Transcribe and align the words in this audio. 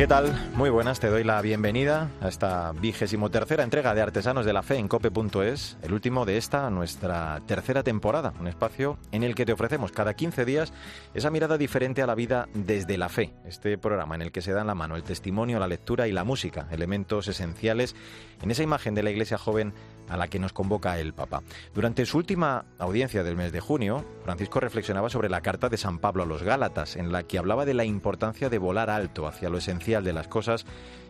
¿Qué 0.00 0.06
tal? 0.06 0.32
Muy 0.54 0.70
buenas, 0.70 0.98
te 0.98 1.08
doy 1.08 1.24
la 1.24 1.42
bienvenida 1.42 2.08
a 2.22 2.28
esta 2.28 2.72
vigésimo 2.72 3.30
tercera 3.30 3.64
entrega 3.64 3.94
de 3.94 4.00
Artesanos 4.00 4.46
de 4.46 4.54
la 4.54 4.62
Fe 4.62 4.76
en 4.76 4.88
cope.es, 4.88 5.76
el 5.82 5.92
último 5.92 6.24
de 6.24 6.38
esta, 6.38 6.70
nuestra 6.70 7.42
tercera 7.46 7.82
temporada, 7.82 8.32
un 8.40 8.46
espacio 8.46 8.96
en 9.12 9.24
el 9.24 9.34
que 9.34 9.44
te 9.44 9.52
ofrecemos 9.52 9.92
cada 9.92 10.14
15 10.14 10.46
días 10.46 10.72
esa 11.12 11.30
mirada 11.30 11.58
diferente 11.58 12.00
a 12.00 12.06
la 12.06 12.14
vida 12.14 12.48
desde 12.54 12.96
la 12.96 13.10
fe, 13.10 13.34
este 13.44 13.76
programa 13.76 14.14
en 14.14 14.22
el 14.22 14.32
que 14.32 14.40
se 14.40 14.52
dan 14.52 14.68
la 14.68 14.74
mano 14.74 14.96
el 14.96 15.02
testimonio, 15.02 15.58
la 15.58 15.68
lectura 15.68 16.08
y 16.08 16.12
la 16.12 16.24
música, 16.24 16.66
elementos 16.70 17.28
esenciales 17.28 17.94
en 18.40 18.50
esa 18.50 18.62
imagen 18.62 18.94
de 18.94 19.02
la 19.02 19.10
iglesia 19.10 19.36
joven 19.36 19.74
a 20.08 20.16
la 20.16 20.28
que 20.28 20.38
nos 20.38 20.54
convoca 20.54 20.98
el 20.98 21.12
Papa. 21.12 21.42
Durante 21.74 22.06
su 22.06 22.16
última 22.16 22.64
audiencia 22.78 23.22
del 23.22 23.36
mes 23.36 23.52
de 23.52 23.60
junio, 23.60 24.04
Francisco 24.24 24.58
reflexionaba 24.58 25.10
sobre 25.10 25.28
la 25.28 25.42
carta 25.42 25.68
de 25.68 25.76
San 25.76 25.98
Pablo 25.98 26.24
a 26.24 26.26
los 26.26 26.42
Gálatas, 26.42 26.96
en 26.96 27.12
la 27.12 27.22
que 27.22 27.38
hablaba 27.38 27.64
de 27.64 27.74
la 27.74 27.84
importancia 27.84 28.48
de 28.48 28.58
volar 28.58 28.90
alto 28.90 29.28
hacia 29.28 29.50
lo 29.50 29.58
esencial 29.58 29.89
de 29.98 30.12
las 30.12 30.28
cosas 30.28 30.64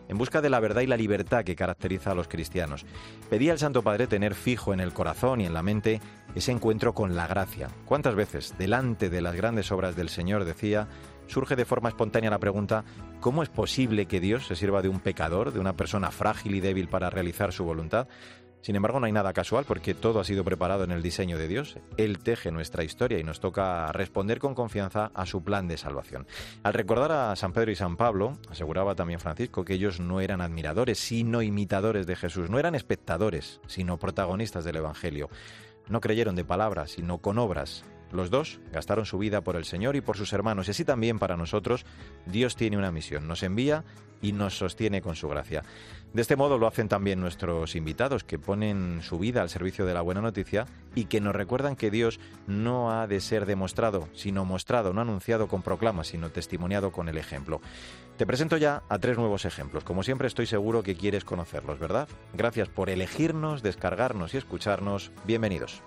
en 0.09 0.17
busca 0.17 0.41
de 0.41 0.49
la 0.49 0.59
verdad 0.59 0.81
y 0.81 0.87
la 0.87 0.97
libertad 0.97 1.45
que 1.45 1.55
caracteriza 1.55 2.11
a 2.11 2.15
los 2.15 2.27
cristianos. 2.27 2.85
Pedía 3.29 3.53
al 3.53 3.59
Santo 3.59 3.83
Padre 3.83 4.07
tener 4.07 4.33
fijo 4.33 4.73
en 4.73 4.79
el 4.79 4.91
corazón 4.91 5.39
y 5.39 5.45
en 5.45 5.53
la 5.53 5.63
mente 5.63 6.01
ese 6.35 6.51
encuentro 6.51 6.93
con 6.93 7.15
la 7.15 7.27
gracia. 7.27 7.69
¿Cuántas 7.85 8.15
veces, 8.15 8.55
delante 8.57 9.09
de 9.09 9.21
las 9.21 9.35
grandes 9.35 9.71
obras 9.71 9.95
del 9.95 10.09
Señor, 10.09 10.43
decía, 10.43 10.87
surge 11.27 11.55
de 11.55 11.65
forma 11.65 11.89
espontánea 11.89 12.29
la 12.29 12.39
pregunta, 12.39 12.83
¿cómo 13.21 13.43
es 13.43 13.49
posible 13.49 14.05
que 14.05 14.19
Dios 14.19 14.47
se 14.47 14.55
sirva 14.55 14.81
de 14.81 14.89
un 14.89 14.99
pecador, 14.99 15.53
de 15.53 15.59
una 15.59 15.73
persona 15.73 16.11
frágil 16.11 16.55
y 16.55 16.59
débil 16.59 16.89
para 16.89 17.09
realizar 17.09 17.53
su 17.53 17.63
voluntad? 17.63 18.07
Sin 18.61 18.75
embargo, 18.75 18.99
no 18.99 19.07
hay 19.07 19.11
nada 19.11 19.33
casual 19.33 19.65
porque 19.67 19.93
todo 19.93 20.19
ha 20.19 20.23
sido 20.23 20.43
preparado 20.43 20.83
en 20.83 20.91
el 20.91 21.01
diseño 21.01 21.37
de 21.37 21.47
Dios. 21.47 21.77
Él 21.97 22.19
teje 22.19 22.51
nuestra 22.51 22.83
historia 22.83 23.19
y 23.19 23.23
nos 23.23 23.39
toca 23.39 23.91
responder 23.91 24.39
con 24.39 24.53
confianza 24.53 25.11
a 25.13 25.25
su 25.25 25.43
plan 25.43 25.67
de 25.67 25.77
salvación. 25.77 26.27
Al 26.63 26.73
recordar 26.73 27.11
a 27.11 27.35
San 27.35 27.53
Pedro 27.53 27.71
y 27.71 27.75
San 27.75 27.97
Pablo, 27.97 28.37
aseguraba 28.49 28.95
también 28.95 29.19
Francisco 29.19 29.65
que 29.65 29.73
ellos 29.73 29.99
no 29.99 30.21
eran 30.21 30.41
admiradores, 30.41 30.99
sino 30.99 31.41
imitadores 31.41 32.05
de 32.05 32.15
Jesús. 32.15 32.49
No 32.49 32.59
eran 32.59 32.75
espectadores, 32.75 33.61
sino 33.67 33.97
protagonistas 33.97 34.63
del 34.63 34.77
Evangelio. 34.77 35.29
No 35.87 35.99
creyeron 35.99 36.35
de 36.35 36.45
palabras, 36.45 36.91
sino 36.91 37.17
con 37.17 37.39
obras. 37.39 37.83
Los 38.11 38.29
dos 38.29 38.59
gastaron 38.71 39.05
su 39.05 39.17
vida 39.17 39.41
por 39.41 39.55
el 39.55 39.65
Señor 39.65 39.95
y 39.95 40.01
por 40.01 40.17
sus 40.17 40.33
hermanos, 40.33 40.67
y 40.67 40.71
así 40.71 40.85
también 40.85 41.19
para 41.19 41.37
nosotros 41.37 41.85
Dios 42.25 42.55
tiene 42.55 42.77
una 42.77 42.91
misión, 42.91 43.27
nos 43.27 43.43
envía 43.43 43.83
y 44.21 44.33
nos 44.33 44.57
sostiene 44.57 45.01
con 45.01 45.15
su 45.15 45.27
gracia. 45.27 45.63
De 46.13 46.21
este 46.21 46.35
modo 46.35 46.57
lo 46.57 46.67
hacen 46.67 46.89
también 46.89 47.21
nuestros 47.21 47.75
invitados, 47.75 48.23
que 48.23 48.37
ponen 48.37 49.01
su 49.01 49.17
vida 49.17 49.41
al 49.41 49.49
servicio 49.49 49.85
de 49.85 49.93
la 49.93 50.01
buena 50.01 50.21
noticia 50.21 50.65
y 50.93 51.05
que 51.05 51.21
nos 51.21 51.35
recuerdan 51.35 51.75
que 51.75 51.89
Dios 51.89 52.19
no 52.47 52.91
ha 52.91 53.07
de 53.07 53.21
ser 53.21 53.45
demostrado, 53.45 54.09
sino 54.13 54.43
mostrado, 54.43 54.93
no 54.93 55.01
anunciado 55.01 55.47
con 55.47 55.61
proclamas, 55.61 56.07
sino 56.07 56.29
testimoniado 56.29 56.91
con 56.91 57.07
el 57.07 57.17
ejemplo. 57.17 57.61
Te 58.17 58.25
presento 58.25 58.57
ya 58.57 58.83
a 58.89 58.99
tres 58.99 59.17
nuevos 59.17 59.45
ejemplos. 59.45 59.83
Como 59.85 60.03
siempre 60.03 60.27
estoy 60.27 60.45
seguro 60.45 60.83
que 60.83 60.95
quieres 60.95 61.23
conocerlos, 61.23 61.79
¿verdad? 61.79 62.09
Gracias 62.33 62.67
por 62.67 62.89
elegirnos, 62.89 63.63
descargarnos 63.63 64.33
y 64.33 64.37
escucharnos. 64.37 65.11
Bienvenidos. 65.25 65.81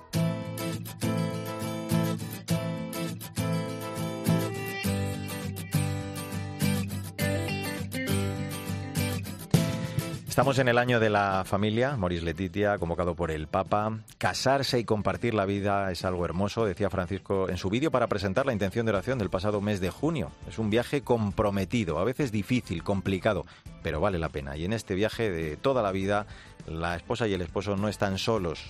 Estamos 10.34 10.58
en 10.58 10.66
el 10.66 10.78
año 10.78 10.98
de 10.98 11.10
la 11.10 11.44
familia, 11.46 11.96
Moris 11.96 12.24
Letitia, 12.24 12.76
convocado 12.78 13.14
por 13.14 13.30
el 13.30 13.46
Papa. 13.46 14.00
Casarse 14.18 14.80
y 14.80 14.84
compartir 14.84 15.32
la 15.32 15.44
vida 15.44 15.92
es 15.92 16.04
algo 16.04 16.24
hermoso, 16.24 16.66
decía 16.66 16.90
Francisco 16.90 17.48
en 17.48 17.56
su 17.56 17.70
vídeo 17.70 17.92
para 17.92 18.08
presentar 18.08 18.44
la 18.44 18.52
intención 18.52 18.84
de 18.84 18.90
oración 18.90 19.16
del 19.16 19.30
pasado 19.30 19.60
mes 19.60 19.80
de 19.80 19.90
junio. 19.90 20.32
Es 20.48 20.58
un 20.58 20.70
viaje 20.70 21.02
comprometido, 21.02 22.00
a 22.00 22.04
veces 22.04 22.32
difícil, 22.32 22.82
complicado, 22.82 23.46
pero 23.84 24.00
vale 24.00 24.18
la 24.18 24.28
pena. 24.28 24.56
Y 24.56 24.64
en 24.64 24.72
este 24.72 24.96
viaje 24.96 25.30
de 25.30 25.56
toda 25.56 25.82
la 25.82 25.92
vida, 25.92 26.26
la 26.66 26.96
esposa 26.96 27.28
y 27.28 27.34
el 27.34 27.40
esposo 27.40 27.76
no 27.76 27.86
están 27.86 28.18
solos, 28.18 28.64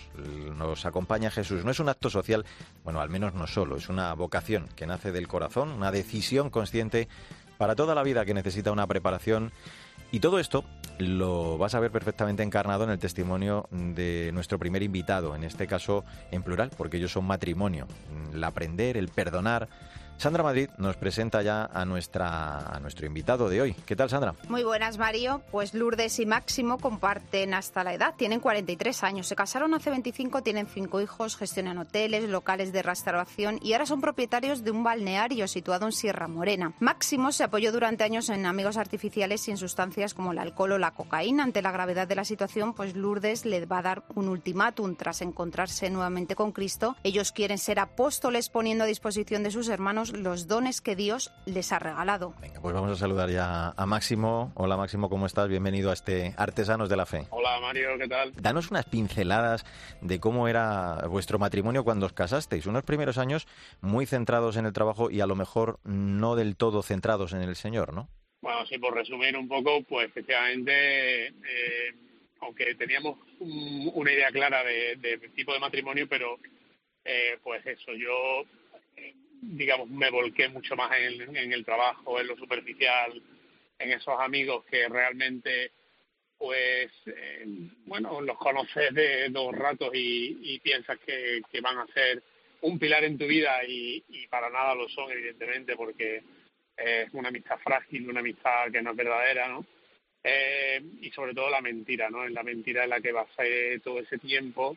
nos 0.59 0.85
acompaña 0.85 1.31
Jesús. 1.31 1.65
No 1.65 1.71
es 1.71 1.81
un 1.81 1.89
acto 1.89 2.11
social, 2.11 2.45
bueno, 2.85 3.01
al 3.01 3.09
menos 3.09 3.33
no 3.33 3.47
solo, 3.47 3.79
es 3.79 3.89
una 3.89 4.13
vocación 4.13 4.69
que 4.77 4.87
nace 4.87 5.13
del 5.13 5.29
corazón, 5.29 5.71
una 5.71 5.91
decisión 5.91 6.51
consciente 6.51 7.09
para 7.57 7.75
toda 7.75 7.95
la 7.95 8.03
vida 8.03 8.27
que 8.27 8.35
necesita 8.35 8.71
una 8.71 8.87
preparación 8.87 9.51
y 10.11 10.21
todo 10.21 10.39
esto 10.39 10.65
lo 11.05 11.59
vas 11.59 11.75
a 11.75 11.81
ver 11.81 11.91
perfectamente 11.91 12.43
encarnado 12.43 12.85
en 12.85 12.91
el 12.91 12.99
testimonio 12.99 13.67
de 13.71 14.31
nuestro 14.33 14.59
primer 14.59 14.83
invitado, 14.83 15.35
en 15.35 15.45
este 15.45 15.67
caso 15.67 16.05
en 16.31 16.43
plural, 16.43 16.71
porque 16.77 16.97
ellos 16.97 17.13
son 17.13 17.25
matrimonio. 17.25 17.87
El 18.33 18.43
aprender, 18.43 18.97
el 18.97 19.09
perdonar, 19.09 19.69
Sandra 20.17 20.43
Madrid 20.43 20.71
nos 20.79 20.97
presenta 20.97 21.43
ya 21.43 21.67
a, 21.67 21.85
nuestra, 21.85 22.59
a 22.59 22.81
nuestro 22.81 23.07
invitado 23.07 23.49
de 23.49 23.61
hoy. 23.61 23.75
¿Qué 23.85 23.95
tal, 23.95 24.09
Sandra? 24.09 24.35
Muy 24.49 24.65
buenas, 24.65 24.97
Mario. 24.97 25.43
Pues 25.51 25.75
Lourdes 25.75 26.19
y 26.19 26.27
Máximo 26.27 26.79
comparten 26.79 27.53
hasta 27.55 27.85
la 27.85 27.95
edad. 27.95 28.15
Tienen 28.17 28.41
43 28.41 29.05
años. 29.05 29.27
Se 29.27 29.37
casaron 29.37 29.75
hace 29.75 29.91
25, 29.91 30.43
tienen 30.43 30.67
cinco 30.67 31.01
hijos, 31.01 31.37
gestionan 31.37 31.79
hoteles, 31.79 32.29
locales 32.29 32.73
de 32.73 32.83
restauración 32.83 33.59
y 33.63 33.73
ahora 33.73 33.87
son 33.87 34.01
propietarios 34.01 34.65
de 34.65 34.71
un 34.71 34.83
balneario 34.83 35.47
situado 35.49 35.87
en 35.87 35.93
Sierra 35.93 36.29
Morena. 36.29 36.73
Máximo 36.81 37.33
se 37.33 37.45
apoyó 37.45 37.73
durante 37.73 38.05
años 38.05 38.29
en 38.29 38.47
amigos 38.47 38.77
artificiales 38.77 39.47
en 39.49 39.57
sustancias 39.57 40.15
como 40.15 40.33
el 40.33 40.39
alcohol 40.39 40.73
o 40.73 40.79
la 40.79 40.93
cocaína. 40.93 41.45
Ante 41.45 41.63
la 41.63 41.73
gravedad 41.73 42.09
de 42.09 42.15
la 42.15 42.25
situación, 42.25 42.75
pues 42.75 42.97
Lourdes 42.97 43.45
le 43.45 43.65
va 43.67 43.79
a 43.79 43.83
dar 43.83 44.05
un 44.15 44.29
ultimátum 44.29 44.97
tras 44.97 45.23
encontrarse 45.23 45.91
nuevamente 45.91 46.35
con 46.35 46.53
Cristo. 46.53 46.97
Ellos 47.03 47.33
quieren 47.33 47.59
ser 47.59 47.79
apóstoles 47.79 48.49
poniendo 48.49 48.85
a 48.85 48.87
disposición 48.87 49.43
de 49.43 49.51
sus 49.51 49.69
hermanos 49.69 50.04
los 50.13 50.49
dones 50.49 50.81
que 50.81 50.97
Dios 50.97 51.33
les 51.47 51.73
ha 51.73 51.79
regalado. 51.79 52.35
Venga, 52.41 52.61
pues 52.61 52.75
vamos 52.75 52.91
a 52.91 52.97
saludar 52.97 53.31
ya 53.31 53.71
a 53.71 53.87
Máximo. 53.87 54.53
Hola 54.55 54.77
Máximo, 54.77 55.09
¿cómo 55.09 55.27
estás? 55.27 55.49
Bienvenido 55.49 55.91
a 55.91 55.95
este 55.95 56.35
Artesanos 56.37 56.89
de 56.89 56.97
la 56.97 57.07
Fe. 57.07 57.27
Hola 57.31 57.61
Mario, 57.61 57.91
¿qué 57.99 58.09
tal? 58.09 58.33
Danos 58.35 58.71
unas 58.71 58.87
pinceladas 58.87 59.65
de 60.01 60.21
cómo 60.21 60.49
era 60.49 61.07
vuestro 61.09 61.39
matrimonio 61.39 61.85
cuando 61.85 62.07
os 62.07 62.13
casasteis. 62.13 62.67
Unos 62.67 62.85
primeros 62.85 63.19
años 63.19 63.47
muy 63.81 64.07
centrados 64.07 64.57
en 64.57 64.67
el 64.67 64.73
trabajo 64.73 65.11
y 65.11 65.21
a 65.21 65.27
lo 65.27 65.37
mejor 65.37 65.79
no 65.85 66.37
del 66.37 66.57
todo 66.57 66.83
centrados 66.83 67.33
en 67.33 67.43
el 67.43 67.57
Señor, 67.57 67.93
¿no? 67.93 68.09
Bueno, 68.45 68.67
sí, 68.67 68.77
por 68.77 68.95
resumir 68.95 69.35
un 69.39 69.49
poco, 69.49 69.83
pues 69.85 70.09
efectivamente, 70.09 71.29
eh, 71.29 71.95
aunque 72.41 72.75
teníamos 72.75 73.17
una 73.41 74.13
idea 74.13 74.31
clara 74.31 74.63
de, 74.63 75.31
tipo 75.35 75.55
de 75.55 75.61
matrimonio, 75.61 76.07
pero 76.07 76.39
eh, 77.05 77.39
pues 77.43 77.65
eso, 77.67 77.93
yo 77.93 78.45
digamos, 79.53 79.89
me 79.89 80.11
volqué 80.11 80.49
mucho 80.49 80.77
más 80.77 80.91
en, 80.99 81.53
el 81.53 81.65
trabajo, 81.65 82.21
en 82.21 82.27
lo 82.27 82.37
superficial, 82.37 83.23
en 83.79 83.93
esos 83.93 84.19
amigos 84.19 84.65
que 84.65 84.89
realmente, 84.89 85.73
pues, 86.39 86.91
eh, 87.07 87.45
bueno, 87.87 88.21
los 88.21 88.39
conoces 88.39 88.93
de 88.95 89.29
dos 89.31 89.55
ratos 89.55 89.91
y, 89.93 90.59
piensas 90.61 90.99
que, 91.01 91.43
van 91.61 91.79
a 91.79 91.87
ser 91.89 92.23
un 92.63 92.79
pilar 92.79 93.05
en 93.05 93.19
tu 93.19 93.27
vida 93.27 93.61
y, 93.67 94.27
para 94.29 94.51
nada 94.51 94.75
lo 94.75 94.89
son, 94.89 95.11
evidentemente, 95.11 95.77
porque 95.77 96.23
es 96.77 97.13
una 97.13 97.29
amistad 97.29 97.59
frágil, 97.59 98.09
una 98.09 98.21
amistad 98.21 98.71
que 98.73 98.83
no 98.83 98.91
es 98.91 98.97
verdadera, 98.97 99.49
¿no? 99.49 99.65
Eh, 100.27 100.83
y 101.03 101.11
sobre 101.11 101.35
todo 101.35 101.51
la 101.51 101.61
mentira, 101.61 102.09
¿no? 102.09 102.25
En 102.25 102.33
la 102.33 102.43
mentira 102.43 102.85
en 102.85 102.91
la 102.91 103.01
que 103.01 103.13
basé 103.13 103.79
todo 103.81 104.01
ese 104.01 104.19
tiempo 104.19 104.77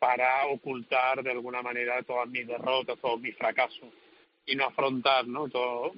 para 0.00 0.46
ocultar 0.46 1.22
de 1.22 1.30
alguna 1.30 1.62
manera 1.62 2.02
todas 2.02 2.28
mis 2.28 2.46
derrotas, 2.46 2.98
todos 2.98 3.20
mis 3.20 3.36
fracasos 3.36 3.90
y 4.46 4.56
no 4.56 4.64
afrontar 4.64 5.28
¿no? 5.28 5.48
todas 5.48 5.92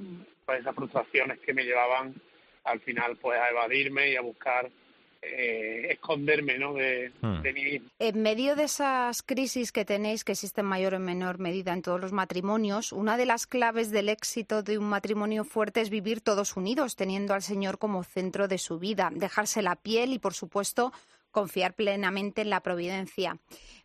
esas 0.58 0.74
frustraciones 0.74 1.38
que 1.38 1.54
me 1.54 1.62
llevaban 1.62 2.14
al 2.64 2.80
final 2.80 3.16
pues 3.16 3.40
a 3.40 3.48
evadirme 3.48 4.10
y 4.10 4.16
a 4.16 4.20
buscar 4.20 4.68
eh, 5.22 5.92
esconderme 5.92 6.58
¿no? 6.58 6.74
de, 6.74 7.12
hmm. 7.20 7.42
de, 7.42 7.52
mí 7.52 7.64
mismo. 7.64 7.88
En 8.00 8.22
medio 8.22 8.56
de 8.56 8.64
esas 8.64 9.22
crisis 9.22 9.70
que 9.70 9.84
tenéis, 9.84 10.24
que 10.24 10.32
existen 10.32 10.66
mayor 10.66 10.94
o 10.94 10.98
menor 10.98 11.38
medida 11.38 11.72
en 11.72 11.82
todos 11.82 12.00
los 12.00 12.12
matrimonios, 12.12 12.90
una 12.90 13.16
de 13.16 13.26
las 13.26 13.46
claves 13.46 13.92
del 13.92 14.08
éxito 14.08 14.64
de 14.64 14.78
un 14.78 14.88
matrimonio 14.88 15.44
fuerte 15.44 15.80
es 15.80 15.90
vivir 15.90 16.22
todos 16.22 16.56
unidos, 16.56 16.96
teniendo 16.96 17.34
al 17.34 17.42
Señor 17.42 17.78
como 17.78 18.02
centro 18.02 18.48
de 18.48 18.58
su 18.58 18.80
vida, 18.80 19.10
dejarse 19.12 19.62
la 19.62 19.76
piel 19.76 20.12
y, 20.12 20.18
por 20.18 20.34
supuesto, 20.34 20.92
confiar 21.32 21.74
plenamente 21.74 22.42
en 22.42 22.50
la 22.50 22.60
providencia. 22.60 23.38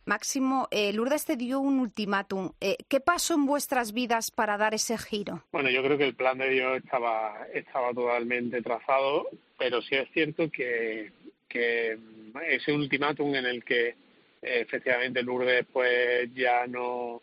Máximo, 0.04 0.68
eh, 0.70 0.92
Lourdes 0.92 1.24
te 1.24 1.36
dio 1.36 1.60
un 1.60 1.80
ultimátum. 1.80 2.52
Eh, 2.60 2.76
¿Qué 2.88 3.00
pasó 3.00 3.34
en 3.34 3.46
vuestras 3.46 3.92
vidas 3.92 4.30
para 4.30 4.56
dar 4.56 4.74
ese 4.74 4.96
giro? 4.96 5.44
Bueno, 5.52 5.68
yo 5.70 5.82
creo 5.82 5.98
que 5.98 6.06
el 6.06 6.14
plan 6.14 6.38
de 6.38 6.50
Dios 6.50 6.78
estaba, 6.78 7.46
estaba 7.52 7.92
totalmente 7.92 8.62
trazado, 8.62 9.28
pero 9.58 9.82
sí 9.82 9.96
es 9.96 10.08
cierto 10.12 10.50
que, 10.50 11.12
ese 11.50 12.72
ultimátum 12.72 13.34
en 13.34 13.46
el 13.46 13.64
que 13.64 13.88
eh, 13.88 13.96
efectivamente 14.40 15.22
Lourdes 15.22 15.66
pues 15.72 16.32
ya 16.34 16.66
no, 16.66 17.20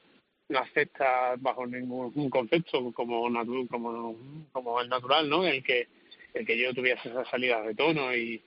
no 0.49 0.59
acepta 0.59 1.35
bajo 1.37 1.65
ningún 1.65 2.29
concepto 2.29 2.91
como, 2.91 3.31
como, 3.69 4.15
como 4.51 4.81
el 4.81 4.89
natural, 4.89 5.29
¿no? 5.29 5.45
El 5.45 5.63
que, 5.63 5.87
el 6.33 6.45
que 6.45 6.57
yo 6.57 6.73
tuviese 6.73 7.09
esa 7.09 7.25
salida 7.25 7.61
de 7.61 7.73
tono 7.73 8.15
y 8.15 8.41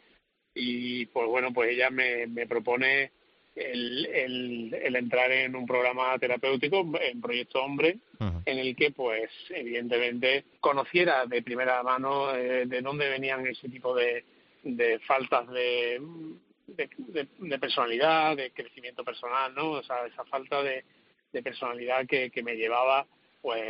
y 0.59 1.07
pues 1.07 1.27
bueno, 1.29 1.53
pues 1.53 1.71
ella 1.71 1.91
me, 1.91 2.27
me 2.27 2.47
propone 2.47 3.13
el, 3.55 4.07
el, 4.73 4.97
entrar 4.97 5.31
en 5.31 5.55
un 5.57 5.67
programa 5.67 6.19
terapéutico, 6.19 6.85
en 7.01 7.21
Proyecto 7.21 7.63
Hombre, 7.63 7.99
en 8.45 8.59
el 8.59 8.75
que, 8.77 8.91
pues, 8.91 9.31
evidentemente, 9.51 10.45
conociera 10.61 11.27
de 11.27 11.43
primera 11.43 11.83
mano 11.83 12.35
eh, 12.35 12.67
de 12.67 12.81
dónde 12.83 13.09
venían 13.09 13.47
ese 13.47 13.69
tipo 13.69 13.95
de, 13.95 14.25
de 14.63 14.99
faltas 15.01 15.49
de, 15.51 16.01
de, 16.67 17.59
personalidad, 17.59 18.37
de 18.37 18.51
crecimiento 18.51 19.05
personal, 19.05 19.55
¿no? 19.55 19.73
O 19.73 19.83
sea, 19.83 20.07
esa 20.07 20.25
falta 20.25 20.63
de, 20.63 20.85
de 21.33 21.43
personalidad 21.43 22.07
que, 22.07 22.31
que 22.31 22.43
me 22.43 22.57
llevaba 22.57 23.07
pues 23.41 23.63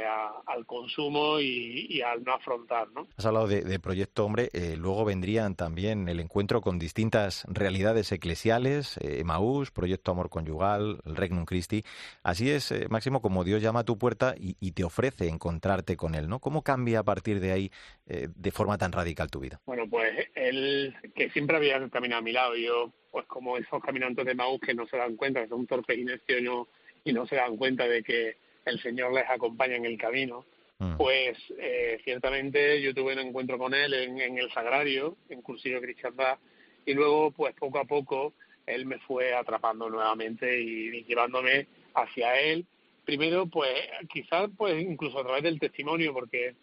al 0.46 0.66
consumo 0.66 1.40
y, 1.40 2.00
al 2.02 2.24
no 2.24 2.34
afrontar. 2.34 2.88
¿no? 2.92 3.06
Has 3.16 3.26
hablado 3.26 3.46
de, 3.46 3.78
Proyecto 3.78 4.24
Hombre, 4.24 4.50
eh, 4.52 4.76
luego 4.76 5.04
vendrían 5.04 5.54
también 5.54 6.08
el 6.08 6.20
encuentro 6.20 6.60
con 6.60 6.78
distintas 6.78 7.44
realidades 7.48 8.10
eclesiales, 8.12 8.98
eh, 9.02 9.22
Maús, 9.24 9.70
Proyecto 9.70 10.10
Amor 10.10 10.30
Conyugal, 10.30 10.98
el 11.04 11.16
Regnum 11.16 11.44
Christi. 11.44 11.84
Así 12.22 12.50
es, 12.50 12.72
eh, 12.72 12.86
Máximo, 12.88 13.20
como 13.20 13.44
Dios 13.44 13.62
llama 13.62 13.80
a 13.80 13.84
tu 13.84 13.98
puerta 13.98 14.34
y, 14.38 14.54
te 14.72 14.84
ofrece 14.84 15.28
encontrarte 15.28 15.96
con 15.96 16.14
Él. 16.14 16.28
¿no? 16.28 16.38
¿Cómo 16.38 16.62
cambia 16.62 17.00
a 17.00 17.02
partir 17.02 17.40
de 17.40 17.52
ahí 17.52 17.70
eh, 18.06 18.28
de 18.34 18.50
forma 18.50 18.78
tan 18.78 18.92
radical 18.92 19.30
tu 19.30 19.40
vida? 19.40 19.60
Bueno, 19.66 19.84
pues 19.88 20.28
Él, 20.34 20.94
que 21.14 21.30
siempre 21.30 21.56
había 21.56 21.88
caminado 21.88 22.20
a 22.20 22.22
mi 22.22 22.32
lado, 22.32 22.54
yo, 22.56 22.92
pues 23.10 23.26
como 23.26 23.56
esos 23.56 23.82
caminantes 23.82 24.24
de 24.24 24.34
Maús 24.34 24.60
que 24.60 24.74
no 24.74 24.86
se 24.86 24.96
dan 24.96 25.16
cuenta, 25.16 25.42
que 25.42 25.48
son 25.48 25.66
torpes 25.66 25.98
y 25.98 26.04
no, 26.42 26.68
y 27.04 27.12
no 27.12 27.26
se 27.26 27.36
dan 27.36 27.56
cuenta 27.56 27.88
de 27.88 28.02
que 28.02 28.36
el 28.68 28.80
Señor 28.80 29.12
les 29.12 29.28
acompaña 29.28 29.76
en 29.76 29.84
el 29.84 29.98
camino, 29.98 30.44
mm. 30.78 30.96
pues 30.96 31.38
eh, 31.58 31.98
ciertamente 32.04 32.80
yo 32.80 32.94
tuve 32.94 33.14
un 33.14 33.20
encuentro 33.20 33.58
con 33.58 33.74
él 33.74 33.94
en, 33.94 34.38
el 34.38 34.50
Sagrario, 34.52 35.16
en 35.28 35.42
Cursillo 35.42 35.80
Cristiandad, 35.80 36.38
y 36.86 36.94
luego 36.94 37.30
pues 37.32 37.54
poco 37.54 37.78
a 37.78 37.84
poco 37.84 38.34
él 38.66 38.86
me 38.86 38.98
fue 38.98 39.34
atrapando 39.34 39.88
nuevamente 39.88 40.60
y, 40.60 41.04
llevándome 41.04 41.66
hacia 41.94 42.38
él. 42.40 42.66
Primero, 43.04 43.46
pues 43.46 43.70
quizás 44.12 44.50
pues 44.56 44.82
incluso 44.82 45.18
a 45.18 45.24
través 45.24 45.42
del 45.42 45.58
testimonio, 45.58 46.12
porque 46.12 46.54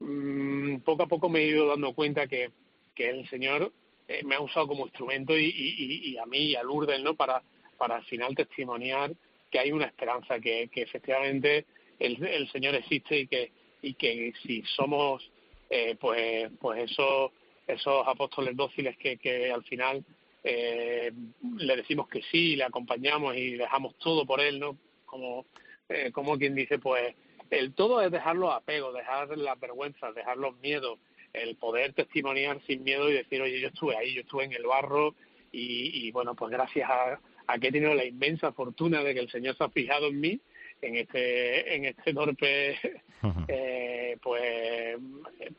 mm, 0.00 0.78
poco 0.78 1.04
a 1.04 1.06
poco 1.06 1.28
me 1.28 1.40
he 1.40 1.46
ido 1.46 1.66
dando 1.66 1.94
cuenta 1.94 2.26
que, 2.26 2.50
que 2.94 3.08
el 3.08 3.28
Señor 3.28 3.72
eh, 4.06 4.22
me 4.24 4.34
ha 4.34 4.40
usado 4.40 4.68
como 4.68 4.86
instrumento 4.86 5.36
y, 5.36 5.46
y, 5.46 6.18
a 6.18 6.26
mí 6.26 6.50
y 6.50 6.56
a 6.56 6.62
Lourdes, 6.62 7.00
¿no? 7.00 7.14
Para, 7.14 7.42
para 7.78 7.96
al 7.96 8.04
final 8.04 8.34
testimoniar 8.34 9.12
que 9.54 9.60
hay 9.60 9.70
una 9.70 9.86
esperanza, 9.86 10.40
que, 10.40 10.66
que 10.66 10.82
efectivamente 10.82 11.64
el, 12.00 12.50
Señor 12.50 12.74
existe 12.74 13.20
y 13.20 13.26
que, 13.28 13.52
y 13.82 13.94
que 13.94 14.32
si 14.42 14.64
somos 14.74 15.30
eh, 15.70 15.94
pues, 15.94 16.50
pues 16.60 16.90
esos, 16.90 17.30
esos 17.64 18.04
apóstoles 18.08 18.56
dóciles 18.56 18.96
que, 18.96 19.16
que 19.16 19.52
al 19.52 19.62
final 19.62 20.04
eh, 20.42 21.12
le 21.56 21.76
decimos 21.76 22.08
que 22.08 22.20
sí, 22.32 22.56
le 22.56 22.64
acompañamos 22.64 23.36
y 23.36 23.52
dejamos 23.52 23.96
todo 23.98 24.26
por 24.26 24.40
Él, 24.40 24.58
¿no? 24.58 24.76
Como, 25.06 25.46
eh, 25.88 26.10
como 26.10 26.36
quien 26.36 26.56
dice, 26.56 26.80
pues 26.80 27.14
el 27.50 27.74
todo 27.74 28.02
es 28.02 28.10
dejar 28.10 28.34
los 28.34 28.52
apegos, 28.52 28.92
dejar 28.92 29.38
las 29.38 29.60
vergüenzas, 29.60 30.16
dejar 30.16 30.36
los 30.36 30.56
miedos, 30.56 30.98
el 31.32 31.54
poder 31.54 31.92
testimoniar 31.92 32.60
sin 32.66 32.82
miedo 32.82 33.08
y 33.08 33.12
decir, 33.12 33.40
oye, 33.40 33.60
yo 33.60 33.68
estuve 33.68 33.96
ahí, 33.96 34.14
yo 34.14 34.22
estuve 34.22 34.46
en 34.46 34.52
el 34.52 34.66
barro 34.66 35.14
y, 35.52 36.08
y 36.08 36.10
bueno, 36.10 36.34
pues 36.34 36.50
gracias 36.50 36.90
a, 36.90 37.20
Aquí 37.46 37.66
he 37.66 37.72
tenido 37.72 37.94
la 37.94 38.04
inmensa 38.04 38.52
fortuna 38.52 39.02
de 39.02 39.14
que 39.14 39.20
el 39.20 39.30
Señor 39.30 39.56
se 39.56 39.64
ha 39.64 39.68
fijado 39.68 40.08
en 40.08 40.20
mí, 40.20 40.40
en 40.80 40.96
este, 40.96 41.74
en 41.74 41.84
este 41.86 42.14
torpe, 42.14 42.78
eh, 43.48 44.16
pues, 44.22 44.98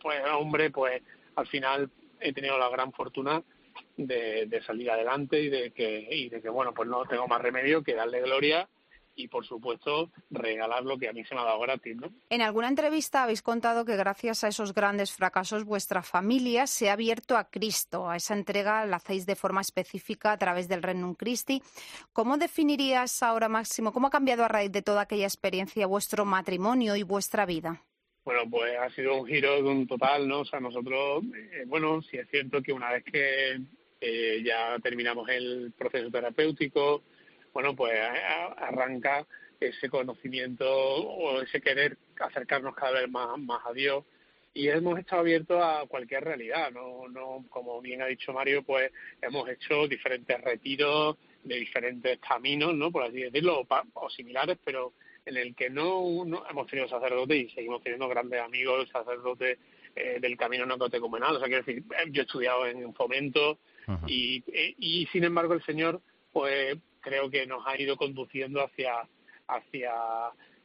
pues 0.02 0.22
hombre, 0.34 0.72
pues 0.72 1.02
al 1.36 1.48
final 1.48 1.90
he 2.20 2.34
tenido 2.34 2.58
la 2.58 2.70
gran 2.70 2.92
fortuna 2.94 3.44
de, 3.98 4.46
de, 4.48 4.62
salir 4.64 4.90
adelante 4.90 5.42
y 5.42 5.50
de 5.50 5.72
que 5.72 6.08
y 6.10 6.30
de 6.30 6.42
que 6.42 6.50
bueno 6.50 6.74
pues 6.74 6.88
no 6.88 7.06
tengo 7.06 7.28
más 7.28 7.42
remedio 7.42 7.84
que 7.84 7.94
darle 7.94 8.22
gloria 8.22 8.68
y, 9.16 9.28
por 9.28 9.46
supuesto, 9.46 10.12
regalar 10.30 10.84
lo 10.84 10.98
que 10.98 11.08
a 11.08 11.14
mí 11.14 11.24
se 11.24 11.34
me 11.36 11.42
ha 11.42 11.46
dado 11.46 11.60
gratis. 11.60 11.96
¿no? 11.96 12.12
En 12.30 12.42
alguna 12.42 12.68
entrevista 12.68 13.24
habéis 13.24 13.42
contado 13.42 13.86
que 13.86 13.96
gracias 13.96 14.44
a 14.44 14.50
esos 14.50 14.74
grandes 14.74 15.14
fracasos 15.14 15.64
vuestra 15.64 16.04
familia 16.04 16.68
se 16.68 16.90
ha 16.90 16.94
abierto 16.94 17.38
a 17.38 17.50
Cristo. 17.50 18.10
A 18.10 18.18
esa 18.18 18.34
entrega 18.34 18.86
la 18.86 18.98
hacéis 18.98 19.26
de 19.26 19.36
forma 19.36 19.62
específica 19.62 20.32
a 20.32 20.38
través 20.38 20.68
del 20.68 20.84
Renum 20.84 21.16
Christi. 21.16 21.62
¿Cómo 22.14 22.38
definirías 22.38 23.24
ahora, 23.24 23.50
Máximo, 23.50 23.92
cómo 23.92 24.08
ha 24.08 24.12
cambiado 24.12 24.44
a 24.44 24.48
raíz 24.48 24.72
de 24.72 24.82
toda 24.82 25.02
aquella 25.02 25.26
experiencia 25.26 25.88
vuestro 25.88 26.26
matrimonio 26.26 26.96
y 26.96 27.04
vuestra 27.04 27.46
vida? 27.46 27.82
Bueno, 28.24 28.42
pues 28.50 28.76
ha 28.80 28.90
sido 28.90 29.22
un 29.22 29.28
giro 29.28 29.56
de 29.56 29.62
un 29.62 29.86
total, 29.86 30.28
¿no? 30.28 30.40
O 30.40 30.46
sea, 30.46 30.60
nosotros, 30.60 31.24
eh, 31.36 31.64
bueno, 31.68 32.02
sí 32.02 32.18
es 32.18 32.28
cierto 32.30 32.62
que 32.62 32.74
una 32.74 32.92
vez 32.92 33.04
que 33.04 33.62
eh, 34.02 34.42
ya 34.44 34.78
terminamos 34.82 35.30
el 35.30 35.72
proceso 35.78 36.10
terapéutico, 36.10 37.04
bueno, 37.56 37.74
pues 37.74 37.98
arranca 38.58 39.26
ese 39.62 39.90
conocimiento 39.90 40.70
o 40.70 41.42
ese 41.42 41.62
querer 41.62 41.98
acercarnos 42.20 42.76
cada 42.76 43.00
vez 43.00 43.10
más, 43.10 43.40
más 43.40 43.66
a 43.66 43.72
Dios. 43.72 44.04
Y 44.54 44.68
hemos 44.68 45.00
estado 45.00 45.22
abiertos 45.22 45.62
a 45.64 45.86
cualquier 45.88 46.26
realidad, 46.26 46.70
no, 46.72 47.08
no, 47.08 47.46
como 47.50 47.82
bien 47.82 48.02
ha 48.02 48.08
dicho 48.08 48.34
Mario, 48.34 48.62
pues 48.64 48.92
hemos 49.22 49.48
hecho 49.48 49.88
diferentes 49.88 50.40
retiros 50.42 51.16
de 51.46 51.56
diferentes 51.56 52.20
caminos, 52.20 52.74
¿no? 52.76 52.92
Por 52.92 53.04
así 53.04 53.22
decirlo, 53.22 53.66
o, 53.94 54.10
similares, 54.10 54.58
pero 54.66 54.92
en 55.26 55.38
el 55.38 55.56
que 55.56 55.70
no, 55.70 56.24
hemos 56.50 56.68
tenido 56.68 56.90
sacerdotes 56.90 57.38
y 57.38 57.50
seguimos 57.56 57.82
teniendo 57.82 58.10
grandes 58.10 58.42
amigos, 58.42 58.90
sacerdotes 58.90 59.60
eh, 59.96 60.18
del 60.20 60.36
camino 60.36 60.66
no 60.66 60.78
comunal, 60.78 61.38
o 61.38 61.40
sea, 61.40 61.48
quiero 61.48 61.64
decir, 61.64 61.84
yo 62.12 62.22
he 62.22 62.26
estudiado 62.26 62.68
en 62.68 62.94
fomento 62.94 63.60
y, 64.08 64.44
y 64.78 65.06
sin 65.08 65.24
embargo 65.24 65.54
el 65.54 65.64
Señor, 65.64 66.02
pues 66.34 66.78
creo 67.06 67.30
que 67.30 67.46
nos 67.46 67.66
ha 67.68 67.80
ido 67.80 67.96
conduciendo 67.96 68.64
hacia, 68.64 69.08
hacia 69.48 69.94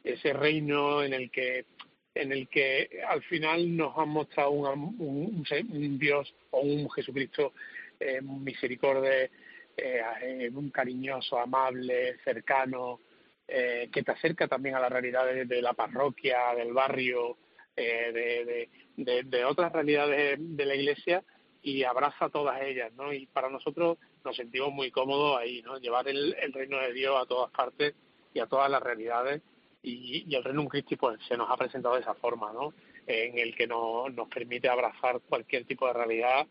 ese 0.03 0.33
reino 0.33 1.03
en 1.03 1.13
el 1.13 1.31
que 1.31 1.67
en 2.13 2.33
el 2.33 2.49
que 2.49 3.03
al 3.07 3.23
final 3.23 3.77
nos 3.77 3.97
han 3.97 4.09
mostrado 4.09 4.51
un, 4.51 4.97
un, 4.99 5.99
Dios 5.99 6.35
o 6.51 6.61
un 6.61 6.91
Jesucristo 6.91 7.53
eh, 8.01 8.21
misericordia, 8.21 9.31
eh, 9.77 10.51
un 10.53 10.71
cariñoso, 10.71 11.39
amable, 11.39 12.17
cercano, 12.25 12.99
eh, 13.47 13.89
que 13.93 14.03
te 14.03 14.13
acerca 14.13 14.49
también 14.49 14.77
a 14.77 14.81
la 14.81 14.89
realidad 14.89 15.27
de, 15.27 15.63
la 15.63 15.73
parroquia, 15.73 16.55
del 16.57 16.73
barrio, 16.73 17.37
eh, 17.77 18.69
de, 18.97 19.23
de, 19.25 19.45
otras 19.45 19.73
realidades 19.73 20.37
de 20.39 20.67
la 20.67 20.75
Iglesia 20.75 21.23
y 21.63 21.85
abraza 21.85 22.29
todas 22.29 22.61
ellas, 22.63 22.93
¿no? 22.95 23.13
Y 23.13 23.27
para 23.27 23.51
nosotros 23.51 23.99
nos 24.25 24.37
sentimos 24.37 24.73
muy 24.73 24.91
cómodos 24.91 25.39
ahí, 25.39 25.63
¿no? 25.63 25.79
Llevar 25.79 26.09
el, 26.09 26.35
reino 26.53 26.79
de 26.79 26.93
Dios 26.93 27.17
a 27.21 27.27
todas 27.27 27.51
partes 27.51 27.95
y 28.33 28.41
a 28.41 28.47
todas 28.47 28.71
las 28.71 28.83
realidades 28.83 29.43
y, 29.83 30.25
y 30.29 30.35
el 30.35 30.45
reino 30.45 30.67
Christi 30.69 30.97
pues 30.97 31.19
se 31.27 31.37
nos 31.37 31.51
ha 31.51 31.57
presentado 31.57 31.95
de 31.95 32.03
esa 32.03 32.15
forma, 32.15 32.53
¿no? 32.53 32.73
En 33.07 33.39
el 33.39 33.55
que 33.55 33.67
nos, 33.67 34.13
nos 34.13 34.29
permite 34.29 34.69
abrazar 34.69 35.21
cualquier 35.29 35.65
tipo 35.65 35.87
de 35.87 35.93
realidad 35.95 36.47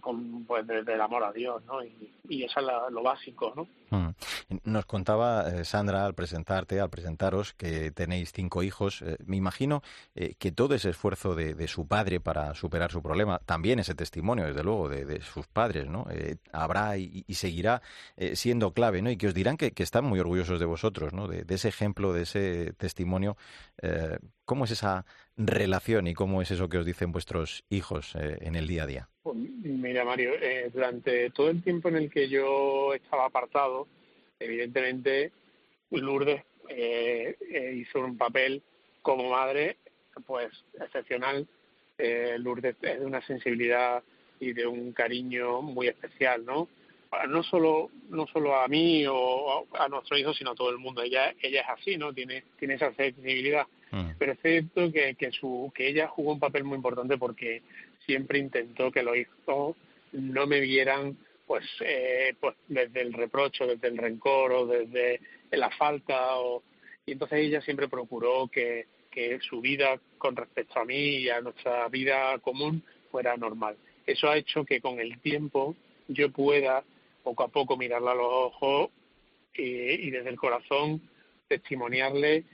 con, 0.00 0.44
pues 0.44 0.66
desde 0.66 0.94
el 0.94 1.00
amor 1.00 1.24
a 1.24 1.32
Dios, 1.32 1.62
¿no? 1.66 1.82
Y, 1.84 2.12
eso 2.42 2.60
es 2.60 2.92
lo 2.92 3.02
básico, 3.02 3.52
¿no? 3.54 3.68
Mm. 3.90 4.10
Nos 4.64 4.86
contaba 4.86 5.48
eh, 5.48 5.64
Sandra 5.64 6.04
al 6.04 6.14
presentarte, 6.14 6.80
al 6.80 6.90
presentaros, 6.90 7.54
que 7.54 7.92
tenéis 7.92 8.32
cinco 8.32 8.62
hijos. 8.62 9.02
Eh, 9.02 9.16
me 9.24 9.36
imagino 9.36 9.82
eh, 10.14 10.34
que 10.38 10.50
todo 10.50 10.74
ese 10.74 10.90
esfuerzo 10.90 11.34
de, 11.34 11.68
su 11.68 11.86
padre 11.86 12.20
para 12.20 12.54
superar 12.54 12.90
su 12.90 13.02
problema, 13.02 13.38
también 13.40 13.78
ese 13.78 13.94
testimonio, 13.94 14.46
desde 14.46 14.64
luego, 14.64 14.88
de, 14.88 15.20
sus 15.20 15.46
padres, 15.46 15.88
¿no? 15.88 16.06
habrá 16.52 16.96
y, 16.96 17.24
seguirá 17.34 17.82
siendo 18.34 18.72
clave, 18.72 19.02
¿no? 19.02 19.10
Y 19.10 19.16
que 19.16 19.28
os 19.28 19.34
dirán 19.34 19.56
que, 19.56 19.72
están 19.76 20.04
muy 20.04 20.20
orgullosos 20.20 20.58
de 20.58 20.66
vosotros, 20.66 21.12
¿no? 21.12 21.28
De, 21.28 21.44
ese 21.48 21.68
ejemplo, 21.68 22.12
de 22.12 22.22
ese 22.22 22.72
testimonio. 22.74 23.36
¿Cómo 24.44 24.64
es 24.64 24.70
esa 24.70 25.04
relación 25.36 26.06
y 26.06 26.14
cómo 26.14 26.42
es 26.42 26.50
eso 26.50 26.68
que 26.68 26.78
os 26.78 26.86
dicen 26.86 27.12
vuestros 27.12 27.64
hijos 27.68 28.14
en 28.16 28.54
el 28.54 28.66
día 28.66 28.84
a 28.84 28.86
día? 28.86 29.08
Pues, 29.22 29.36
mira, 29.36 30.04
Mario, 30.04 30.32
durante 30.72 31.30
todo 31.30 31.50
el 31.50 31.62
tiempo 31.62 31.88
en 31.88 31.96
el 31.96 32.10
que 32.10 32.28
yo 32.28 32.94
estaba 32.94 33.26
apartado, 33.26 33.86
evidentemente 34.38 35.32
Lourdes 35.90 36.42
eh, 36.68 37.36
eh, 37.40 37.74
hizo 37.76 38.00
un 38.00 38.16
papel 38.16 38.62
como 39.02 39.30
madre 39.30 39.76
pues 40.26 40.48
excepcional. 40.80 41.46
Eh, 41.98 42.36
Lourdes 42.38 42.76
es 42.82 43.00
de 43.00 43.06
una 43.06 43.24
sensibilidad 43.26 44.02
y 44.40 44.52
de 44.52 44.66
un 44.66 44.92
cariño 44.92 45.62
muy 45.62 45.88
especial, 45.88 46.44
¿no? 46.44 46.68
No 47.28 47.42
solo 47.44 47.90
no 48.10 48.26
solo 48.26 48.56
a 48.56 48.68
mí 48.68 49.06
o 49.08 49.66
a, 49.72 49.88
nuestro 49.88 50.18
hijo, 50.18 50.34
sino 50.34 50.50
a 50.50 50.54
todo 50.54 50.70
el 50.70 50.78
mundo. 50.78 51.02
Ella 51.02 51.34
ella 51.40 51.62
es 51.62 51.68
así, 51.68 51.96
¿no? 51.96 52.12
Tiene 52.12 52.44
tiene 52.58 52.74
esa 52.74 52.92
sensibilidad. 52.94 53.66
Mm. 53.96 54.10
Pero 54.18 54.32
es 54.32 54.38
cierto 54.40 54.92
que 54.92 55.14
que 55.14 55.30
su 55.32 55.72
que 55.74 55.88
ella 55.88 56.08
jugó 56.08 56.32
un 56.32 56.40
papel 56.40 56.64
muy 56.64 56.76
importante 56.76 57.16
porque 57.16 57.62
siempre 58.04 58.38
intentó 58.38 58.90
que 58.90 59.02
los 59.02 59.16
hijos 59.16 59.76
no 60.12 60.46
me 60.46 60.60
vieran 60.60 61.16
pues, 61.46 61.64
eh, 61.80 62.34
pues 62.40 62.56
desde 62.68 63.02
el 63.02 63.12
reprocho, 63.12 63.66
desde 63.66 63.88
el 63.88 63.96
rencor 63.96 64.52
o 64.52 64.66
desde 64.66 65.20
la 65.52 65.70
falta. 65.70 66.36
O... 66.38 66.62
Y 67.06 67.12
entonces 67.12 67.38
ella 67.38 67.60
siempre 67.60 67.88
procuró 67.88 68.48
que, 68.48 68.86
que 69.10 69.38
su 69.40 69.60
vida 69.60 70.00
con 70.18 70.34
respecto 70.34 70.80
a 70.80 70.84
mí 70.84 71.18
y 71.18 71.30
a 71.30 71.40
nuestra 71.40 71.88
vida 71.88 72.38
común 72.40 72.82
fuera 73.10 73.36
normal. 73.36 73.76
Eso 74.06 74.28
ha 74.28 74.36
hecho 74.36 74.64
que 74.64 74.80
con 74.80 74.98
el 75.00 75.20
tiempo 75.20 75.76
yo 76.08 76.30
pueda 76.30 76.84
poco 77.22 77.44
a 77.44 77.48
poco 77.48 77.76
mirarla 77.76 78.12
a 78.12 78.16
los 78.16 78.28
ojos 78.28 78.90
y, 79.54 80.10
desde 80.10 80.28
el 80.30 80.36
corazón 80.36 81.00
testimoniarle 81.48 82.44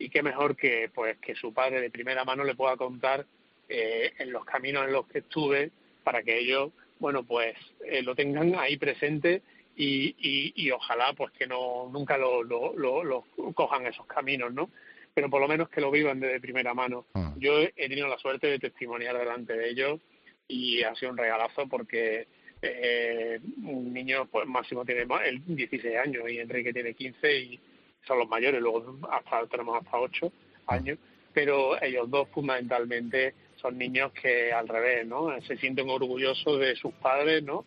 y 0.00 0.08
qué 0.08 0.22
mejor 0.22 0.56
que 0.56 0.90
pues 0.92 1.18
que 1.18 1.34
su 1.34 1.52
padre 1.52 1.80
de 1.80 1.90
primera 1.90 2.24
mano 2.24 2.42
le 2.42 2.54
pueda 2.54 2.76
contar 2.76 3.26
eh, 3.68 4.12
en 4.18 4.32
los 4.32 4.44
caminos 4.46 4.86
en 4.86 4.92
los 4.92 5.06
que 5.06 5.18
estuve 5.18 5.70
para 6.02 6.22
que 6.22 6.38
ellos 6.38 6.72
bueno 6.98 7.22
pues 7.22 7.54
eh, 7.84 8.02
lo 8.02 8.14
tengan 8.14 8.54
ahí 8.58 8.78
presente 8.78 9.42
y, 9.76 10.52
y, 10.54 10.70
ojalá 10.72 11.14
pues 11.14 11.30
que 11.32 11.46
no 11.46 11.88
nunca 11.90 12.18
lo, 12.18 12.42
lo, 12.42 12.74
lo, 12.74 13.24
cojan 13.54 13.86
esos 13.86 14.04
caminos 14.06 14.52
no 14.52 14.70
pero 15.14 15.30
por 15.30 15.40
lo 15.40 15.48
menos 15.48 15.68
que 15.68 15.80
lo 15.80 15.90
vivan 15.90 16.20
desde 16.20 16.40
primera 16.40 16.74
mano 16.74 17.06
ah. 17.14 17.34
yo 17.38 17.60
he 17.60 17.88
tenido 17.88 18.08
la 18.08 18.18
suerte 18.18 18.46
de 18.48 18.58
testimoniar 18.58 19.16
delante 19.16 19.54
de 19.54 19.70
ellos 19.70 20.00
y 20.48 20.82
ha 20.82 20.94
sido 20.96 21.12
un 21.12 21.18
regalazo 21.18 21.66
porque 21.68 22.26
eh, 22.62 23.38
un 23.64 23.92
niño 23.92 24.26
pues 24.26 24.46
máximo 24.46 24.84
tiene 24.84 25.06
el 25.26 25.42
16 25.46 25.96
años 25.96 26.30
y 26.30 26.38
Enrique 26.38 26.72
tiene 26.72 26.94
15 26.94 27.38
y 27.38 27.60
son 28.06 28.18
los 28.18 28.28
mayores, 28.28 28.60
luego 28.60 28.98
hasta 29.10 29.46
tenemos 29.46 29.76
hasta 29.78 29.98
8 29.98 30.32
años, 30.66 30.98
pero 31.32 31.80
ellos 31.82 32.10
dos 32.10 32.28
fundamentalmente 32.30 33.34
son 33.56 33.78
niños 33.78 34.12
que 34.12 34.52
al 34.52 34.68
revés, 34.68 35.06
¿no? 35.06 35.28
Se 35.42 35.56
sienten 35.56 35.88
orgullosos 35.88 36.58
de 36.58 36.74
sus 36.76 36.92
padres, 36.94 37.42
¿no? 37.42 37.64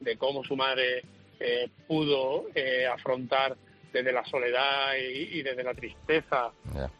De 0.00 0.16
cómo 0.16 0.44
su 0.44 0.56
madre 0.56 1.02
eh, 1.40 1.68
pudo 1.86 2.46
eh, 2.54 2.86
afrontar 2.86 3.56
desde 3.92 4.12
la 4.12 4.24
soledad 4.24 4.94
y, 4.96 5.42
desde 5.42 5.62
la 5.62 5.74
tristeza 5.74 6.50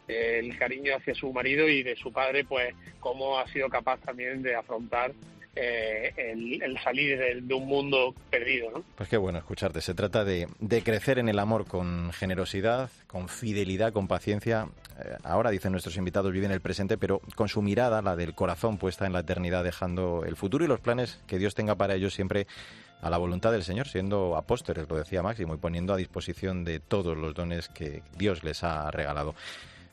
el 0.07 0.55
cariño 0.59 0.95
hacia 0.95 1.15
su 1.15 1.33
marido 1.33 1.67
y 1.67 1.81
de 1.81 1.95
su 1.95 2.11
padre, 2.13 2.45
pues 2.45 2.75
cómo 2.99 3.39
ha 3.39 3.47
sido 3.47 3.67
capaz 3.67 3.99
también 4.01 4.43
de 4.43 4.55
afrontar 4.55 5.11
eh, 5.55 6.13
el, 6.17 6.79
salir 6.83 7.19
de, 7.43 7.53
un 7.53 7.67
mundo 7.67 8.15
perdido. 8.29 8.71
¿no? 8.71 8.83
Pues 8.95 9.07
qué 9.07 9.17
bueno 9.17 9.37
escucharte. 9.37 9.81
Se 9.81 9.93
trata 9.93 10.23
de, 10.25 10.47
crecer 10.83 11.19
en 11.19 11.29
el 11.29 11.37
amor 11.37 11.65
con 11.65 12.11
generosidad, 12.13 12.89
con 13.07 13.29
fidelidad, 13.29 13.93
con 13.93 14.07
paciencia. 14.07 14.67
Eh, 14.99 15.17
ahora, 15.23 15.51
dicen 15.51 15.71
nuestros 15.71 15.97
invitados, 15.97 16.31
viven 16.31 16.51
el 16.51 16.61
presente, 16.61 16.97
pero 16.97 17.21
con 17.35 17.49
su 17.49 17.61
mirada, 17.61 18.01
la 18.01 18.15
del 18.15 18.33
corazón 18.33 18.77
puesta 18.77 19.05
en 19.05 19.13
la 19.13 19.19
eternidad, 19.19 19.63
dejando 19.63 20.23
el 20.25 20.35
futuro 20.35 20.65
y 20.65 20.67
los 20.67 20.79
planes 20.79 21.19
que 21.27 21.37
Dios 21.37 21.53
tenga 21.53 21.75
para 21.75 21.95
ellos 21.95 22.13
siempre 22.13 22.47
a 23.01 23.09
la 23.09 23.17
voluntad 23.17 23.51
del 23.51 23.63
Señor, 23.63 23.87
siendo 23.87 24.37
apóstoles, 24.37 24.87
lo 24.89 24.95
decía 24.95 25.21
Máximo, 25.21 25.53
y 25.53 25.57
poniendo 25.57 25.93
a 25.93 25.97
disposición 25.97 26.63
de 26.63 26.79
todos 26.79 27.17
los 27.17 27.35
dones 27.35 27.67
que 27.67 28.01
Dios 28.17 28.43
les 28.43 28.63
ha 28.63 28.89
regalado. 28.91 29.35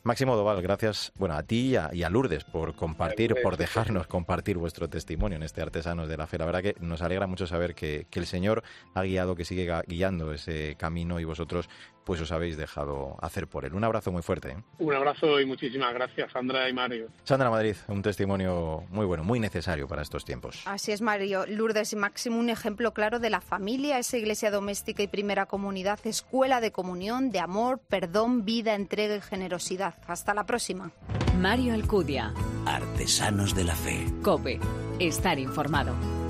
Máximo 0.03 0.35
Doval, 0.35 0.63
gracias 0.63 1.11
bueno, 1.15 1.35
a 1.35 1.43
ti 1.43 1.75
y 1.93 2.03
a, 2.03 2.09
Lourdes 2.09 2.43
por 2.43 2.75
compartir, 2.75 3.35
por 3.43 3.55
dejarnos 3.55 4.07
compartir 4.07 4.57
vuestro 4.57 4.89
testimonio 4.89 5.35
en 5.35 5.43
este 5.43 5.61
Artesanos 5.61 6.09
de 6.09 6.17
la 6.17 6.25
Fe. 6.25 6.39
La 6.39 6.45
verdad 6.45 6.63
que 6.63 6.75
nos 6.79 7.03
alegra 7.03 7.27
mucho 7.27 7.45
saber 7.45 7.75
que, 7.75 8.07
que 8.09 8.19
el 8.19 8.25
Señor 8.25 8.63
ha 8.95 9.03
guiado, 9.03 9.35
que 9.35 9.45
sigue 9.45 9.71
guiando 9.85 10.33
ese 10.33 10.75
camino 10.79 11.19
y 11.19 11.23
vosotros 11.23 11.69
pues 12.03 12.21
os 12.21 12.31
habéis 12.31 12.57
dejado 12.57 13.15
hacer 13.21 13.47
por 13.47 13.65
él. 13.65 13.73
Un 13.73 13.83
abrazo 13.83 14.11
muy 14.11 14.21
fuerte. 14.21 14.49
¿eh? 14.49 14.57
Un 14.79 14.93
abrazo 14.93 15.39
y 15.39 15.45
muchísimas 15.45 15.93
gracias, 15.93 16.31
Sandra 16.31 16.67
y 16.69 16.73
Mario. 16.73 17.07
Sandra 17.23 17.49
Madrid, 17.49 17.75
un 17.87 18.01
testimonio 18.01 18.83
muy 18.89 19.05
bueno, 19.05 19.23
muy 19.23 19.39
necesario 19.39 19.87
para 19.87 20.01
estos 20.01 20.25
tiempos. 20.25 20.63
Así 20.65 20.91
es, 20.91 21.01
Mario. 21.01 21.45
Lourdes 21.47 21.93
y 21.93 21.95
Máximo, 21.95 22.39
un 22.39 22.49
ejemplo 22.49 22.93
claro 22.93 23.19
de 23.19 23.29
la 23.29 23.41
familia, 23.41 23.99
esa 23.99 24.17
iglesia 24.17 24.51
doméstica 24.51 25.03
y 25.03 25.07
primera 25.07 25.45
comunidad, 25.45 25.99
escuela 26.05 26.61
de 26.61 26.71
comunión, 26.71 27.31
de 27.31 27.39
amor, 27.39 27.79
perdón, 27.87 28.45
vida, 28.45 28.75
entrega 28.75 29.15
y 29.15 29.21
generosidad. 29.21 29.95
Hasta 30.07 30.33
la 30.33 30.45
próxima. 30.45 30.91
Mario 31.37 31.73
Alcudia. 31.73 32.33
Artesanos 32.65 33.55
de 33.55 33.63
la 33.63 33.75
Fe. 33.75 34.05
Cope. 34.21 34.59
Estar 34.99 35.39
informado. 35.39 36.20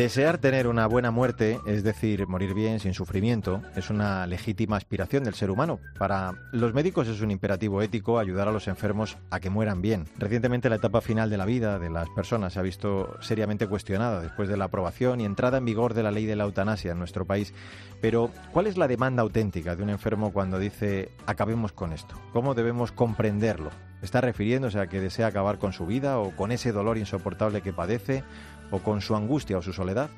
Desear 0.00 0.38
tener 0.38 0.66
una 0.66 0.86
buena 0.86 1.10
muerte, 1.10 1.60
es 1.66 1.84
decir, 1.84 2.26
morir 2.26 2.54
bien, 2.54 2.80
sin 2.80 2.94
sufrimiento, 2.94 3.60
es 3.76 3.90
una 3.90 4.26
legítima 4.26 4.78
aspiración 4.78 5.24
del 5.24 5.34
ser 5.34 5.50
humano. 5.50 5.78
Para 5.98 6.32
los 6.52 6.72
médicos 6.72 7.06
es 7.06 7.20
un 7.20 7.30
imperativo 7.30 7.82
ético 7.82 8.18
ayudar 8.18 8.48
a 8.48 8.50
los 8.50 8.66
enfermos 8.66 9.18
a 9.28 9.40
que 9.40 9.50
mueran 9.50 9.82
bien. 9.82 10.06
Recientemente 10.16 10.70
la 10.70 10.76
etapa 10.76 11.02
final 11.02 11.28
de 11.28 11.36
la 11.36 11.44
vida 11.44 11.78
de 11.78 11.90
las 11.90 12.08
personas 12.08 12.54
se 12.54 12.60
ha 12.60 12.62
visto 12.62 13.18
seriamente 13.20 13.66
cuestionada 13.66 14.22
después 14.22 14.48
de 14.48 14.56
la 14.56 14.64
aprobación 14.64 15.20
y 15.20 15.26
entrada 15.26 15.58
en 15.58 15.66
vigor 15.66 15.92
de 15.92 16.02
la 16.02 16.10
ley 16.10 16.24
de 16.24 16.34
la 16.34 16.44
eutanasia 16.44 16.92
en 16.92 16.98
nuestro 16.98 17.26
país. 17.26 17.52
Pero, 18.00 18.30
¿cuál 18.52 18.68
es 18.68 18.78
la 18.78 18.88
demanda 18.88 19.20
auténtica 19.20 19.76
de 19.76 19.82
un 19.82 19.90
enfermo 19.90 20.32
cuando 20.32 20.58
dice 20.58 21.10
acabemos 21.26 21.72
con 21.72 21.92
esto? 21.92 22.14
¿Cómo 22.32 22.54
debemos 22.54 22.90
comprenderlo? 22.90 23.68
¿Está 24.00 24.22
refiriéndose 24.22 24.80
a 24.80 24.86
que 24.86 24.98
desea 24.98 25.26
acabar 25.26 25.58
con 25.58 25.74
su 25.74 25.84
vida 25.84 26.18
o 26.18 26.34
con 26.34 26.52
ese 26.52 26.72
dolor 26.72 26.96
insoportable 26.96 27.60
que 27.60 27.74
padece? 27.74 28.24
O 28.70 28.78
con 28.78 29.00
su 29.00 29.14
angustia 29.14 29.58
o 29.58 29.62
su 29.62 29.72
soledad 29.72 30.10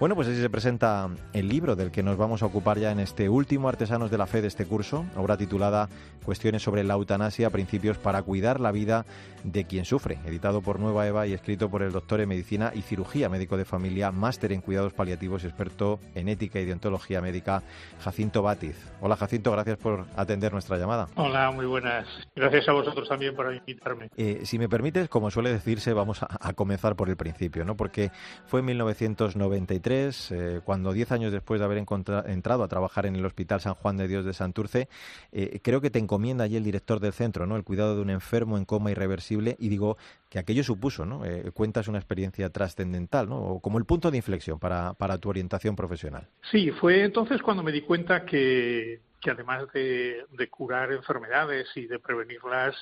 bueno, 0.00 0.16
pues 0.16 0.26
así 0.26 0.40
se 0.40 0.50
presenta 0.50 1.08
el 1.32 1.48
libro 1.48 1.76
del 1.76 1.92
que 1.92 2.02
nos 2.02 2.16
vamos 2.16 2.42
a 2.42 2.46
ocupar 2.46 2.78
ya 2.78 2.90
en 2.90 2.98
este 2.98 3.28
último 3.28 3.68
Artesanos 3.68 4.10
de 4.10 4.18
la 4.18 4.26
Fe 4.26 4.42
de 4.42 4.48
este 4.48 4.66
curso, 4.66 5.04
obra 5.16 5.36
titulada 5.36 5.88
Cuestiones 6.24 6.62
sobre 6.62 6.82
la 6.82 6.94
eutanasia, 6.94 7.50
principios 7.50 7.98
para 7.98 8.22
cuidar 8.22 8.58
la 8.58 8.72
vida 8.72 9.04
de 9.44 9.64
quien 9.66 9.84
sufre, 9.84 10.18
editado 10.24 10.62
por 10.62 10.80
Nueva 10.80 11.06
Eva 11.06 11.26
y 11.26 11.32
escrito 11.32 11.70
por 11.70 11.82
el 11.82 11.92
doctor 11.92 12.20
en 12.20 12.30
Medicina 12.30 12.72
y 12.74 12.82
Cirugía, 12.82 13.28
médico 13.28 13.56
de 13.56 13.64
familia, 13.64 14.10
máster 14.10 14.52
en 14.52 14.62
cuidados 14.62 14.94
paliativos 14.94 15.44
y 15.44 15.46
experto 15.46 16.00
en 16.14 16.28
ética 16.28 16.58
y 16.60 16.64
deontología 16.64 17.20
médica, 17.20 17.62
Jacinto 18.00 18.42
Batiz. 18.42 18.76
Hola 19.00 19.16
Jacinto, 19.16 19.52
gracias 19.52 19.76
por 19.78 20.06
atender 20.16 20.52
nuestra 20.52 20.76
llamada. 20.78 21.08
Hola, 21.14 21.50
muy 21.50 21.66
buenas. 21.66 22.08
Gracias 22.34 22.68
a 22.68 22.72
vosotros 22.72 23.08
también 23.08 23.36
por 23.36 23.54
invitarme. 23.54 24.10
Eh, 24.16 24.40
si 24.44 24.58
me 24.58 24.68
permites, 24.68 25.08
como 25.08 25.30
suele 25.30 25.52
decirse, 25.52 25.92
vamos 25.92 26.22
a, 26.22 26.28
a 26.40 26.52
comenzar 26.54 26.96
por 26.96 27.10
el 27.10 27.16
principio, 27.16 27.64
¿no? 27.64 27.76
Porque 27.76 28.10
fue 28.46 28.60
en 28.60 28.66
1993 28.66 29.83
eh, 29.86 30.60
cuando 30.64 30.92
diez 30.92 31.12
años 31.12 31.30
después 31.30 31.60
de 31.60 31.66
haber 31.66 31.84
entrado 32.26 32.62
a 32.62 32.68
trabajar 32.68 33.04
en 33.04 33.16
el 33.16 33.26
Hospital 33.26 33.60
San 33.60 33.74
Juan 33.74 33.98
de 33.98 34.08
Dios 34.08 34.24
de 34.24 34.32
Santurce, 34.32 34.88
eh, 35.30 35.60
creo 35.62 35.80
que 35.80 35.90
te 35.90 35.98
encomienda 35.98 36.44
allí 36.44 36.56
el 36.56 36.64
director 36.64 37.00
del 37.00 37.12
centro, 37.12 37.46
¿no? 37.46 37.56
El 37.56 37.64
cuidado 37.64 37.94
de 37.94 38.00
un 38.00 38.08
enfermo 38.08 38.56
en 38.56 38.64
coma 38.64 38.90
irreversible 38.90 39.56
y 39.58 39.68
digo 39.68 39.98
que 40.30 40.38
aquello 40.38 40.64
supuso, 40.64 41.04
¿no? 41.04 41.26
Eh, 41.26 41.50
cuentas 41.52 41.88
una 41.88 41.98
experiencia 41.98 42.48
trascendental, 42.48 43.28
¿no? 43.28 43.60
Como 43.62 43.78
el 43.78 43.84
punto 43.84 44.10
de 44.10 44.16
inflexión 44.16 44.58
para, 44.58 44.94
tu 45.18 45.28
orientación 45.28 45.76
profesional. 45.76 46.28
Sí, 46.50 46.70
fue 46.70 47.04
entonces 47.04 47.42
cuando 47.42 47.62
me 47.62 47.70
di 47.70 47.82
cuenta 47.82 48.24
que, 48.24 49.00
además 49.30 49.66
de, 49.74 50.24
curar 50.50 50.92
enfermedades 50.92 51.68
y 51.74 51.86
de 51.86 51.98
prevenirlas, 51.98 52.74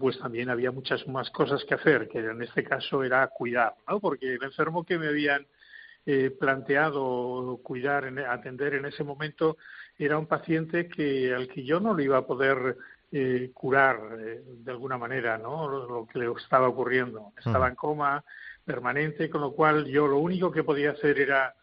pues 0.00 0.18
también 0.18 0.50
había 0.50 0.72
muchas 0.72 1.06
más 1.06 1.30
cosas 1.30 1.64
que 1.64 1.74
hacer, 1.74 2.08
que 2.08 2.18
en 2.18 2.42
este 2.42 2.64
caso 2.64 3.04
era 3.04 3.24
cuidar, 3.28 3.74
¿no? 3.88 4.00
Porque 4.00 4.34
el 4.34 4.42
enfermo 4.42 4.84
que 4.84 4.98
me 4.98 5.06
habían 5.06 5.46
eh, 6.06 6.30
planteado 6.30 7.60
cuidar, 7.62 8.06
atender 8.28 8.74
en 8.74 8.86
ese 8.86 9.04
momento, 9.04 9.58
era 9.98 10.18
un 10.18 10.26
paciente 10.26 10.88
que 10.88 11.34
al 11.34 11.46
que 11.48 11.62
yo 11.64 11.78
no 11.78 11.94
le 11.94 12.04
iba 12.04 12.18
a 12.18 12.26
poder 12.26 12.76
eh, 13.12 13.50
curar 13.52 14.18
eh, 14.18 14.42
de 14.44 14.70
alguna 14.70 14.96
manera, 14.96 15.36
¿no? 15.36 15.68
Lo, 15.68 16.06
que 16.06 16.18
le 16.18 16.32
estaba 16.32 16.68
ocurriendo. 16.68 17.32
Estaba 17.38 17.68
en 17.68 17.74
coma 17.74 18.24
permanente, 18.64 19.28
con 19.28 19.42
lo 19.42 19.52
cual 19.52 19.86
yo 19.86 20.06
lo 20.06 20.18
único 20.18 20.50
que 20.50 20.64
podía 20.64 20.92
hacer 20.92 21.18
era 21.18 21.54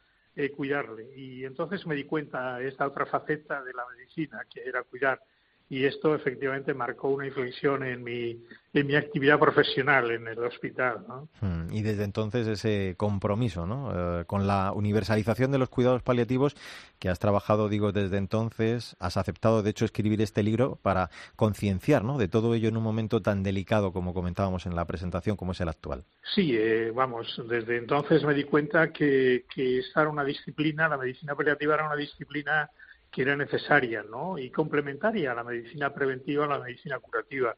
cuidarle. 0.56 1.10
Y 1.16 1.46
entonces 1.46 1.88
me 1.88 1.96
di 1.96 2.04
cuenta 2.04 2.60
de 2.60 2.68
esta 2.68 2.86
otra 2.86 3.08
faceta 3.08 3.64
de 3.64 3.74
la 3.74 3.84
medicina, 3.88 4.46
que 4.48 4.62
era 4.64 4.84
cuidar 4.84 5.20
y 5.70 5.86
esto 5.86 6.16
efectivamente 6.16 6.74
marcó 6.74 7.10
una 7.10 7.28
inflexión 7.28 7.84
en 7.84 8.02
mi, 8.02 8.42
en 8.74 8.88
mi 8.88 8.96
actividad 8.96 9.38
profesional 9.38 10.12
en 10.12 10.28
el 10.28 10.40
hospital. 10.40 11.04
¿no? 11.08 11.28
Hmm, 11.42 11.72
y 11.72 11.82
desde 11.82 12.06
entonces 12.06 12.48
ese 12.48 12.96
compromiso 12.96 13.68
¿no? 13.68 14.20
Eh, 14.22 14.26
con 14.26 14.48
la 14.48 14.72
universalización 14.72 15.52
de 15.52 15.58
los 15.58 15.68
cuidados 15.68 16.04
paliativos 16.04 16.56
que 17.00 17.10
has 17.10 17.20
trabajado, 17.20 17.68
digo, 17.68 17.92
desde 17.92 18.18
entonces, 18.18 18.96
has 19.00 19.18
aceptado 19.18 19.62
de 19.62 19.72
hecho 19.72 19.84
escribir 19.84 20.22
este 20.22 20.42
libro 20.42 20.80
para 20.82 21.10
concienciar 21.36 22.04
¿no? 22.04 22.18
de 22.18 22.30
todo 22.30 22.54
ello 22.54 22.70
en 22.70 22.78
un 22.78 22.84
momento 22.84 23.22
tan 23.22 23.44
delicado 23.44 23.92
como 23.92 24.14
comentábamos 24.14 24.66
en 24.66 24.76
la 24.76 24.86
presentación 24.86 25.36
como 25.36 25.52
es 25.52 25.60
el 25.60 25.68
actual. 25.68 26.06
Sí, 26.34 26.56
eh, 26.56 26.92
vamos, 26.96 27.42
desde 27.50 27.78
entonces 27.78 28.24
me 28.24 28.34
di 28.34 28.46
cuenta 28.46 28.94
que, 28.94 29.46
que 29.54 29.80
esta 29.80 30.02
era 30.02 30.10
una 30.10 30.24
disciplina, 30.24 30.88
la 30.88 30.98
medicina 30.98 31.36
paliativa 31.36 31.76
era 31.76 31.86
una 31.86 31.98
disciplina 31.98 32.70
que 33.18 33.24
era 33.24 33.36
necesaria 33.36 34.04
¿no? 34.04 34.38
y 34.38 34.52
complementaria 34.52 35.32
a 35.32 35.34
la 35.34 35.44
medicina 35.44 35.92
preventiva, 35.92 36.46
a 36.46 36.50
la 36.50 36.60
medicina 36.60 37.00
curativa. 37.00 37.56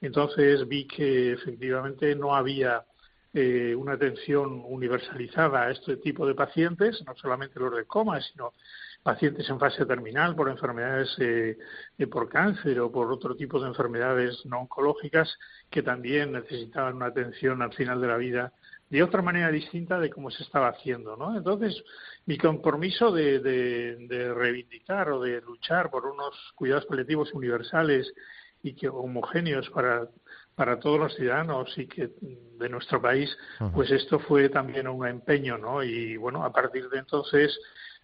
Entonces 0.00 0.66
vi 0.66 0.84
que 0.84 1.34
efectivamente 1.34 2.16
no 2.16 2.34
había 2.34 2.84
eh, 3.32 3.72
una 3.76 3.92
atención 3.92 4.64
universalizada 4.66 5.62
a 5.62 5.70
este 5.70 5.98
tipo 5.98 6.26
de 6.26 6.34
pacientes, 6.34 7.04
no 7.06 7.14
solamente 7.14 7.60
los 7.60 7.76
de 7.76 7.84
coma, 7.84 8.20
sino 8.20 8.52
pacientes 9.04 9.48
en 9.48 9.60
fase 9.60 9.86
terminal 9.86 10.34
por 10.34 10.48
enfermedades 10.48 11.14
eh, 11.20 11.56
eh, 11.96 12.06
por 12.08 12.28
cáncer 12.28 12.80
o 12.80 12.90
por 12.90 13.12
otro 13.12 13.36
tipo 13.36 13.60
de 13.60 13.68
enfermedades 13.68 14.44
no 14.44 14.62
oncológicas 14.62 15.38
que 15.70 15.84
también 15.84 16.32
necesitaban 16.32 16.96
una 16.96 17.06
atención 17.06 17.62
al 17.62 17.72
final 17.72 18.00
de 18.00 18.08
la 18.08 18.16
vida 18.16 18.52
de 18.88 19.02
otra 19.02 19.22
manera 19.22 19.50
distinta 19.50 19.98
de 19.98 20.10
cómo 20.10 20.30
se 20.30 20.42
estaba 20.42 20.68
haciendo, 20.68 21.16
¿no? 21.16 21.36
Entonces, 21.36 21.82
mi 22.26 22.38
compromiso 22.38 23.10
de, 23.10 23.40
de, 23.40 24.34
reivindicar 24.34 25.10
o 25.10 25.20
de 25.20 25.40
luchar 25.40 25.90
por 25.90 26.06
unos 26.06 26.34
cuidados 26.54 26.86
colectivos 26.86 27.32
universales 27.34 28.12
y 28.62 28.74
que 28.74 28.88
homogéneos 28.88 29.68
para 29.70 30.08
para 30.56 30.80
todos 30.80 30.98
los 30.98 31.14
ciudadanos 31.14 31.70
y 31.76 31.86
que 31.86 32.10
de 32.58 32.68
nuestro 32.70 33.00
país, 33.00 33.30
pues 33.74 33.90
esto 33.90 34.18
fue 34.18 34.48
también 34.48 34.88
un 34.88 35.06
empeño, 35.06 35.58
¿no? 35.58 35.84
Y 35.84 36.16
bueno, 36.16 36.44
a 36.44 36.50
partir 36.50 36.88
de 36.88 36.98
entonces 36.98 37.56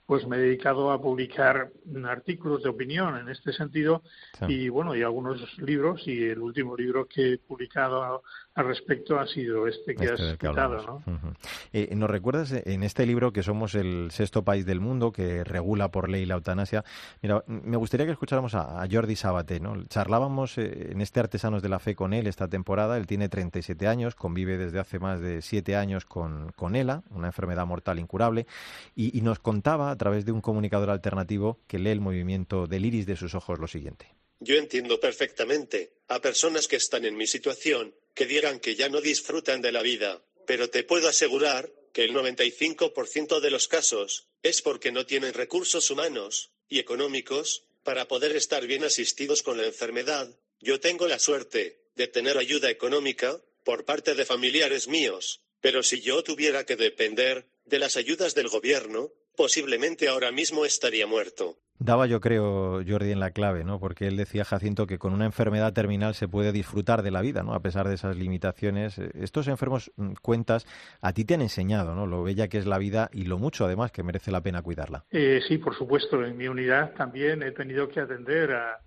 pues 0.04 0.26
me 0.26 0.36
he 0.36 0.40
dedicado 0.40 0.90
a 0.90 1.00
publicar 1.00 1.70
artículos 2.06 2.62
de 2.62 2.68
opinión 2.68 3.16
en 3.16 3.28
este 3.28 3.52
sentido 3.52 4.02
y 4.48 4.68
bueno 4.68 4.94
y 4.94 5.02
algunos 5.02 5.40
libros 5.58 6.06
y 6.06 6.24
el 6.24 6.40
último 6.40 6.76
libro 6.76 7.06
que 7.06 7.34
he 7.34 7.38
publicado 7.38 8.22
al 8.54 8.66
respecto 8.66 9.18
ha 9.18 9.26
sido 9.26 9.66
este 9.66 9.94
que 9.94 10.04
este 10.04 10.22
has 10.22 10.30
citado. 10.32 11.02
¿no? 11.06 11.34
Eh, 11.72 11.94
¿Nos 11.94 12.10
recuerdas 12.10 12.52
en 12.52 12.82
este 12.82 13.06
libro 13.06 13.32
que 13.32 13.42
somos 13.42 13.74
el 13.74 14.10
sexto 14.10 14.44
país 14.44 14.66
del 14.66 14.80
mundo 14.80 15.10
que 15.12 15.42
regula 15.44 15.90
por 15.90 16.10
ley 16.10 16.26
la 16.26 16.34
eutanasia? 16.34 16.84
Mira, 17.22 17.42
me 17.46 17.76
gustaría 17.76 18.04
que 18.06 18.12
escucháramos 18.12 18.54
a, 18.54 18.86
Jordi 18.90 19.16
Sabaté. 19.16 19.60
¿no? 19.60 19.82
Charlábamos 19.84 20.58
eh, 20.58 20.90
en 20.92 21.00
este 21.00 21.20
Artesanos 21.20 21.62
de 21.62 21.68
la 21.68 21.78
Fe 21.78 21.94
con 21.94 22.12
él 22.12 22.26
esta 22.26 22.48
temporada. 22.48 22.98
Él 22.98 23.06
tiene 23.06 23.28
37 23.28 23.88
años, 23.88 24.14
convive 24.14 24.58
desde 24.58 24.78
hace 24.78 24.98
más 24.98 25.20
de 25.20 25.40
7 25.40 25.76
años 25.76 26.04
con, 26.04 26.52
con 26.52 26.76
ELA, 26.76 27.02
una 27.10 27.28
enfermedad 27.28 27.66
mortal 27.66 27.98
incurable, 27.98 28.46
y, 28.94 29.16
y 29.16 29.22
nos 29.22 29.38
contaba 29.38 29.90
a 29.90 29.96
través 29.96 30.26
de 30.26 30.32
un 30.32 30.40
comunicador 30.42 30.90
alternativo 30.90 31.58
que 31.66 31.78
lee 31.78 31.90
el 31.90 32.00
movimiento 32.00 32.66
del 32.66 32.84
iris 32.84 33.06
de 33.06 33.16
sus 33.16 33.34
ojos 33.34 33.58
lo 33.58 33.66
siguiente. 33.66 34.21
Yo 34.44 34.56
entiendo 34.56 34.98
perfectamente 34.98 35.92
a 36.08 36.20
personas 36.20 36.66
que 36.66 36.74
están 36.74 37.04
en 37.04 37.16
mi 37.16 37.28
situación, 37.28 37.94
que 38.12 38.26
digan 38.26 38.58
que 38.58 38.74
ya 38.74 38.88
no 38.88 39.00
disfrutan 39.00 39.62
de 39.62 39.70
la 39.70 39.82
vida, 39.82 40.20
pero 40.48 40.68
te 40.68 40.82
puedo 40.82 41.08
asegurar 41.08 41.72
que 41.92 42.02
el 42.02 42.12
95% 42.12 43.38
de 43.38 43.50
los 43.52 43.68
casos 43.68 44.26
es 44.42 44.60
porque 44.60 44.90
no 44.90 45.06
tienen 45.06 45.32
recursos 45.32 45.88
humanos 45.90 46.50
y 46.68 46.80
económicos 46.80 47.68
para 47.84 48.08
poder 48.08 48.34
estar 48.34 48.66
bien 48.66 48.82
asistidos 48.82 49.44
con 49.44 49.58
la 49.58 49.66
enfermedad. 49.66 50.36
Yo 50.58 50.80
tengo 50.80 51.06
la 51.06 51.20
suerte 51.20 51.78
de 51.94 52.08
tener 52.08 52.36
ayuda 52.36 52.68
económica 52.68 53.40
por 53.62 53.84
parte 53.84 54.16
de 54.16 54.24
familiares 54.24 54.88
míos, 54.88 55.40
pero 55.60 55.84
si 55.84 56.00
yo 56.00 56.24
tuviera 56.24 56.66
que 56.66 56.74
depender 56.74 57.46
de 57.64 57.78
las 57.78 57.96
ayudas 57.96 58.34
del 58.34 58.48
gobierno, 58.48 59.12
posiblemente 59.36 60.08
ahora 60.08 60.32
mismo 60.32 60.66
estaría 60.66 61.06
muerto. 61.06 61.60
Daba 61.84 62.06
yo 62.06 62.20
creo 62.20 62.80
Jordi 62.86 63.10
en 63.10 63.18
la 63.18 63.32
clave, 63.32 63.64
¿no? 63.64 63.80
Porque 63.80 64.06
él 64.06 64.16
decía 64.16 64.44
Jacinto 64.44 64.86
que 64.86 64.98
con 64.98 65.12
una 65.12 65.24
enfermedad 65.24 65.72
terminal 65.72 66.14
se 66.14 66.28
puede 66.28 66.52
disfrutar 66.52 67.02
de 67.02 67.10
la 67.10 67.20
vida, 67.22 67.42
¿no? 67.42 67.54
A 67.54 67.60
pesar 67.60 67.88
de 67.88 67.96
esas 67.96 68.16
limitaciones. 68.16 68.98
Estos 68.98 69.48
enfermos 69.48 69.90
mm, 69.96 70.12
cuentas 70.22 70.64
a 71.00 71.12
ti 71.12 71.24
te 71.24 71.34
han 71.34 71.42
enseñado, 71.42 71.96
¿no? 71.96 72.06
Lo 72.06 72.22
bella 72.22 72.46
que 72.46 72.58
es 72.58 72.66
la 72.66 72.78
vida 72.78 73.10
y 73.12 73.24
lo 73.24 73.38
mucho 73.38 73.64
además 73.64 73.90
que 73.90 74.04
merece 74.04 74.30
la 74.30 74.42
pena 74.42 74.62
cuidarla. 74.62 75.04
Eh, 75.10 75.40
sí, 75.48 75.58
por 75.58 75.76
supuesto. 75.76 76.24
En 76.24 76.36
mi 76.36 76.46
unidad 76.46 76.94
también 76.94 77.42
he 77.42 77.50
tenido 77.50 77.88
que 77.88 77.98
atender 77.98 78.52
a, 78.52 78.78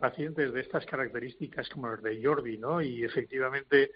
pacientes 0.00 0.52
de 0.54 0.60
estas 0.62 0.86
características 0.86 1.68
como 1.68 1.86
los 1.86 2.02
de 2.02 2.18
Jordi, 2.24 2.56
¿no? 2.56 2.80
Y 2.80 3.04
efectivamente 3.04 3.90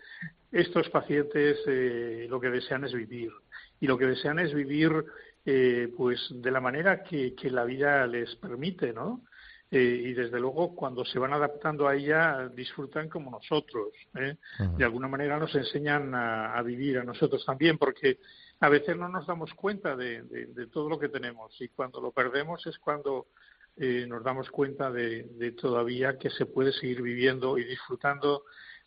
estos 0.52 0.90
pacientes 0.90 1.58
eh, 1.66 2.26
lo 2.28 2.38
que 2.38 2.50
desean 2.50 2.84
es 2.84 2.92
vivir 2.92 3.32
y 3.80 3.86
lo 3.86 3.96
que 3.96 4.04
desean 4.04 4.38
es 4.38 4.52
vivir 4.52 4.92
eh, 5.48 5.92
pues 5.96 6.18
de 6.28 6.50
la 6.50 6.60
manera 6.60 7.04
que, 7.04 7.32
la 7.44 7.62
vida 7.62 8.04
les 8.08 8.34
permite, 8.34 8.92
¿no? 8.92 9.22
Eh, 9.70 10.02
y 10.06 10.12
desde 10.12 10.40
luego 10.40 10.74
cuando 10.74 11.04
se 11.04 11.20
van 11.20 11.32
adaptando 11.32 11.86
a 11.86 11.94
ella 11.94 12.48
disfrutan 12.48 13.08
como 13.08 13.30
nosotros. 13.30 13.88
¿eh? 14.16 14.38
De 14.76 14.84
alguna 14.84 15.06
manera 15.06 15.38
nos 15.38 15.54
enseñan 15.54 16.12
a, 16.16 16.60
vivir 16.62 16.98
a 16.98 17.04
nosotros 17.04 17.44
también 17.46 17.78
porque 17.78 18.18
a 18.58 18.68
veces 18.68 18.96
no 18.96 19.08
nos 19.08 19.24
damos 19.28 19.54
cuenta 19.54 19.94
de, 19.94 20.66
todo 20.72 20.88
lo 20.88 20.98
que 20.98 21.08
tenemos 21.08 21.54
y 21.60 21.68
cuando 21.68 22.00
lo 22.00 22.10
perdemos 22.10 22.66
es 22.66 22.78
cuando 22.78 23.26
nos 23.76 24.24
damos 24.24 24.50
cuenta 24.50 24.90
de, 24.90 25.54
todavía 25.60 26.18
que 26.18 26.30
se 26.30 26.46
puede 26.46 26.72
seguir 26.72 27.02
viviendo 27.02 27.56
y 27.58 27.64
disfrutando 27.64 28.44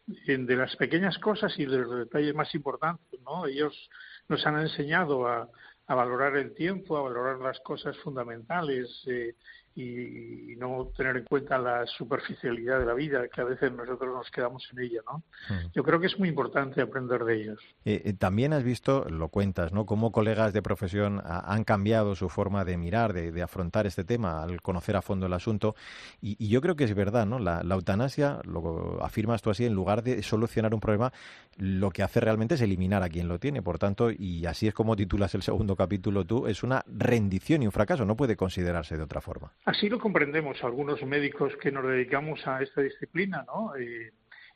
de 0.08 0.56
las 0.56 0.76
pequeñas 0.78 1.18
cosas 1.20 1.54
y 1.58 1.66
de 1.66 1.78
los 1.78 2.00
detalles 2.00 2.34
más 2.34 2.54
importantes. 2.56 3.20
¿no? 3.22 3.46
Ellos 3.46 3.90
nos 4.30 4.46
han 4.46 4.60
enseñado 4.60 5.28
a, 5.28 5.50
a 5.90 5.96
valorar 5.96 6.38
el 6.38 6.54
tiempo, 6.54 6.98
a 6.98 7.02
valorar 7.02 7.40
las 7.40 7.60
cosas 7.62 7.98
fundamentales 7.98 9.04
eh, 9.08 9.34
y, 9.76 10.56
no 10.60 10.92
tener 10.98 11.16
en 11.16 11.24
cuenta 11.24 11.58
la 11.58 11.86
superficialidad 11.86 12.80
de 12.80 12.86
la 12.86 12.94
vida, 12.94 13.28
que 13.30 13.40
a 13.40 13.46
veces 13.46 13.72
nosotros 13.72 14.14
nos 14.14 14.30
quedamos 14.30 14.68
en 14.74 14.80
ella, 14.80 15.02
¿no? 15.06 15.24
Mm. 15.50 15.72
Yo 15.74 15.84
creo 15.84 16.02
que 16.02 16.08
es 16.08 16.20
muy 16.20 16.28
importante 16.28 16.82
aprender 16.82 17.24
de 17.24 17.42
ellos. 17.42 17.60
Eh, 17.86 18.02
eh, 18.04 18.14
también 18.14 18.52
has 18.52 18.64
visto, 18.64 19.06
lo 19.10 19.30
cuentas, 19.30 19.72
¿no? 19.72 19.86
Cómo 19.86 20.12
colegas 20.12 20.52
de 20.52 20.62
profesión 20.62 21.22
han 21.24 21.64
cambiado 21.64 22.16
su 22.16 22.28
forma 22.28 22.66
de 22.66 22.78
mirar, 22.78 23.14
de, 23.14 23.42
afrontar 23.42 23.88
este 23.88 24.04
tema, 24.04 24.44
al 24.44 24.62
conocer 24.62 24.98
a 24.98 25.02
fondo 25.02 25.28
el 25.28 25.34
asunto. 25.34 25.76
Y, 26.22 26.50
yo 26.50 26.62
creo 26.62 26.76
que 26.76 26.84
es 26.84 26.94
verdad, 26.94 27.26
¿no? 27.26 27.40
La, 27.40 27.62
eutanasia, 27.62 28.42
lo 28.44 29.04
afirmas 29.04 29.42
tú 29.42 29.50
así, 29.50 29.66
en 29.66 29.74
lugar 29.74 30.04
de 30.04 30.22
solucionar 30.24 30.74
un 30.74 30.82
problema, 30.82 31.14
lo 31.58 31.90
que 31.92 32.04
hace 32.04 32.20
realmente 32.20 32.56
es 32.56 32.62
eliminar 32.62 33.02
a 33.04 33.10
quien 33.10 33.28
lo 33.28 33.40
tiene. 33.40 33.62
Por 33.62 33.80
tanto, 33.80 34.12
y 34.12 34.46
así 34.46 34.68
es 34.68 34.74
como 34.74 34.96
titulas 34.96 35.34
el 35.36 35.42
segundo 35.42 35.76
capítulo 35.76 36.26
tú, 36.26 36.48
es 36.48 36.64
una 36.64 36.84
rendición 36.88 37.64
y 37.64 37.66
un 37.66 37.72
fracaso, 37.72 38.06
no 38.06 38.18
puede 38.18 38.36
considerarse 38.36 38.98
de 38.98 39.04
otra 39.04 39.22
forma. 39.22 39.54
Así 39.66 39.90
lo 39.90 40.00
comprendemos 40.00 40.64
algunos 40.64 41.04
médicos 41.04 41.56
que 41.58 41.72
nos 41.72 41.86
dedicamos 41.86 42.46
a 42.48 42.62
esta 42.62 42.82
disciplina, 42.82 43.46
¿no? 43.46 43.74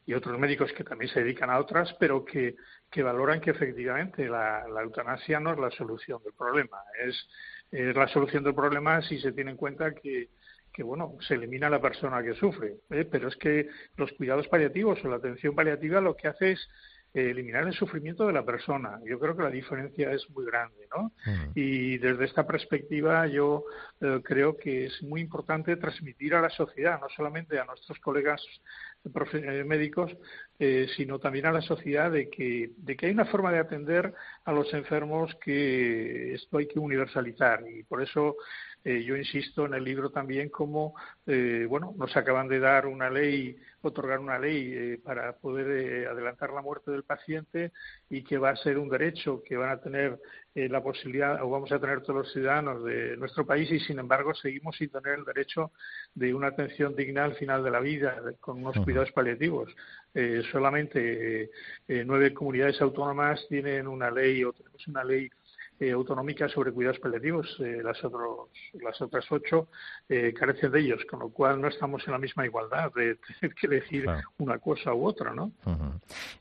y 0.05 0.13
otros 0.13 0.37
médicos 0.37 0.71
que 0.73 0.83
también 0.83 1.11
se 1.11 1.21
dedican 1.21 1.49
a 1.49 1.59
otras, 1.59 1.93
pero 1.99 2.25
que, 2.25 2.55
que 2.91 3.03
valoran 3.03 3.39
que 3.39 3.51
efectivamente 3.51 4.27
la, 4.27 4.65
eutanasia 4.81 5.39
no 5.39 5.53
es 5.53 5.59
la 5.59 5.71
solución 5.71 6.21
del 6.23 6.33
problema. 6.33 6.77
Es, 7.05 7.27
la 7.71 8.07
solución 8.07 8.43
del 8.43 8.53
problema 8.53 9.01
si 9.01 9.19
se 9.19 9.31
tiene 9.31 9.51
en 9.51 9.57
cuenta 9.57 9.93
que, 9.93 10.29
que 10.71 10.83
bueno, 10.83 11.15
se 11.21 11.35
elimina 11.35 11.67
a 11.67 11.71
la 11.71 11.81
persona 11.81 12.21
que 12.21 12.35
sufre. 12.35 12.75
¿eh? 12.89 13.07
Pero 13.09 13.29
es 13.29 13.35
que 13.37 13.69
los 13.95 14.11
cuidados 14.13 14.47
paliativos 14.47 15.03
o 15.03 15.07
la 15.07 15.15
atención 15.15 15.55
paliativa 15.55 16.01
lo 16.01 16.15
que 16.15 16.27
hace 16.27 16.51
es 16.51 16.69
eliminar 17.13 17.67
el 17.67 17.73
sufrimiento 17.73 18.25
de 18.25 18.33
la 18.33 18.43
persona. 18.43 18.99
Yo 19.05 19.19
creo 19.19 19.35
que 19.35 19.43
la 19.43 19.49
diferencia 19.49 20.11
es 20.11 20.27
muy 20.31 20.45
grande, 20.45 20.87
¿no? 20.95 21.11
Mm. 21.25 21.51
Y 21.53 21.97
desde 21.99 22.25
esta 22.25 22.45
perspectiva 22.47 23.27
yo 23.27 23.65
eh, 24.01 24.19
creo 24.23 24.57
que 24.57 24.85
es 24.85 25.03
muy 25.03 25.21
importante 25.21 25.75
transmitir 25.77 26.33
a 26.33 26.41
la 26.41 26.49
sociedad, 26.49 26.99
no 26.99 27.07
solamente 27.09 27.59
a 27.59 27.65
nuestros 27.65 27.99
colegas 27.99 28.41
eh, 29.33 29.63
médicos, 29.63 30.11
eh, 30.57 30.87
sino 30.95 31.19
también 31.19 31.45
a 31.45 31.51
la 31.51 31.61
sociedad 31.61 32.09
de 32.09 32.29
que, 32.29 32.71
de 32.77 32.95
que 32.95 33.07
hay 33.07 33.11
una 33.11 33.25
forma 33.25 33.51
de 33.51 33.59
atender 33.59 34.13
a 34.45 34.51
los 34.51 34.73
enfermos 34.73 35.35
que 35.43 36.33
esto 36.33 36.57
hay 36.57 36.67
que 36.67 36.79
universalizar. 36.79 37.63
Y 37.69 37.83
por 37.83 38.01
eso 38.01 38.37
yo 38.83 39.15
insisto 39.15 39.65
en 39.65 39.73
el 39.73 39.83
libro 39.83 40.09
también 40.09 40.49
como, 40.49 40.95
bueno, 41.25 41.93
nos 41.97 42.15
acaban 42.17 42.47
de 42.47 42.59
dar 42.59 42.85
una 42.85 43.09
ley 43.09 43.57
otorgar 43.83 44.19
una 44.19 44.39
ley 44.39 44.71
eh, 44.73 45.01
para 45.03 45.33
poder 45.33 45.67
eh, 45.69 46.07
adelantar 46.07 46.51
la 46.51 46.61
muerte 46.61 46.91
del 46.91 47.03
paciente 47.03 47.71
y 48.09 48.23
que 48.23 48.37
va 48.37 48.51
a 48.51 48.55
ser 48.55 48.77
un 48.77 48.89
derecho 48.89 49.43
que 49.43 49.57
van 49.57 49.71
a 49.71 49.81
tener 49.81 50.19
eh, 50.55 50.69
la 50.69 50.81
posibilidad 50.81 51.43
o 51.43 51.49
vamos 51.49 51.71
a 51.71 51.79
tener 51.79 52.01
todos 52.01 52.23
los 52.23 52.31
ciudadanos 52.31 52.83
de 52.83 53.17
nuestro 53.17 53.45
país 53.45 53.69
y 53.71 53.79
sin 53.81 53.99
embargo 53.99 54.33
seguimos 54.33 54.77
sin 54.77 54.89
tener 54.89 55.19
el 55.19 55.25
derecho 55.25 55.71
de 56.15 56.33
una 56.33 56.47
atención 56.47 56.95
digna 56.95 57.25
al 57.25 57.35
final 57.35 57.63
de 57.63 57.71
la 57.71 57.81
vida 57.81 58.21
con 58.39 58.63
unos 58.63 58.77
cuidados 58.83 59.11
paliativos. 59.11 59.73
solamente 60.51 61.49
nueve 61.87 62.33
comunidades 62.33 62.79
autónomas 62.81 63.45
tienen 63.49 63.87
una 63.87 64.11
ley 64.11 64.43
o 64.43 64.53
tenemos 64.53 64.87
una 64.87 65.03
ley 65.03 65.29
eh, 65.83 65.91
autonómicas 65.91 66.51
sobre 66.51 66.71
cuidados 66.71 66.99
paliativos. 66.99 67.57
Eh, 67.59 67.81
las, 67.83 68.01
otros, 68.03 68.49
las 68.73 69.01
otras 69.01 69.25
ocho 69.31 69.67
eh, 70.07 70.33
carecen 70.33 70.71
de 70.71 70.79
ellos, 70.79 71.01
con 71.09 71.19
lo 71.19 71.29
cual 71.29 71.59
no 71.59 71.67
estamos 71.67 72.03
en 72.05 72.13
la 72.13 72.19
misma 72.19 72.45
igualdad 72.45 72.91
de 72.93 73.15
tener 73.39 73.53
que 73.55 73.67
elegir 73.67 74.05
una 74.37 74.59
cosa 74.59 74.93
u 74.93 75.05
otra, 75.05 75.33
¿no? 75.33 75.51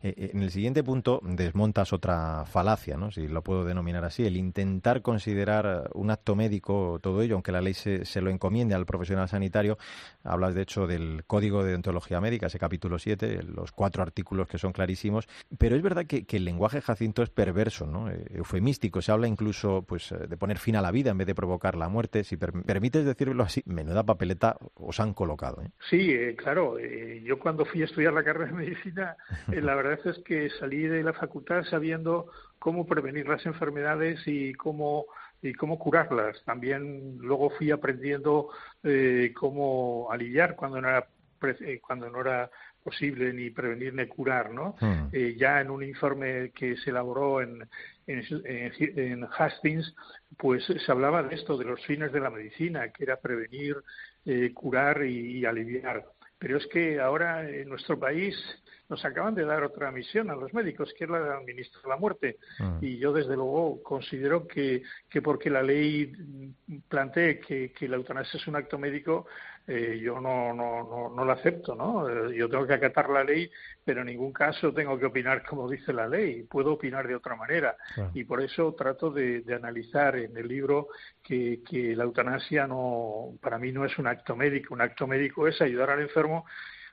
en 0.03 0.43
el 0.43 0.51
siguiente 0.51 0.83
punto 0.83 1.21
desmontas 1.23 1.93
otra 1.93 2.45
falacia, 2.45 2.97
¿no? 2.97 3.11
Si 3.11 3.29
lo 3.29 3.43
puedo 3.43 3.65
denominar 3.65 4.05
así, 4.05 4.27
el 4.27 4.37
intentar 4.37 5.01
considerar 5.03 5.91
un 5.95 6.11
acto 6.11 6.35
médico 6.35 6.99
todo 7.01 7.23
ello, 7.23 7.35
aunque 7.35 7.53
la 7.53 7.61
ley 7.61 7.75
se, 7.75 8.05
se 8.05 8.21
lo 8.21 8.31
encomiende 8.31 8.75
al 8.75 8.87
profesional 8.87 9.29
sanitario. 9.29 9.79
Hablas, 10.25 10.55
de 10.55 10.63
hecho, 10.63 10.87
del 10.87 11.25
Código 11.27 11.63
de 11.63 11.71
Deontología 11.71 12.21
Médica, 12.21 12.47
ese 12.47 12.59
capítulo 12.59 12.99
7, 12.99 13.43
los 13.45 13.73
cuatro 13.73 14.03
artículos 14.03 14.49
que 14.49 14.59
son 14.59 14.73
clarísimos. 14.73 15.29
Pero 15.59 15.77
es 15.77 15.83
verdad 15.83 16.07
que, 16.07 16.25
que 16.25 16.39
el 16.39 16.45
lenguaje 16.45 16.81
Jacinto 16.81 17.23
es 17.23 17.31
perverso, 17.31 17.87
¿no? 17.87 18.11
eufemístico. 18.31 19.03
Se 19.03 19.13
habla 19.13 19.29
incluso 19.33 19.83
pues, 19.83 20.13
eh, 20.13 20.27
de 20.29 20.37
poner 20.37 20.59
fin 20.59 20.77
a 20.77 20.83
la 20.83 20.91
vida 20.91 21.11
en 21.11 21.19
vez 21.19 21.27
de 21.27 21.35
provocar 21.35 21.77
la 21.77 21.89
muerte. 21.89 22.25
Si 22.25 22.37
permites 22.37 23.05
decirlo 23.05 23.43
así, 23.43 23.63
menuda 23.67 24.05
papeleta 24.05 24.57
os 24.75 25.01
han 25.01 25.15
colocado. 25.15 25.63
¿eh? 25.63 25.71
Sí, 25.91 26.13
eh, 26.13 26.37
claro. 26.37 26.79
yo 26.79 27.39
cuando 27.39 27.65
fui 27.65 27.83
a 27.83 27.87
estudiar 27.87 28.13
la 28.13 28.23
carrera 28.23 28.47
de 28.47 28.57
medicina, 28.57 29.17
la 29.49 29.75
verdad 29.75 29.99
es 30.05 30.19
que 30.25 30.51
salí 30.51 30.83
de 30.83 31.03
la 31.03 31.13
facultad 31.13 31.65
sabiendo 31.65 32.31
cómo 32.59 32.87
prevenir 32.87 33.29
las 33.29 33.45
enfermedades 33.47 34.21
y 34.27 34.55
cómo 34.55 35.07
y 35.45 35.55
cómo 35.55 35.77
curarlas. 35.77 36.41
También 36.45 37.19
luego 37.19 37.51
fui 37.51 37.73
aprendiendo 37.73 38.51
cómo 39.35 40.09
aliviar 40.13 40.55
cuando 40.55 40.81
no 40.81 40.89
era 40.89 41.09
cuando 41.81 42.09
no 42.09 42.21
era 42.21 42.49
posible 42.83 43.33
ni 43.33 43.51
prevenir 43.51 43.95
ni 43.95 44.07
curar, 44.07 44.53
¿no? 44.53 44.75
Hmm. 44.81 45.09
Eh, 45.13 45.37
ya 45.39 45.61
en 45.61 45.71
un 45.71 45.83
informe 45.83 46.51
que 46.51 46.77
se 46.77 46.91
elaboró 46.91 47.41
en, 47.41 47.69
en, 48.07 48.25
en, 48.45 49.27
Hastings, 49.37 49.95
pues 50.37 50.65
se 50.65 50.93
hablaba 50.93 51.23
de 51.23 51.35
esto, 51.35 51.57
de 51.57 51.65
los 51.65 51.85
fines 51.87 52.13
de 52.13 52.21
la 52.21 52.31
medicina, 52.31 52.89
que 52.91 53.05
era 53.05 53.17
prevenir, 53.17 53.77
eh, 54.25 54.53
curar 54.53 55.05
y, 55.05 55.39
y 55.39 55.45
aliviar. 55.45 56.05
Pero 56.39 56.57
es 56.57 56.67
que 56.67 57.01
ahora 57.01 57.49
en 57.49 57.69
nuestro 57.69 57.99
país 57.99 58.37
nos 58.93 59.05
acaban 59.07 59.35
de 59.35 59.47
dar 59.47 59.65
otra 59.65 59.91
misión 59.91 60.29
a 60.31 60.35
los 60.35 60.53
médicos, 60.53 60.93
que 60.99 61.05
es 61.05 61.11
la 61.11 61.19
de 61.19 61.33
administrar 61.33 61.87
la 61.87 61.97
muerte. 61.97 62.37
Mm. 62.59 62.79
Y 62.83 62.99
yo, 62.99 63.13
desde 63.13 63.37
luego, 63.37 63.83
considero 63.83 64.47
que, 64.47 64.83
que 65.09 65.23
porque 65.23 65.49
la 65.49 65.63
ley 65.63 66.13
plantee 66.89 67.41
que, 67.41 67.73
que 67.73 67.89
la 67.89 67.97
eutanasia 67.97 68.39
es 68.39 68.47
un 68.47 68.57
acto 68.57 68.79
médico, 68.79 69.27
eh, 69.67 70.01
yo 70.03 70.21
no, 70.21 70.53
no, 70.53 70.83
no, 70.83 71.15
no 71.15 71.25
lo 71.25 71.33
acepto, 71.33 71.75
¿no? 71.75 72.09
Eh, 72.09 72.37
yo 72.37 72.49
tengo 72.49 72.67
que 72.67 72.75
acatar 72.75 73.09
la 73.11 73.23
ley, 73.23 73.51
pero 73.85 74.01
en 74.01 74.09
ningún 74.09 74.33
caso 74.33 74.73
tengo 74.73 74.99
que 74.99 75.07
opinar 75.07 75.45
como 75.45 75.71
dice 75.71 75.93
la 75.93 76.09
ley. 76.09 76.43
Puedo 76.43 76.73
opinar 76.73 77.07
de 77.07 77.15
otra 77.15 77.37
manera. 77.37 77.77
Y 78.15 78.25
por 78.25 78.43
eso 78.43 78.75
trato 78.75 79.11
de, 79.11 79.43
de 79.43 79.55
analizar 79.55 80.17
en 80.17 80.37
el 80.37 80.49
libro 80.49 80.89
que, 81.23 81.61
que 81.69 81.95
la 81.95 82.05
eutanasia 82.05 82.67
no, 82.67 83.35
para 83.41 83.59
mí 83.59 83.71
no 83.71 83.85
es 83.85 83.97
un 83.99 84.09
acto 84.09 84.35
médico. 84.35 84.75
Un 84.75 84.81
acto 84.81 85.07
médico 85.07 85.47
es 85.47 85.61
ayudar 85.63 85.91
al 85.91 86.03
enfermo 86.03 86.45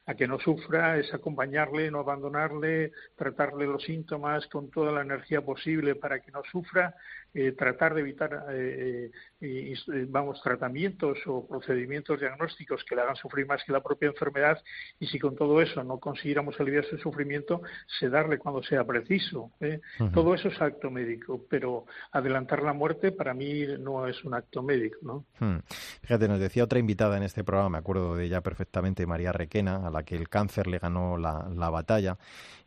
a 0.10 0.16
que 0.16 0.28
no 0.28 0.40
sufra, 0.40 0.98
es 0.98 1.14
acompañarle, 1.14 1.92
no 1.92 2.00
abandonarle, 2.00 2.94
tratarle 3.16 3.68
los 3.68 3.84
síntomas 3.84 4.48
con 4.48 4.72
toda 4.72 4.92
la 4.92 5.02
energía 5.02 5.42
posible 5.42 5.94
para 5.94 6.20
que 6.20 6.32
no 6.32 6.42
sufra, 6.52 6.96
eh, 7.34 7.52
tratar 7.52 7.94
de 7.94 8.02
evitar, 8.02 8.46
eh, 8.52 9.12
eh, 9.40 9.76
vamos, 10.08 10.42
tratamientos 10.42 11.20
o 11.28 11.46
procedimientos 11.48 12.20
diagnósticos 12.20 12.84
que 12.84 12.96
le 12.96 13.04
hagan 13.04 13.16
sufrir 13.16 13.46
más 13.46 13.64
que 13.64 13.72
la 13.72 13.84
propia 13.84 14.08
enfermedad 14.08 14.60
y 15.00 15.06
si 15.06 15.20
con 15.20 15.36
todo 15.36 15.62
eso 15.62 15.84
no 15.84 16.00
consiguiéramos 16.00 16.60
aliviar 16.60 16.86
su 16.86 16.98
sufrimiento, 16.98 17.62
sedarle 18.00 18.40
cuando 18.40 18.64
sea 18.64 18.84
preciso. 18.84 19.52
Todo 20.12 20.34
eso 20.34 20.48
es 20.48 20.60
acto 20.60 20.90
médico, 20.90 21.46
pero 21.48 21.86
adelantar 22.12 22.64
la 22.64 22.74
muerte 22.74 23.12
para 23.12 23.36
mí 23.36 23.64
no 23.80 24.08
es 24.08 24.24
un 24.24 24.34
acto 24.34 24.64
médico. 24.64 24.98
¿no? 25.04 25.26
Hmm. 25.40 25.60
Fíjate, 26.02 26.28
nos 26.28 26.40
decía 26.40 26.64
otra 26.64 26.80
invitada 26.80 27.16
en 27.18 27.24
este 27.24 27.44
programa, 27.44 27.70
me 27.70 27.78
acuerdo 27.78 28.16
de 28.16 28.26
ella 28.26 28.42
perfectamente, 28.42 29.06
María 29.06 29.32
Requena, 29.32 29.88
a 29.88 29.92
la 29.92 30.02
que 30.04 30.16
el 30.16 30.30
cáncer 30.30 30.66
le 30.66 30.80
ganó 30.80 31.18
la, 31.18 31.48
la 31.56 31.70
batalla. 31.70 32.18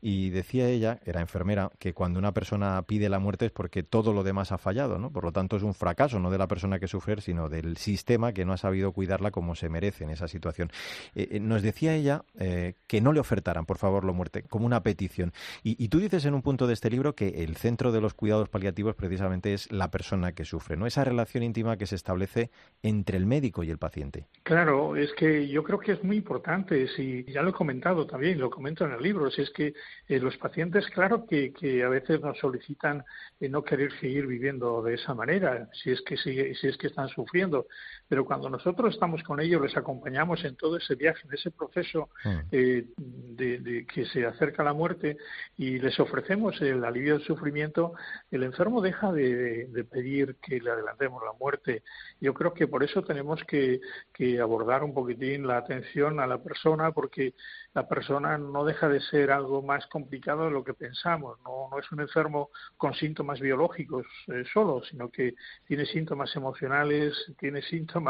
Y 0.01 0.31
decía 0.31 0.68
ella, 0.68 1.01
era 1.05 1.20
enfermera, 1.20 1.70
que 1.79 1.94
cuando 1.94 2.18
una 2.18 2.33
persona 2.33 2.83
pide 2.83 3.09
la 3.09 3.18
muerte 3.18 3.46
es 3.46 3.53
porque 3.53 3.83
todo 3.83 4.12
lo 4.12 4.22
demás 4.22 4.52
ha 4.53 4.59
fallado, 4.59 4.99
¿no? 4.99 5.11
Por 5.11 5.25
lo 5.25 5.33
tanto 5.33 5.57
es 5.57 5.62
un 5.62 5.75
fracaso, 5.75 6.19
no 6.19 6.31
de 6.31 6.38
la 6.38 6.47
persona 6.47 6.79
que 6.79 6.88
sufre, 6.88 7.21
sino 7.21 7.49
del 7.49 7.77
sistema 7.77 8.33
que 8.33 8.45
no 8.45 8.53
ha 8.53 8.57
sabido 8.57 8.93
cuidarla 8.93 9.31
como 9.31 9.55
se 9.55 9.69
merece 9.69 10.05
en 10.05 10.11
esa 10.11 10.29
situación. 10.29 10.71
Eh, 11.15 11.29
eh, 11.33 11.41
nos 11.41 11.62
decía 11.62 11.95
ella 11.95 12.25
eh, 12.38 12.75
que 12.87 13.01
no 13.01 13.12
le 13.12 13.21
ofertaran, 13.21 13.67
por 13.67 13.79
favor, 13.79 14.05
la 14.05 14.12
muerte, 14.12 14.43
como 14.45 14.67
una 14.67 14.83
petición. 14.83 15.33
Y, 15.62 15.88
tú 15.88 15.99
dices 15.99 16.25
en 16.25 16.35
un 16.35 16.43
punto 16.43 16.67
de 16.67 16.73
este 16.73 16.91
libro 16.91 17.15
que 17.15 17.45
el 17.45 17.57
centro 17.57 17.93
de 17.93 18.01
los 18.01 18.15
cuidados 18.15 18.49
paliativos 18.49 18.95
precisamente 18.95 19.53
es 19.53 19.71
la 19.71 19.91
persona 19.91 20.33
que 20.33 20.45
sufre, 20.45 20.77
¿no? 20.77 20.87
Esa 20.87 21.05
relación 21.05 21.43
íntima 21.43 21.77
que 21.77 21.87
se 21.87 21.97
establece 21.97 22.51
entre 22.83 23.19
el 23.19 23.27
médico 23.27 23.62
y 23.62 23.71
el 23.71 23.79
paciente. 23.79 24.27
Claro, 24.43 24.97
es 24.97 25.12
que 25.12 25.49
yo 25.49 25.62
creo 25.62 25.79
que 25.79 25.93
es 25.93 26.03
muy 26.03 26.17
importante, 26.17 26.88
si 26.97 27.25
ya 27.25 27.43
lo 27.43 27.51
he 27.51 27.53
comentado 27.53 28.07
también, 28.07 28.38
lo 28.38 28.51
comento 28.51 28.85
en 28.85 28.93
el 28.93 29.03
libro, 29.03 29.31
si 29.31 29.43
es 29.43 29.51
que 29.51 29.75
los 30.09 30.37
pacientes, 30.38 30.87
claro 30.88 31.27
que, 31.27 31.53
a 31.85 31.88
veces 31.88 32.21
nos 32.21 32.38
solicitan 32.38 33.05
no 33.41 33.62
querer 33.62 33.93
seguir 34.01 34.27
viviendo 34.27 34.41
de 34.83 34.94
esa 34.94 35.14
manera, 35.14 35.68
si 35.72 35.90
es 35.92 36.02
que 36.02 36.16
si, 36.16 36.55
si 36.57 36.66
es 36.66 36.76
que 36.76 36.88
están 36.88 37.09
sufriendo, 37.09 37.66
pero 38.12 38.27
cuando 38.27 38.51
nosotros 38.51 38.92
estamos 38.92 39.22
con 39.22 39.40
ellos, 39.40 39.62
les 39.62 39.75
acompañamos 39.75 40.44
en 40.44 40.55
todo 40.55 40.77
ese 40.77 40.96
viaje, 40.96 41.27
en 41.27 41.33
ese 41.33 41.51
proceso 41.51 42.11
mm. 42.22 42.38
eh, 42.53 42.85
de, 42.98 43.59
de, 43.61 43.87
que 43.87 44.05
se 44.05 44.27
acerca 44.27 44.61
a 44.61 44.66
la 44.66 44.75
muerte 44.75 45.16
y 45.57 45.79
les 45.79 45.98
ofrecemos 45.98 46.61
el 46.61 46.85
alivio 46.85 47.14
del 47.14 47.27
sufrimiento, 47.27 47.94
el 48.31 48.42
enfermo 48.42 48.83
deja 48.83 49.11
de, 49.12 49.64
de 49.64 49.85
pedir 49.85 50.37
que 50.42 50.61
le 50.61 50.72
adelantemos 50.72 51.22
la 51.25 51.33
muerte. 51.40 51.85
Yo 52.20 52.35
creo 52.35 52.53
que 52.53 52.68
por 52.68 52.85
eso 52.85 53.03
tenemos 53.03 53.42
que, 53.44 53.81
que 54.12 54.38
abordar 54.42 54.85
un 54.85 54.92
poquitín 54.92 55.46
la 55.46 55.57
atención 55.57 56.20
a 56.20 56.27
la 56.27 56.37
persona, 56.37 56.92
porque 56.92 57.33
la 57.72 57.88
persona 57.88 58.37
no 58.37 58.66
deja 58.66 58.90
de 58.90 59.01
ser 59.01 59.31
algo 59.31 59.62
más 59.62 59.87
complicado 59.87 60.44
de 60.44 60.51
lo 60.51 60.64
que 60.64 60.75
pensamos. 60.75 61.38
No, 61.46 61.70
no 61.70 61.79
es 61.79 61.90
un 61.90 62.01
enfermo 62.03 62.51
con 62.77 62.92
síntomas 62.92 63.40
biológicos 63.40 64.05
eh, 64.27 64.44
solo, 64.53 64.83
sino 64.85 65.09
que 65.09 65.35
tiene 65.66 65.87
síntomas 65.87 66.37
emocionales, 66.37 67.14
tiene 67.38 67.62
síntomas 67.62 68.02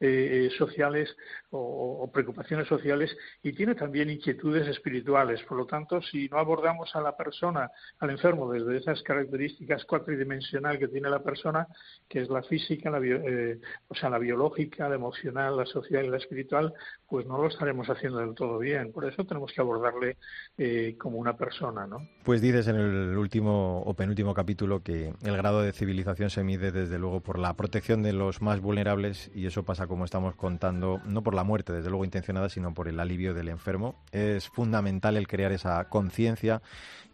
eh, 0.00 0.48
sociales 0.56 1.16
o, 1.50 2.10
preocupaciones 2.12 2.68
sociales 2.68 3.16
y 3.42 3.52
tiene 3.52 3.74
también 3.74 4.10
inquietudes 4.10 4.68
espirituales. 4.68 5.42
Por 5.42 5.58
lo 5.58 5.66
tanto, 5.66 6.00
si 6.02 6.28
no 6.28 6.38
abordamos 6.38 6.94
a 6.94 7.00
la 7.00 7.16
persona, 7.16 7.70
al 7.98 8.10
enfermo, 8.10 8.52
desde 8.52 8.76
esas 8.76 9.02
características 9.02 9.84
cuatridimensional 9.84 10.78
que 10.78 10.88
tiene 10.88 11.10
la 11.10 11.22
persona, 11.22 11.66
que 12.08 12.20
es 12.20 12.28
la 12.28 12.42
física, 12.42 12.90
la 12.90 13.00
eh, 13.00 13.58
o 13.88 13.94
sea, 13.94 14.10
la 14.10 14.18
biológica, 14.18 14.88
la 14.88 14.94
emocional, 14.94 15.56
la 15.56 15.66
social 15.66 16.04
y 16.04 16.08
la 16.08 16.18
espiritual, 16.18 16.72
pues 17.08 17.26
no 17.26 17.38
lo 17.38 17.48
estaremos 17.48 17.88
haciendo 17.88 18.18
del 18.18 18.34
todo 18.34 18.58
bien. 18.58 18.92
Por 18.92 19.06
eso 19.06 19.24
tenemos 19.24 19.52
que 19.52 19.60
abordarle 19.60 20.18
eh, 20.58 20.94
como 20.98 21.18
una 21.18 21.36
persona, 21.36 21.86
¿no? 21.86 22.06
Pues 22.22 22.42
dices 22.42 22.68
en 22.68 22.76
el 22.76 23.16
último 23.16 23.80
o 23.82 23.94
penúltimo 23.94 24.34
capítulo 24.34 24.82
que 24.82 25.14
el 25.22 25.36
grado 25.36 25.62
de 25.62 25.72
civilización 25.72 26.28
se 26.28 26.44
mide 26.44 26.70
desde 26.70 26.98
luego 26.98 27.20
por 27.20 27.38
la 27.38 27.54
protección 27.54 28.02
de 28.02 28.12
los 28.12 28.42
más 28.42 28.60
vulnerables 28.60 29.30
y 29.34 29.46
eso 29.46 29.62
pasa 29.62 29.86
como 29.86 30.04
estamos 30.04 30.34
contando, 30.36 31.00
no 31.06 31.22
por 31.22 31.34
la 31.34 31.44
muerte, 31.44 31.72
desde 31.72 31.88
luego 31.88 32.04
intencionada, 32.04 32.50
sino 32.50 32.74
por 32.74 32.88
el 32.88 33.00
alivio 33.00 33.32
del 33.32 33.48
enfermo. 33.48 33.94
Es 34.12 34.48
fundamental 34.48 35.16
el 35.16 35.28
crear 35.28 35.52
esa 35.52 35.88
conciencia 35.88 36.60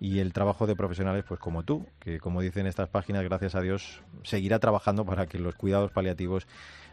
y 0.00 0.18
el 0.18 0.32
trabajo 0.32 0.66
de 0.66 0.74
profesionales 0.74 1.24
pues 1.26 1.38
como 1.38 1.62
tú, 1.62 1.86
que 2.00 2.18
como 2.18 2.40
dicen 2.40 2.66
estas 2.66 2.88
páginas, 2.88 3.22
gracias 3.22 3.54
a 3.54 3.60
Dios, 3.60 4.02
seguirá 4.24 4.58
trabajando 4.58 5.04
para 5.06 5.26
que 5.26 5.38
los 5.38 5.54
cuidados 5.54 5.92
paliativos 5.92 6.48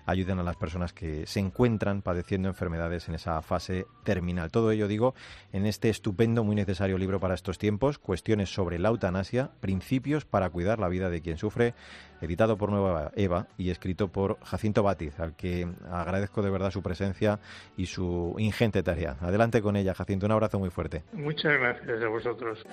ayuden 0.06 0.40
a 0.40 0.44
las 0.44 0.56
personas 0.56 0.94
que 0.94 1.26
se 1.26 1.40
encuentran 1.40 2.02
padeciendo 2.02 2.50
enfermedades 2.50 3.08
en 3.10 3.16
esa 3.16 3.42
fase 3.42 3.86
terminal. 4.04 4.52
Todo 4.52 4.72
ello, 4.72 4.88
digo, 4.88 5.14
en 5.54 5.66
este 5.66 5.90
estupendo, 5.90 6.44
muy 6.44 6.56
necesario 6.56 6.98
libro 6.98 7.20
para 7.20 7.34
estos 7.34 7.58
tiempos, 7.58 7.98
Cuestiones 7.98 8.54
sobre 8.54 8.80
la 8.80 8.90
eutanasia, 8.90 9.52
Principios 9.60 10.26
para 10.26 10.50
cuidar 10.50 10.80
la 10.80 10.90
vida 10.90 11.10
de 11.10 11.22
quien 11.22 11.38
sufre, 11.38 11.74
editado 12.22 12.58
por 12.58 12.72
Nueva 12.72 13.12
Eva 13.16 13.48
y 13.58 13.70
escrito 13.70 14.10
por 14.10 14.40
Jacinto 14.44 14.84
Batiz, 14.84 15.20
al 15.20 15.36
que 15.36 15.68
agradezco 15.90 16.42
de 16.42 16.50
verdad 16.50 16.72
su 16.72 16.82
presencia 16.82 17.40
y 17.78 17.88
su 17.88 18.36
ingente 18.38 18.84
tarea. 18.84 19.18
Adelante 19.22 19.62
con 19.62 19.76
ella, 19.76 19.94
Jacinto, 19.94 20.26
un 20.26 20.32
abrazo 20.32 20.60
muy 20.60 20.70
fuerte. 20.70 21.04
Muchas 21.14 21.54
gracias 21.54 22.02
a 22.02 22.08
vosotros. 22.08 22.66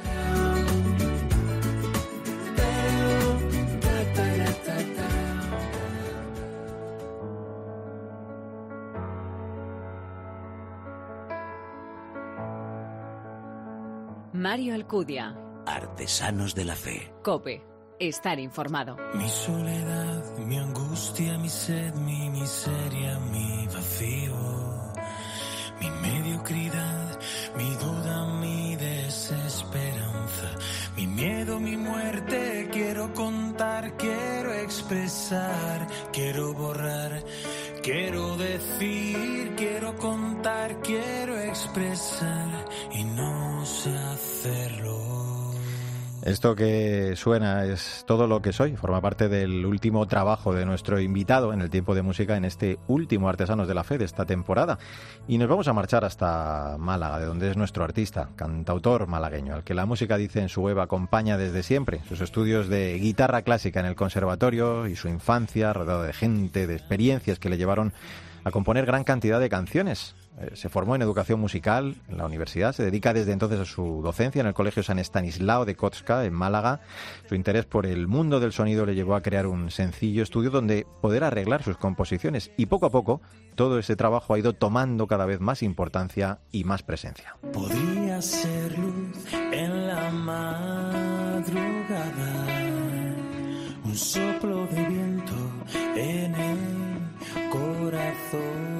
Mario 14.39 14.73
Alcudia. 14.77 15.37
Artesanos 15.67 16.55
de 16.55 16.65
la 16.65 16.77
Fe. 16.77 17.13
Cope. 17.25 17.61
Estar 17.99 18.39
informado. 18.39 18.97
Mi 19.15 19.29
soledad, 19.29 20.39
mi 20.39 20.57
angustia, 20.57 21.37
mi 21.39 21.49
sed, 21.49 21.93
mi 21.97 22.31
miseria, 22.31 23.19
mi 23.33 23.67
vacío, 23.67 24.37
mi 25.81 25.91
mediocridad, 25.91 27.19
mi 27.57 27.75
duda, 27.75 28.27
mi 28.39 28.77
desesperanza, 28.77 30.51
mi 30.95 31.09
miedo, 31.09 31.59
mi 31.59 31.77
muerte. 31.77 32.69
Quiero 32.71 33.13
contar, 33.15 33.97
quiero 33.97 34.55
expresar, 34.55 35.85
quiero 36.13 36.55
borrar, 36.55 37.25
quiero 37.83 38.37
decir, 38.37 39.57
quiero 39.57 39.97
contar, 39.97 40.81
quiero 40.83 41.37
expresar 41.41 42.65
y 42.93 43.03
no. 43.03 43.38
Esto 46.29 46.55
que 46.55 47.15
suena 47.17 47.65
es 47.65 48.05
todo 48.07 48.27
lo 48.27 48.43
que 48.43 48.53
soy, 48.53 48.77
forma 48.77 49.01
parte 49.01 49.31
del 49.31 49.65
último 49.65 50.07
trabajo 50.07 50.53
de 50.53 50.67
nuestro 50.67 51.01
invitado 51.01 51.55
en 51.55 51.63
el 51.63 51.71
tiempo 51.71 51.95
de 51.95 52.03
música 52.03 52.37
en 52.37 52.45
este 52.45 52.79
último 52.87 53.31
Artesanos 53.31 53.67
de 53.67 53.73
la 53.73 53.83
Fe 53.83 53.97
de 53.97 54.05
esta 54.05 54.27
temporada. 54.27 54.79
Y 55.27 55.39
nos 55.39 55.49
vamos 55.49 55.69
a 55.69 55.73
marchar 55.73 56.05
hasta 56.05 56.77
Málaga, 56.79 57.19
de 57.19 57.25
donde 57.25 57.51
es 57.51 57.57
nuestro 57.57 57.83
artista, 57.83 58.29
cantautor 58.37 59.07
malagueño, 59.07 59.55
al 59.55 59.65
que 59.65 59.73
la 59.73 59.87
música 59.87 60.19
dice 60.19 60.41
en 60.41 60.51
su 60.51 60.61
web 60.61 60.81
acompaña 60.81 61.39
desde 61.39 61.63
siempre, 61.63 62.03
sus 62.07 62.21
estudios 62.21 62.69
de 62.69 62.99
guitarra 62.99 63.41
clásica 63.41 63.81
en 63.81 63.87
el 63.87 63.97
conservatorio 63.97 64.87
y 64.87 64.97
su 64.97 65.09
infancia 65.09 65.73
rodeado 65.73 66.03
de 66.03 66.13
gente, 66.13 66.67
de 66.67 66.75
experiencias 66.75 67.39
que 67.39 67.49
le 67.49 67.57
llevaron 67.57 67.95
a 68.45 68.51
componer 68.51 68.85
gran 68.85 69.05
cantidad 69.05 69.41
de 69.41 69.49
canciones 69.49 70.15
se 70.55 70.69
formó 70.69 70.95
en 70.95 71.03
educación 71.03 71.41
musical 71.41 71.97
en 72.09 72.19
la 72.19 72.27
universidad, 72.27 72.73
se 72.73 72.85
dedica 72.85 73.13
desde 73.13 73.33
entonces 73.33 73.61
a 73.61 73.65
su 73.65 74.01
docencia 74.03 74.41
en 74.41 74.47
el 74.47 74.55
Colegio 74.55 74.83
San 74.83 74.99
Estanislao 74.99 75.65
de 75.65 75.77
Kotska, 75.77 76.25
en 76.25 76.33
Málaga. 76.33 76.81
Su 77.29 77.35
interés 77.35 77.65
por 77.65 77.87
el 77.87 78.07
mundo 78.07 78.41
del 78.41 78.53
sonido 78.53 78.87
le 78.87 78.95
llevó 78.95 79.15
a 79.15 79.23
crear 79.23 79.47
un 79.47 79.71
sencillo 79.71 80.23
estudio 80.23 80.51
donde 80.51 80.87
poder 81.01 81.25
arreglar 81.25 81.63
sus 81.63 81.77
composiciones 81.77 82.51
y 82.57 82.67
poco 82.67 82.87
a 82.87 82.91
poco 82.91 83.21
todo 83.55 83.79
ese 83.79 83.97
trabajo 83.97 84.35
ha 84.35 84.39
ido 84.39 84.53
tomando 84.53 85.07
cada 85.07 85.27
vez 85.27 85.41
más 85.41 85.63
importancia 85.63 86.39
y 86.53 86.65
más 86.65 86.83
presencia. 86.83 87.37
Podría 87.53 88.23
ser 88.23 88.79
luz 88.79 89.27
en 89.53 89.87
la 89.87 90.11
madrugada, 90.11 91.49
un 93.85 93.97
soplo 93.97 94.67
de 94.67 94.85
viento 94.85 95.35
en 95.97 96.35
el 96.35 96.59
corazón. 97.51 98.78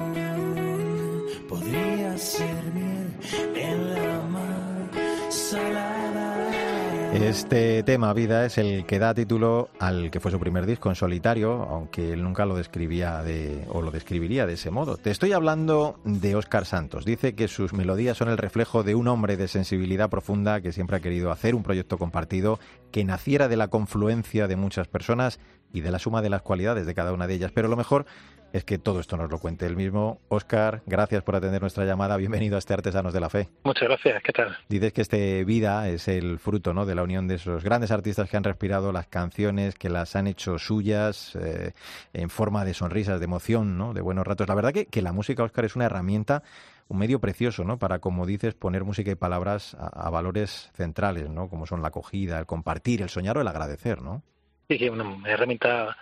Este 7.29 7.83
tema, 7.83 8.11
Vida, 8.13 8.47
es 8.47 8.57
el 8.57 8.87
que 8.87 8.97
da 8.97 9.13
título 9.13 9.69
al 9.77 10.09
que 10.09 10.19
fue 10.19 10.31
su 10.31 10.39
primer 10.39 10.65
disco 10.65 10.89
en 10.89 10.95
solitario, 10.95 11.61
aunque 11.69 12.13
él 12.13 12.23
nunca 12.23 12.47
lo 12.47 12.55
describía 12.55 13.21
de, 13.21 13.67
o 13.69 13.83
lo 13.83 13.91
describiría 13.91 14.47
de 14.47 14.53
ese 14.53 14.71
modo. 14.71 14.97
Te 14.97 15.11
estoy 15.11 15.33
hablando 15.33 15.99
de 16.03 16.35
Óscar 16.35 16.65
Santos. 16.65 17.05
Dice 17.05 17.35
que 17.35 17.47
sus 17.47 17.71
melodías 17.71 18.17
son 18.17 18.29
el 18.29 18.39
reflejo 18.39 18.81
de 18.81 18.95
un 18.95 19.07
hombre 19.07 19.37
de 19.37 19.47
sensibilidad 19.47 20.09
profunda 20.09 20.59
que 20.61 20.71
siempre 20.71 20.97
ha 20.97 21.01
querido 21.01 21.31
hacer 21.31 21.53
un 21.53 21.61
proyecto 21.61 21.99
compartido 21.99 22.59
que 22.91 23.03
naciera 23.03 23.47
de 23.47 23.57
la 23.57 23.67
confluencia 23.67 24.47
de 24.47 24.55
muchas 24.55 24.87
personas 24.87 25.39
y 25.71 25.81
de 25.81 25.91
la 25.91 25.99
suma 25.99 26.23
de 26.23 26.31
las 26.31 26.41
cualidades 26.41 26.87
de 26.87 26.95
cada 26.95 27.13
una 27.13 27.27
de 27.27 27.35
ellas. 27.35 27.51
Pero 27.53 27.67
lo 27.67 27.77
mejor 27.77 28.07
es 28.53 28.63
que 28.63 28.77
todo 28.77 28.99
esto 28.99 29.17
nos 29.17 29.29
lo 29.29 29.39
cuente 29.39 29.65
él 29.65 29.75
mismo. 29.75 30.19
Óscar, 30.29 30.81
gracias 30.85 31.23
por 31.23 31.35
atender 31.35 31.61
nuestra 31.61 31.85
llamada. 31.85 32.17
Bienvenido 32.17 32.55
a 32.55 32.59
este 32.59 32.73
Artesanos 32.73 33.13
de 33.13 33.19
la 33.19 33.29
Fe. 33.29 33.49
Muchas 33.63 33.87
gracias, 33.87 34.23
¿qué 34.23 34.31
tal? 34.31 34.57
Dices 34.67 34.93
que 34.93 35.01
este 35.01 35.43
Vida 35.45 35.87
es 35.89 36.07
el 36.07 36.39
fruto 36.39 36.73
¿no? 36.73 36.85
de 36.85 36.95
la 36.95 37.03
unión 37.03 37.27
de 37.27 37.35
esos 37.35 37.63
grandes 37.63 37.91
artistas 37.91 38.29
que 38.29 38.37
han 38.37 38.43
respirado 38.43 38.91
las 38.91 39.07
canciones, 39.07 39.75
que 39.75 39.89
las 39.89 40.15
han 40.15 40.27
hecho 40.27 40.57
suyas 40.57 41.35
eh, 41.35 41.73
en 42.13 42.29
forma 42.29 42.65
de 42.65 42.73
sonrisas, 42.73 43.19
de 43.19 43.25
emoción, 43.25 43.77
¿no? 43.77 43.93
de 43.93 44.01
buenos 44.01 44.25
ratos. 44.25 44.47
La 44.47 44.55
verdad 44.55 44.73
que, 44.73 44.85
que 44.85 45.01
la 45.01 45.13
música, 45.13 45.43
Óscar, 45.43 45.65
es 45.65 45.75
una 45.75 45.85
herramienta, 45.85 46.43
un 46.87 46.97
medio 46.97 47.19
precioso 47.19 47.63
¿no? 47.63 47.77
para, 47.77 47.99
como 47.99 48.25
dices, 48.25 48.55
poner 48.55 48.83
música 48.83 49.11
y 49.11 49.15
palabras 49.15 49.75
a, 49.75 50.07
a 50.07 50.09
valores 50.09 50.71
centrales, 50.73 51.29
¿no? 51.29 51.49
como 51.49 51.65
son 51.65 51.81
la 51.81 51.89
acogida, 51.89 52.39
el 52.39 52.45
compartir, 52.45 53.01
el 53.01 53.09
soñar 53.09 53.37
o 53.37 53.41
el 53.41 53.47
agradecer. 53.47 54.01
¿no? 54.01 54.23
Sí, 54.67 54.87
una 54.89 55.17
herramienta 55.27 55.95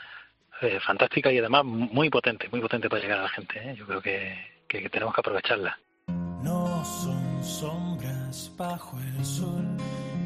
eh, 0.62 0.80
fantástica 0.80 1.32
y 1.32 1.38
además 1.38 1.64
muy 1.66 2.10
potente, 2.10 2.48
muy 2.50 2.62
potente 2.62 2.90
para 2.90 3.02
llegar 3.02 3.20
a 3.20 3.24
la 3.24 3.30
gente. 3.30 3.60
¿eh? 3.60 3.76
Yo 3.76 3.86
creo 3.86 4.02
que, 4.02 4.36
que, 4.68 4.82
que 4.82 4.90
tenemos 4.90 5.14
que 5.14 5.22
aprovecharla. 5.22 5.78
No 6.08 6.84
son 6.86 7.44
sombras 7.44 8.52
bajo 8.58 8.98
el 9.00 9.26
sol, 9.26 9.66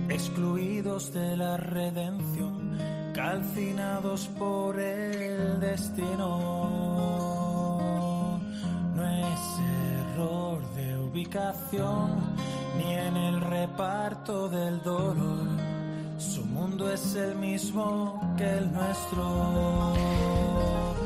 excluidos 0.09 1.13
de 1.13 1.37
la 1.37 1.57
redención, 1.57 2.77
calcinados 3.13 4.27
por 4.39 4.79
el 4.79 5.59
destino. 5.59 6.37
No 8.95 9.07
es 9.07 9.39
error 10.13 10.61
de 10.75 10.97
ubicación, 10.97 12.35
ni 12.77 12.93
en 12.93 13.17
el 13.17 13.41
reparto 13.41 14.47
del 14.49 14.81
dolor. 14.83 15.70
Su 16.21 16.45
mundo 16.45 16.91
es 16.91 17.15
el 17.15 17.35
mismo 17.35 18.35
que 18.37 18.57
el 18.57 18.71
nuestro. 18.71 19.93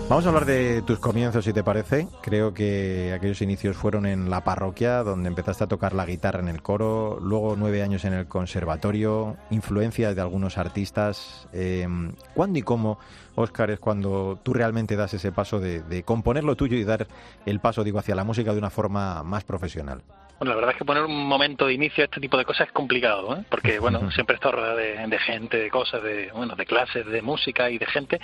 Vamos 0.10 0.26
a 0.26 0.28
hablar 0.28 0.46
de 0.46 0.82
tus 0.82 1.00
comienzos, 1.00 1.46
si 1.46 1.54
te 1.54 1.64
parece. 1.64 2.10
Creo 2.22 2.54
que 2.54 3.14
aquellos 3.16 3.42
inicios 3.42 3.78
fueron 3.78 4.06
en 4.06 4.30
la 4.30 4.44
parroquia, 4.44 5.04
donde 5.04 5.30
empezaste 5.30 5.64
a 5.64 5.68
tocar 5.68 5.94
la 5.94 6.06
guitarra 6.06 6.42
en 6.42 6.50
el 6.50 6.62
coro, 6.62 7.18
luego 7.22 7.56
nueve 7.58 7.82
años 7.82 8.04
en 8.04 8.12
el 8.12 8.28
conservatorio, 8.28 9.38
influencias 9.52 10.16
de 10.16 10.22
algunos 10.22 10.58
artistas. 10.58 11.48
Eh, 11.54 11.88
¿Cuándo 12.34 12.60
y 12.60 12.62
cómo, 12.64 13.00
Óscar, 13.36 13.72
es 13.72 13.80
cuando 13.80 14.38
tú 14.44 14.54
realmente 14.54 14.98
das 14.98 15.14
ese 15.14 15.32
paso 15.32 15.62
de, 15.62 15.82
de 15.82 16.04
componer 16.04 16.44
lo 16.44 16.58
tuyo 16.58 16.76
y 16.76 16.84
dar 16.84 17.08
el 17.46 17.62
paso, 17.62 17.86
digo, 17.86 18.00
hacia 18.00 18.16
la 18.16 18.26
música 18.26 18.52
de 18.52 18.60
una 18.60 18.70
forma 18.70 19.24
más 19.24 19.46
profesional? 19.46 20.04
Bueno, 20.38 20.50
la 20.52 20.56
verdad 20.56 20.72
es 20.72 20.78
que 20.78 20.86
poner 20.86 21.04
un 21.04 21.26
momento 21.28 21.66
de 21.68 21.74
inicio 21.74 22.04
a 22.04 22.06
este 22.06 22.20
tipo 22.20 22.38
de 22.38 22.44
cosas 22.44 22.68
es 22.68 22.74
complicado, 22.74 23.38
¿eh? 23.38 23.44
porque 23.50 23.80
bueno, 23.80 24.12
siempre 24.12 24.36
estado 24.36 24.58
rodeado 24.58 24.78
de, 24.78 25.08
de, 25.08 25.20
gente, 25.20 25.58
de 25.58 25.70
cosas, 25.70 26.04
de 26.04 26.30
bueno, 26.34 26.56
de 26.56 26.66
clases, 26.66 27.06
de 27.06 27.22
música 27.22 27.70
y 27.70 27.78
de 27.78 27.86
gente. 27.86 28.20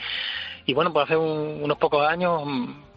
Y 0.66 0.74
bueno, 0.74 0.92
pues 0.92 1.06
hace 1.06 1.16
un, 1.16 1.64
unos 1.64 1.78
pocos 1.78 2.06
años 2.06 2.42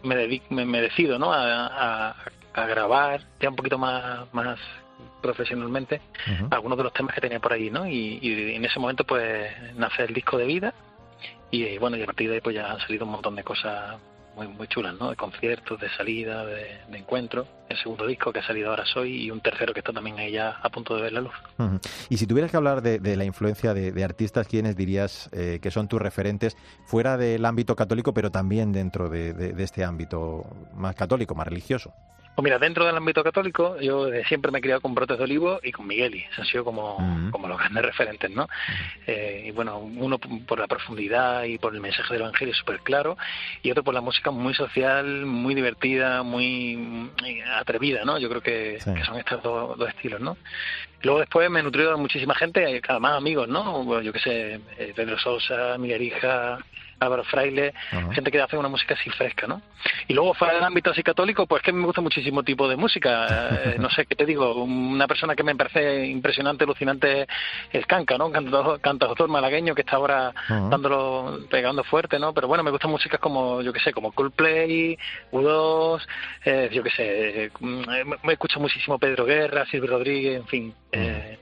me, 0.03 0.15
dedico, 0.15 0.45
me, 0.49 0.65
me 0.65 0.81
decido, 0.81 1.17
¿no? 1.17 1.31
A, 1.31 1.67
a, 1.67 2.15
a, 2.53 2.65
grabar 2.65 3.21
ya 3.39 3.49
un 3.49 3.55
poquito 3.55 3.77
más, 3.77 4.31
más 4.33 4.59
profesionalmente 5.21 6.01
uh 6.27 6.31
-huh. 6.31 6.47
algunos 6.51 6.77
de 6.77 6.83
los 6.83 6.93
temas 6.93 7.15
que 7.15 7.21
tenía 7.21 7.39
por 7.39 7.53
ahí, 7.53 7.69
¿no? 7.69 7.87
Y, 7.87 8.19
y 8.21 8.55
en 8.55 8.65
ese 8.65 8.79
momento 8.79 9.05
pues 9.05 9.49
nace 9.75 10.03
el 10.03 10.13
disco 10.13 10.37
de 10.37 10.45
vida 10.45 10.73
y 11.51 11.77
bueno, 11.77 11.95
y 11.97 12.03
a 12.03 12.05
partir 12.05 12.29
de 12.29 12.35
ahí 12.35 12.41
pues 12.41 12.55
ya 12.55 12.71
han 12.71 12.79
salido 12.79 13.05
un 13.05 13.11
montón 13.11 13.35
de 13.35 13.43
cosas 13.43 13.97
muy, 14.35 14.47
muy 14.47 14.67
chulas, 14.67 14.93
¿no? 14.99 15.09
De 15.09 15.15
conciertos, 15.15 15.79
de 15.79 15.89
salida, 15.89 16.45
de, 16.45 16.79
de 16.89 16.97
encuentros. 16.97 17.47
El 17.69 17.77
segundo 17.77 18.05
disco 18.05 18.31
que 18.31 18.39
ha 18.39 18.45
salido 18.45 18.69
ahora 18.69 18.85
Soy 18.85 19.23
y 19.23 19.31
un 19.31 19.41
tercero 19.41 19.73
que 19.73 19.79
está 19.79 19.91
también 19.91 20.19
ahí 20.19 20.31
ya 20.31 20.51
a 20.61 20.69
punto 20.69 20.95
de 20.95 21.01
ver 21.01 21.13
la 21.13 21.21
luz. 21.21 21.33
Y 22.09 22.17
si 22.17 22.27
tuvieras 22.27 22.51
que 22.51 22.57
hablar 22.57 22.81
de, 22.81 23.15
la 23.15 23.25
influencia 23.25 23.73
de, 23.73 24.03
artistas, 24.03 24.47
¿quiénes 24.47 24.75
dirías 24.75 25.29
eh, 25.31 25.59
que 25.61 25.71
son 25.71 25.87
tus 25.87 26.01
referentes 26.01 26.55
fuera 26.85 27.17
del 27.17 27.43
ámbito 27.45 27.75
católico, 27.75 28.13
pero 28.13 28.31
también 28.31 28.71
dentro 28.71 29.09
de, 29.09 29.33
de 29.33 29.63
este 29.63 29.83
ámbito 29.83 30.45
más 30.73 30.95
católico, 30.95 31.33
más 31.33 31.47
religioso? 31.47 31.93
Pues 32.35 32.43
mira, 32.43 32.59
dentro 32.59 32.85
del 32.85 32.97
ámbito 32.97 33.23
católico, 33.23 33.79
yo 33.79 34.09
siempre 34.27 34.51
me 34.51 34.59
he 34.59 34.61
criado 34.61 34.81
con 34.81 34.93
Brotes 34.93 35.17
de 35.17 35.23
Olivo 35.23 35.61
y 35.63 35.71
con 35.71 35.87
Migueli. 35.87 36.25
Han 36.37 36.45
sido 36.45 36.65
como, 36.65 36.97
uh 36.97 36.99
-huh. 36.99 37.31
como 37.31 37.47
los 37.47 37.57
grandes 37.57 37.85
referentes, 37.85 38.29
¿no? 38.29 38.49
Eh, 39.07 39.45
y 39.47 39.51
bueno, 39.51 39.77
uno 39.79 40.19
por 40.19 40.59
la 40.59 40.67
profundidad 40.67 41.45
y 41.45 41.57
por 41.57 41.73
el 41.73 41.79
mensaje 41.79 42.13
del 42.13 42.23
Evangelio 42.23 42.53
súper 42.53 42.79
claro, 42.81 43.17
y 43.63 43.71
otro 43.71 43.85
por 43.85 43.93
la 43.93 44.01
música 44.01 44.31
muy 44.31 44.53
social, 44.53 45.25
muy 45.25 45.55
divertida, 45.55 46.23
muy, 46.23 47.09
atrevida, 47.55 48.03
¿no? 48.03 48.17
Yo 48.17 48.27
creo 48.27 48.41
que, 48.41 48.81
sí. 48.81 48.93
que 48.93 49.05
son 49.05 49.17
estos 49.17 49.41
dos, 49.41 49.77
dos, 49.77 49.87
estilos, 49.87 50.19
¿no? 50.19 50.35
Luego 51.03 51.19
después 51.19 51.49
me 51.49 51.61
he 51.61 51.63
nutrido 51.63 51.91
de 51.91 51.97
muchísima 51.97 52.35
gente, 52.35 52.81
además 52.85 53.13
amigos, 53.13 53.47
¿no? 53.47 54.01
Yo 54.01 54.11
qué 54.11 54.19
sé, 54.19 54.59
eh, 54.77 54.91
Pedro 54.93 55.17
Sosa, 55.19 55.77
Miguel 55.77 56.01
Hija, 56.01 56.59
Álvaro 56.99 57.23
Fraile, 57.23 57.73
uh 57.91 57.95
-huh. 57.95 58.13
gente 58.13 58.31
que 58.31 58.41
hace 58.41 58.57
una 58.57 58.69
música 58.69 58.93
así 58.93 59.09
fresca, 59.09 59.47
¿no? 59.47 59.61
Y 60.07 60.13
luego 60.13 60.33
fuera 60.33 60.55
del 60.55 60.63
ámbito 60.63 60.91
así 60.91 61.03
católico, 61.03 61.45
pues 61.45 61.61
que 61.61 61.71
me 61.71 61.85
gusta 61.85 62.01
muchísimo 62.01 62.43
tipo 62.43 62.67
de 62.67 62.75
música. 62.75 63.27
Eh, 63.29 63.75
no 63.79 63.89
sé 63.89 64.05
qué 64.05 64.15
te 64.15 64.25
digo, 64.25 64.63
una 64.63 65.07
persona 65.07 65.35
que 65.35 65.43
me 65.43 65.55
parece 65.55 66.05
impresionante, 66.05 66.63
alucinante, 66.63 67.27
es 67.71 67.85
Canca, 67.85 68.17
¿no? 68.17 68.31
Cantautor, 68.31 68.79
cantautor 68.81 69.29
malagueño 69.29 69.75
que 69.75 69.81
está 69.81 69.97
ahora 69.97 70.29
uh 70.29 70.53
-huh. 70.53 70.69
dándolo, 70.69 71.39
pegando 71.49 71.83
fuerte, 71.83 72.19
¿no? 72.19 72.33
Pero 72.33 72.47
bueno, 72.47 72.63
me 72.63 72.71
gustan 72.71 72.91
músicas 72.91 73.19
como, 73.19 73.61
yo 73.61 73.73
qué 73.73 73.79
sé, 73.79 73.91
como 73.91 74.11
Coldplay, 74.11 74.97
U2, 75.31 76.01
eh, 76.45 76.69
yo 76.71 76.83
qué 76.83 76.89
sé, 76.91 77.51
me 78.23 78.33
escucho 78.33 78.59
muchísimo 78.59 78.97
Pedro 78.99 79.25
Guerra, 79.25 79.65
Silvio 79.65 79.91
Rodríguez, 79.91 80.37
en 80.37 80.47
fin, 80.47 80.73
uh 80.93 80.97
-huh. 80.97 81.37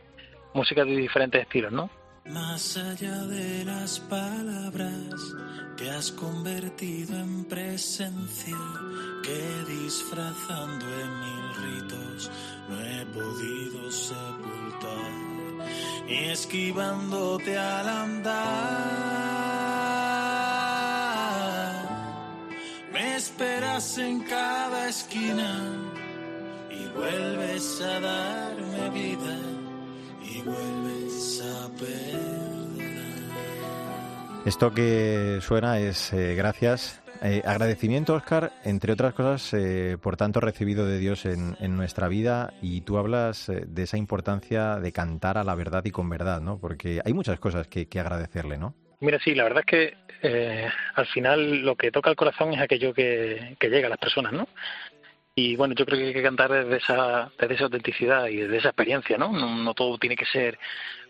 música 0.54 0.84
de 0.86 0.96
diferentes 0.96 1.42
estilos, 1.42 1.72
¿no? 1.72 1.90
Más 2.26 2.78
allá 2.78 3.26
de 3.26 3.66
las 3.66 4.00
palabras 4.00 5.14
que 5.76 5.92
has 5.92 6.10
convertido 6.14 7.20
en 7.20 7.44
presencia, 7.44 8.58
que 9.22 9.66
disfrazando 9.68 10.86
en 10.86 11.20
mil 11.20 11.54
ritos 11.56 12.32
no 12.70 12.80
he 12.82 13.06
podido 13.08 13.92
sepultar, 13.92 15.12
ni 16.08 16.30
esquivándote 16.30 17.58
al 17.58 17.90
andar. 17.90 18.44
Me 22.94 23.18
esperas 23.18 23.98
en 23.98 24.22
cada 24.22 24.88
esquina 24.88 25.60
y 26.72 26.88
vuelves 26.98 27.82
a 27.82 28.00
darme 28.00 28.90
vida 28.92 29.63
Esto 34.46 34.74
que 34.74 35.40
suena 35.42 35.80
es 35.80 36.12
eh, 36.12 36.36
gracias. 36.36 37.02
Eh, 37.24 37.42
agradecimiento, 37.46 38.16
Oscar, 38.16 38.52
entre 38.66 38.92
otras 38.92 39.14
cosas, 39.14 39.54
eh, 39.54 39.98
por 40.02 40.18
tanto 40.18 40.42
recibido 40.42 40.86
de 40.86 41.00
Dios 41.00 41.26
en, 41.26 41.56
en, 41.62 41.78
nuestra 41.78 42.10
vida 42.10 42.54
y 42.62 42.82
tú 42.82 42.98
hablas 42.98 43.50
de 43.50 43.84
esa 43.84 43.98
importancia 43.98 44.80
de 44.80 44.92
cantar 44.92 45.38
a 45.38 45.46
la 45.46 45.56
verdad 45.56 45.86
y 45.86 45.92
con 45.92 46.10
verdad, 46.10 46.42
¿no? 46.42 46.60
Porque 46.60 47.00
hay 47.06 47.14
muchas 47.14 47.40
cosas 47.40 47.68
que, 47.68 47.88
que 47.88 48.02
agradecerle, 48.02 48.58
¿no? 48.58 48.76
Mira, 49.00 49.20
sí, 49.24 49.34
la 49.34 49.44
verdad 49.44 49.64
es 49.66 49.66
que 49.66 50.68
al 50.96 51.06
final 51.08 51.62
lo 51.62 51.76
que 51.76 51.92
toca 51.92 52.10
el 52.10 52.18
corazón 52.18 52.54
es 52.54 52.60
aquello 52.60 52.94
que, 52.94 53.56
que 53.60 53.70
llega 53.70 53.88
a 53.88 53.92
las 53.92 54.00
personas, 54.00 54.34
¿no? 54.34 54.48
Y 55.36 55.56
bueno, 55.56 55.74
yo 55.74 55.86
creo 55.86 55.98
que 56.00 56.06
hay 56.08 56.14
que 56.14 56.22
cantar 56.22 56.52
desde 56.52 56.78
esa, 56.78 57.32
desde 57.40 57.56
esa 57.56 57.64
autenticidad 57.64 58.28
y 58.28 58.38
desde 58.38 58.58
esa 58.58 58.70
experiencia, 58.70 59.18
¿no? 59.18 59.32
¿no? 59.32 59.56
No, 59.56 59.74
todo 59.74 59.98
tiene 59.98 60.16
que 60.16 60.26
ser 60.26 60.60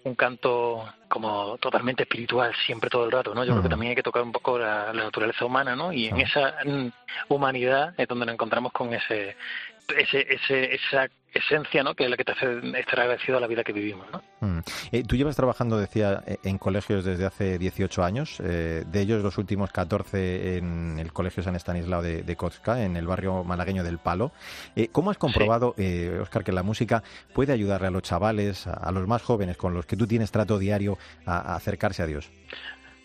un 0.05 0.15
canto 0.15 0.85
como 1.09 1.57
totalmente 1.57 2.03
espiritual 2.03 2.53
siempre 2.65 2.89
todo 2.89 3.05
el 3.05 3.11
rato, 3.11 3.33
¿no? 3.35 3.43
Yo 3.43 3.51
uh 3.51 3.55
-huh. 3.55 3.59
creo 3.59 3.63
que 3.63 3.69
también 3.69 3.89
hay 3.91 3.95
que 3.95 4.03
tocar 4.03 4.23
un 4.23 4.31
poco 4.31 4.57
la, 4.57 4.93
la 4.93 5.03
naturaleza 5.03 5.45
humana, 5.45 5.75
¿no? 5.75 5.91
Y 5.91 6.07
en 6.07 6.15
uh 6.15 6.17
-huh. 6.19 6.23
esa 6.23 6.55
humanidad 7.27 7.93
es 7.97 8.07
donde 8.07 8.25
nos 8.25 8.33
encontramos 8.33 8.71
con 8.71 8.93
ese 8.93 9.35
ese, 9.97 10.25
ese, 10.33 10.75
esa 10.75 11.07
esencia, 11.33 11.83
¿no? 11.83 11.95
Que 11.95 12.03
es 12.03 12.09
la 12.09 12.17
que 12.17 12.23
te 12.23 12.31
hace 12.31 12.59
estar 12.77 12.99
agradecido 12.99 13.37
a 13.37 13.41
la 13.41 13.47
vida 13.47 13.63
que 13.63 13.73
vivimos, 13.73 14.05
¿no? 14.11 14.21
Mm. 14.41 14.59
Eh, 14.91 15.03
tú 15.03 15.15
llevas 15.15 15.35
trabajando, 15.35 15.77
decía, 15.77 16.23
e, 16.25 16.37
en 16.43 16.57
colegios 16.57 17.03
desde 17.03 17.25
hace 17.25 17.57
18 17.57 18.03
años, 18.03 18.39
eh, 18.39 18.83
de 18.85 19.01
ellos 19.01 19.23
los 19.23 19.37
últimos 19.37 19.71
14 19.71 20.57
en 20.57 20.99
el 20.99 21.11
Colegio 21.11 21.43
San 21.43 21.55
Estanislao 21.55 22.01
de, 22.01 22.23
de 22.23 22.37
en 22.77 22.97
el 22.97 23.07
barrio 23.07 23.43
malagueño 23.43 23.83
del 23.83 23.97
Palo. 23.97 24.31
Eh, 24.75 24.89
¿Cómo 24.91 25.11
has 25.11 25.17
comprobado, 25.17 25.75
Oscar, 26.21 26.43
que 26.43 26.51
la 26.51 26.63
música 26.63 27.03
puede 27.33 27.53
ayudarle 27.53 27.87
a 27.87 27.91
los 27.91 28.03
chavales, 28.03 28.67
a, 28.67 28.91
los 28.91 29.07
más 29.07 29.21
jóvenes 29.21 29.57
con 29.57 29.73
los 29.73 29.85
que 29.85 29.95
tú 29.95 30.07
tienes 30.07 30.31
trato 30.31 30.59
diario, 30.59 30.97
a 31.25 31.55
acercarse 31.55 32.03
a 32.03 32.05
Dios? 32.05 32.29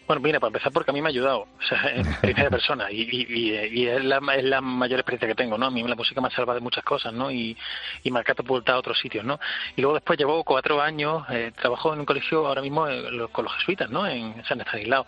Bueno, 0.08 0.22
mira, 0.22 0.40
para 0.40 0.48
empezar, 0.48 0.72
porque 0.72 0.90
a 0.90 0.94
mí 0.94 1.02
me 1.02 1.08
ha 1.08 1.10
ayudado, 1.10 1.40
o 1.40 1.62
sea, 1.68 1.82
en 1.94 2.02
primera 2.22 2.48
persona, 2.48 2.90
y, 2.90 3.26
y, 3.28 3.86
es, 3.86 4.02
la, 4.02 4.22
es, 4.34 4.42
la, 4.42 4.62
mayor 4.62 5.00
experiencia 5.00 5.28
que 5.28 5.34
tengo, 5.34 5.58
¿no? 5.58 5.66
A 5.66 5.70
mí 5.70 5.82
la 5.82 5.94
música 5.94 6.18
me 6.22 6.28
ha 6.28 6.30
salvado 6.30 6.58
de 6.58 6.62
muchas 6.62 6.82
cosas, 6.82 7.12
¿no? 7.12 7.30
Y, 7.30 7.54
y 8.04 8.10
me 8.10 8.20
ha 8.20 8.24
catapultado 8.24 8.76
a 8.76 8.80
otros 8.80 8.98
sitios, 8.98 9.22
¿no? 9.26 9.38
Y 9.76 9.82
luego 9.82 9.96
después 9.96 10.18
llevo 10.18 10.42
cuatro 10.44 10.80
años, 10.80 11.24
eh, 11.28 11.52
trabajo 11.60 11.92
en 11.92 12.00
un 12.00 12.06
colegio 12.06 12.46
ahora 12.46 12.62
mismo 12.62 12.86
con 13.32 13.44
los 13.44 13.54
jesuitas, 13.56 13.90
¿no? 13.90 14.06
En 14.06 14.42
San 14.46 14.58
Estanislao, 14.62 15.04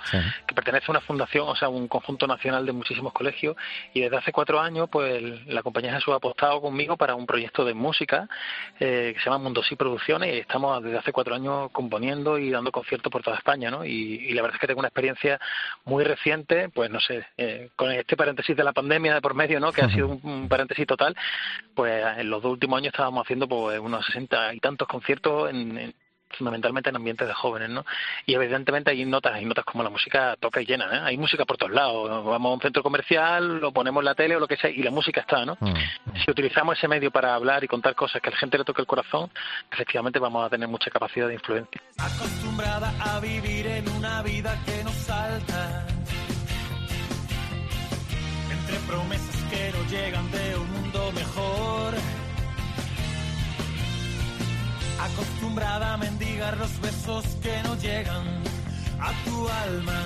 que 0.47 0.55
pertenece 0.55 0.85
a 0.89 0.91
una 0.91 1.01
fundación, 1.01 1.49
o 1.49 1.57
sea, 1.57 1.71
un 1.71 1.89
conjunto 1.89 2.27
nacional 2.27 2.67
de 2.67 2.73
muchísimos 2.73 3.15
colegios, 3.15 3.57
y 3.95 4.03
desde 4.03 4.19
hace 4.19 4.33
cuatro 4.33 4.61
años, 4.61 4.91
pues 4.93 5.47
la 5.47 5.63
compañía 5.63 5.95
Jesús 5.95 6.13
ha 6.13 6.19
apostado 6.19 6.61
conmigo 6.61 6.99
para 6.99 7.15
un 7.15 7.25
proyecto 7.25 7.65
de 7.65 7.73
música 7.73 8.29
eh, 8.79 9.13
que 9.15 9.19
se 9.19 9.31
llama 9.31 9.45
Mundo 9.45 9.63
Sí 9.63 9.77
Producciones, 9.77 10.35
y 10.35 10.41
estamos 10.41 10.83
desde 10.83 10.99
hace 10.99 11.11
cuatro 11.11 11.35
años 11.35 11.71
componiendo 11.73 12.37
y 12.37 12.51
dando 12.51 12.71
conciertos 12.71 13.11
por 13.11 13.23
toda 13.23 13.39
España, 13.39 13.71
¿no? 13.71 13.83
Y, 13.83 14.27
y 14.29 14.35
la 14.35 14.43
verdad 14.43 14.57
es 14.57 14.61
que 14.61 14.67
tengo 14.67 14.81
una 14.81 14.90
experiencia 14.91 15.41
muy 15.85 16.05
reciente, 16.05 16.69
pues 16.69 16.91
no 16.91 17.01
sé, 17.01 17.27
eh, 17.37 17.71
con 17.77 17.91
este 17.93 18.17
paréntesis 18.17 18.57
de 18.57 18.65
la 18.65 18.73
pandemia 18.73 19.15
de 19.15 19.21
por 19.21 19.35
medio, 19.35 19.61
¿no? 19.61 19.73
Que 19.73 19.83
ha 19.83 19.89
sido 19.89 20.09
un, 20.23 20.49
paréntesis 20.49 20.87
total, 20.87 21.17
pues 21.75 22.05
en 22.19 22.29
los 22.29 22.43
dos 22.43 22.53
últimos 22.53 22.79
años 22.79 22.93
estábamos 22.93 23.25
haciendo 23.25 23.49
pues 23.49 23.79
unos 23.79 24.05
sesenta 24.07 24.53
y 24.55 24.61
tantos 24.61 24.89
conciertos 24.89 25.51
en 25.51 25.95
fundamentalmente 26.37 26.91
en 26.91 26.97
ambientes 26.97 27.27
de 27.27 27.35
jóvenes, 27.35 27.71
¿no? 27.71 27.85
Y 28.27 28.35
evidentemente 28.35 28.91
hay 28.91 29.05
notas, 29.05 29.35
hay 29.35 29.45
notas 29.45 29.65
como 29.65 29.83
la 29.83 29.91
música 29.91 30.37
toca 30.39 30.61
y 30.61 30.67
llena, 30.67 30.87
¿eh? 30.87 31.01
Hay 31.05 31.17
música 31.17 31.45
por 31.45 31.57
todos 31.57 31.73
lados. 31.73 32.25
Vamos 32.25 32.51
a 32.51 32.55
un 32.55 32.61
centro 32.61 32.83
comercial, 32.83 33.59
lo 33.59 33.73
ponemos 33.73 34.01
en 34.01 34.05
la 34.07 34.15
tele 34.15 34.37
o 34.37 34.41
lo 34.41 34.49
que 34.49 34.57
sea 34.57 34.71
y 34.71 34.83
la 34.83 34.91
música 34.91 35.21
está, 35.21 35.45
¿no? 35.45 35.57
Mm. 35.61 35.75
Si 36.25 36.31
utilizamos 36.31 36.79
ese 36.79 36.89
medio 36.89 37.11
para 37.11 37.35
hablar 37.35 37.65
y 37.65 37.69
contar 37.69 37.95
cosas 37.95 38.21
que 38.23 38.29
a 38.29 38.33
la 38.33 38.39
gente 38.39 38.59
le 38.59 38.65
toque 38.65 38.81
el 38.81 38.87
corazón, 38.87 39.31
efectivamente 39.71 40.19
vamos 40.19 40.47
a 40.47 40.51
tener 40.51 40.69
mucha 40.69 40.91
capacidad 40.91 41.29
de 41.29 41.35
influencia. 41.35 41.81
Acostumbrada 41.99 42.93
a 43.01 43.21
vivir 43.21 43.67
en 43.67 43.89
una 43.91 44.23
vida 44.23 44.59
que 44.65 44.85
nos 44.85 44.95
salta 44.95 45.87
entre 48.51 48.77
promesas 48.87 49.37
que 49.51 49.73
no 49.73 49.91
llegan 49.91 50.31
de 50.31 50.57
un 50.57 50.73
mundo 50.73 51.13
mejor 51.13 52.00
acostumbrada 55.05 55.95
a 55.95 55.97
mendigar 55.97 56.57
los 56.57 56.81
besos 56.81 57.25
que 57.43 57.63
no 57.63 57.75
llegan 57.77 58.27
a 59.01 59.13
tu 59.25 59.49
alma. 59.49 60.05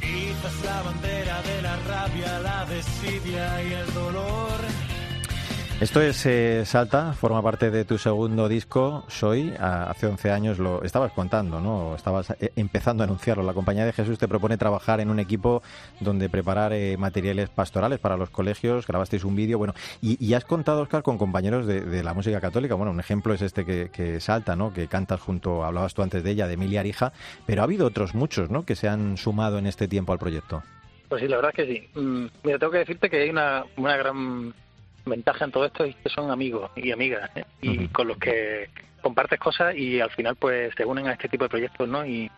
Quizás 0.00 0.64
la 0.64 0.82
bandera 0.82 1.42
de 1.42 1.62
la 1.62 1.76
rabia, 1.76 2.38
la 2.40 2.64
desidia 2.66 3.62
y 3.62 3.72
el 3.72 3.94
dolor. 3.94 4.60
Esto 5.80 6.00
es 6.00 6.24
eh, 6.24 6.64
Salta, 6.64 7.12
forma 7.14 7.42
parte 7.42 7.68
de 7.72 7.84
tu 7.84 7.98
segundo 7.98 8.48
disco, 8.48 9.04
Soy. 9.08 9.52
hace 9.58 10.06
11 10.06 10.30
años 10.30 10.58
lo 10.60 10.84
estabas 10.84 11.10
contando, 11.10 11.60
¿no? 11.60 11.96
Estabas 11.96 12.30
eh, 12.40 12.52
empezando 12.54 13.02
a 13.02 13.06
anunciarlo. 13.06 13.42
La 13.42 13.52
Compañía 13.52 13.84
de 13.84 13.92
Jesús 13.92 14.16
te 14.16 14.28
propone 14.28 14.56
trabajar 14.56 15.00
en 15.00 15.10
un 15.10 15.18
equipo 15.18 15.64
donde 15.98 16.28
preparar 16.28 16.72
eh, 16.72 16.96
materiales 16.96 17.48
pastorales 17.50 17.98
para 17.98 18.16
los 18.16 18.30
colegios. 18.30 18.86
Grabasteis 18.86 19.24
un 19.24 19.34
vídeo, 19.34 19.58
bueno. 19.58 19.74
Y, 20.00 20.32
has 20.34 20.44
contado, 20.44 20.80
Oscar, 20.80 21.02
con 21.02 21.18
compañeros 21.18 21.66
de, 21.66 22.04
la 22.04 22.14
música 22.14 22.40
católica. 22.40 22.76
Bueno, 22.76 22.92
un 22.92 23.00
ejemplo 23.00 23.34
es 23.34 23.42
este 23.42 23.64
que, 23.64 24.20
Salta, 24.20 24.54
¿no? 24.54 24.72
Que 24.72 24.86
cantas 24.86 25.20
junto, 25.20 25.64
hablabas 25.64 25.92
tú 25.92 26.02
antes 26.02 26.22
de 26.22 26.30
ella, 26.30 26.46
de 26.46 26.54
Emilia 26.54 26.80
Arija. 26.80 27.12
Pero 27.46 27.62
ha 27.62 27.64
habido 27.64 27.86
otros 27.86 28.14
muchos, 28.14 28.48
¿no? 28.48 28.64
Que 28.64 28.76
se 28.76 28.88
han 28.88 29.16
sumado 29.16 29.58
en 29.58 29.66
este 29.66 29.88
tiempo 29.88 30.12
al 30.12 30.20
proyecto. 30.20 30.62
Pues 31.08 31.20
sí, 31.20 31.28
la 31.28 31.36
verdad 31.36 31.52
es 31.56 31.66
que 31.66 31.74
sí. 31.74 32.00
Mm, 32.00 32.26
mira, 32.44 32.58
tengo 32.58 32.72
que 32.72 32.78
decirte 32.78 33.10
que 33.10 33.22
hay 33.22 33.30
una, 33.30 33.64
una 33.76 33.96
gran 33.96 34.54
ventaja 35.04 35.44
en 35.44 35.50
todo 35.50 35.66
esto 35.66 35.84
es 35.84 35.96
que 35.96 36.08
son 36.08 36.30
amigos 36.30 36.70
y 36.76 36.92
amigas 36.92 37.30
¿eh? 37.36 37.44
y 37.60 37.88
con 37.88 38.08
los 38.08 38.18
que 38.18 38.70
compartes 39.02 39.38
cosas 39.38 39.76
y 39.76 40.00
al 40.00 40.10
final 40.10 40.36
pues 40.36 40.74
se 40.76 40.84
unen 40.84 41.08
a 41.08 41.12
este 41.12 41.28
tipo 41.28 41.44
de 41.44 41.50
proyectos, 41.50 41.88
¿no? 41.88 42.06
Y 42.06 42.30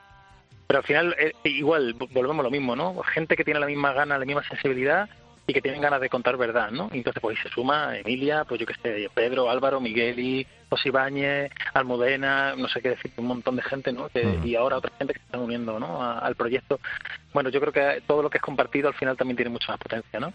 pero 0.67 0.79
al 0.79 0.85
final 0.85 1.15
eh, 1.19 1.33
igual 1.45 1.95
volvemos 1.95 2.41
a 2.41 2.43
lo 2.43 2.51
mismo, 2.51 2.75
¿no? 2.75 3.01
Gente 3.03 3.37
que 3.37 3.45
tiene 3.45 3.61
la 3.61 3.67
misma 3.67 3.93
gana, 3.93 4.19
la 4.19 4.25
misma 4.25 4.43
sensibilidad 4.49 5.09
y 5.47 5.53
que 5.53 5.63
tienen 5.63 5.81
ganas 5.81 6.01
de 6.01 6.09
contar 6.09 6.37
verdad, 6.37 6.71
¿no? 6.73 6.89
Y 6.93 6.99
entonces 6.99 7.21
pues 7.21 7.39
se 7.41 7.49
suma 7.51 7.97
Emilia, 7.97 8.45
pues 8.45 8.61
yo 8.61 8.67
que 8.67 8.75
sé, 8.75 9.09
Pedro, 9.15 9.49
Álvaro, 9.49 9.81
Migueli, 9.81 10.45
José 10.69 10.89
Ibáñez, 10.89 11.53
Almudena, 11.73 12.57
no 12.57 12.69
sé 12.69 12.83
qué 12.83 12.91
decir, 12.91 13.13
un 13.17 13.27
montón 13.27 13.55
de 13.55 13.63
gente, 13.63 13.93
¿no? 13.93 14.11
Y 14.45 14.57
ahora 14.57 14.79
otra 14.79 14.91
gente 14.99 15.15
que 15.15 15.21
se 15.21 15.27
están 15.27 15.43
uniendo, 15.43 15.79
¿no? 15.79 16.03
al 16.03 16.35
proyecto. 16.35 16.81
Bueno, 17.33 17.51
yo 17.51 17.61
creo 17.61 17.73
que 17.73 18.03
todo 18.07 18.23
lo 18.23 18.31
que 18.31 18.39
es 18.39 18.43
compartido 18.43 18.89
al 18.89 18.95
final 18.95 19.17
también 19.17 19.37
tiene 19.37 19.51
mucha 19.51 19.73
más 19.73 19.79
potencia, 19.79 20.19
¿no? 20.19 20.33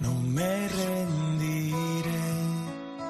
No 0.00 0.14
me 0.14 0.68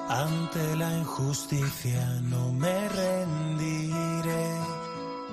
ante 0.09 0.77
la 0.77 0.91
injusticia 0.99 2.05
no 2.23 2.53
me 2.53 2.89
rendiré, 2.89 4.47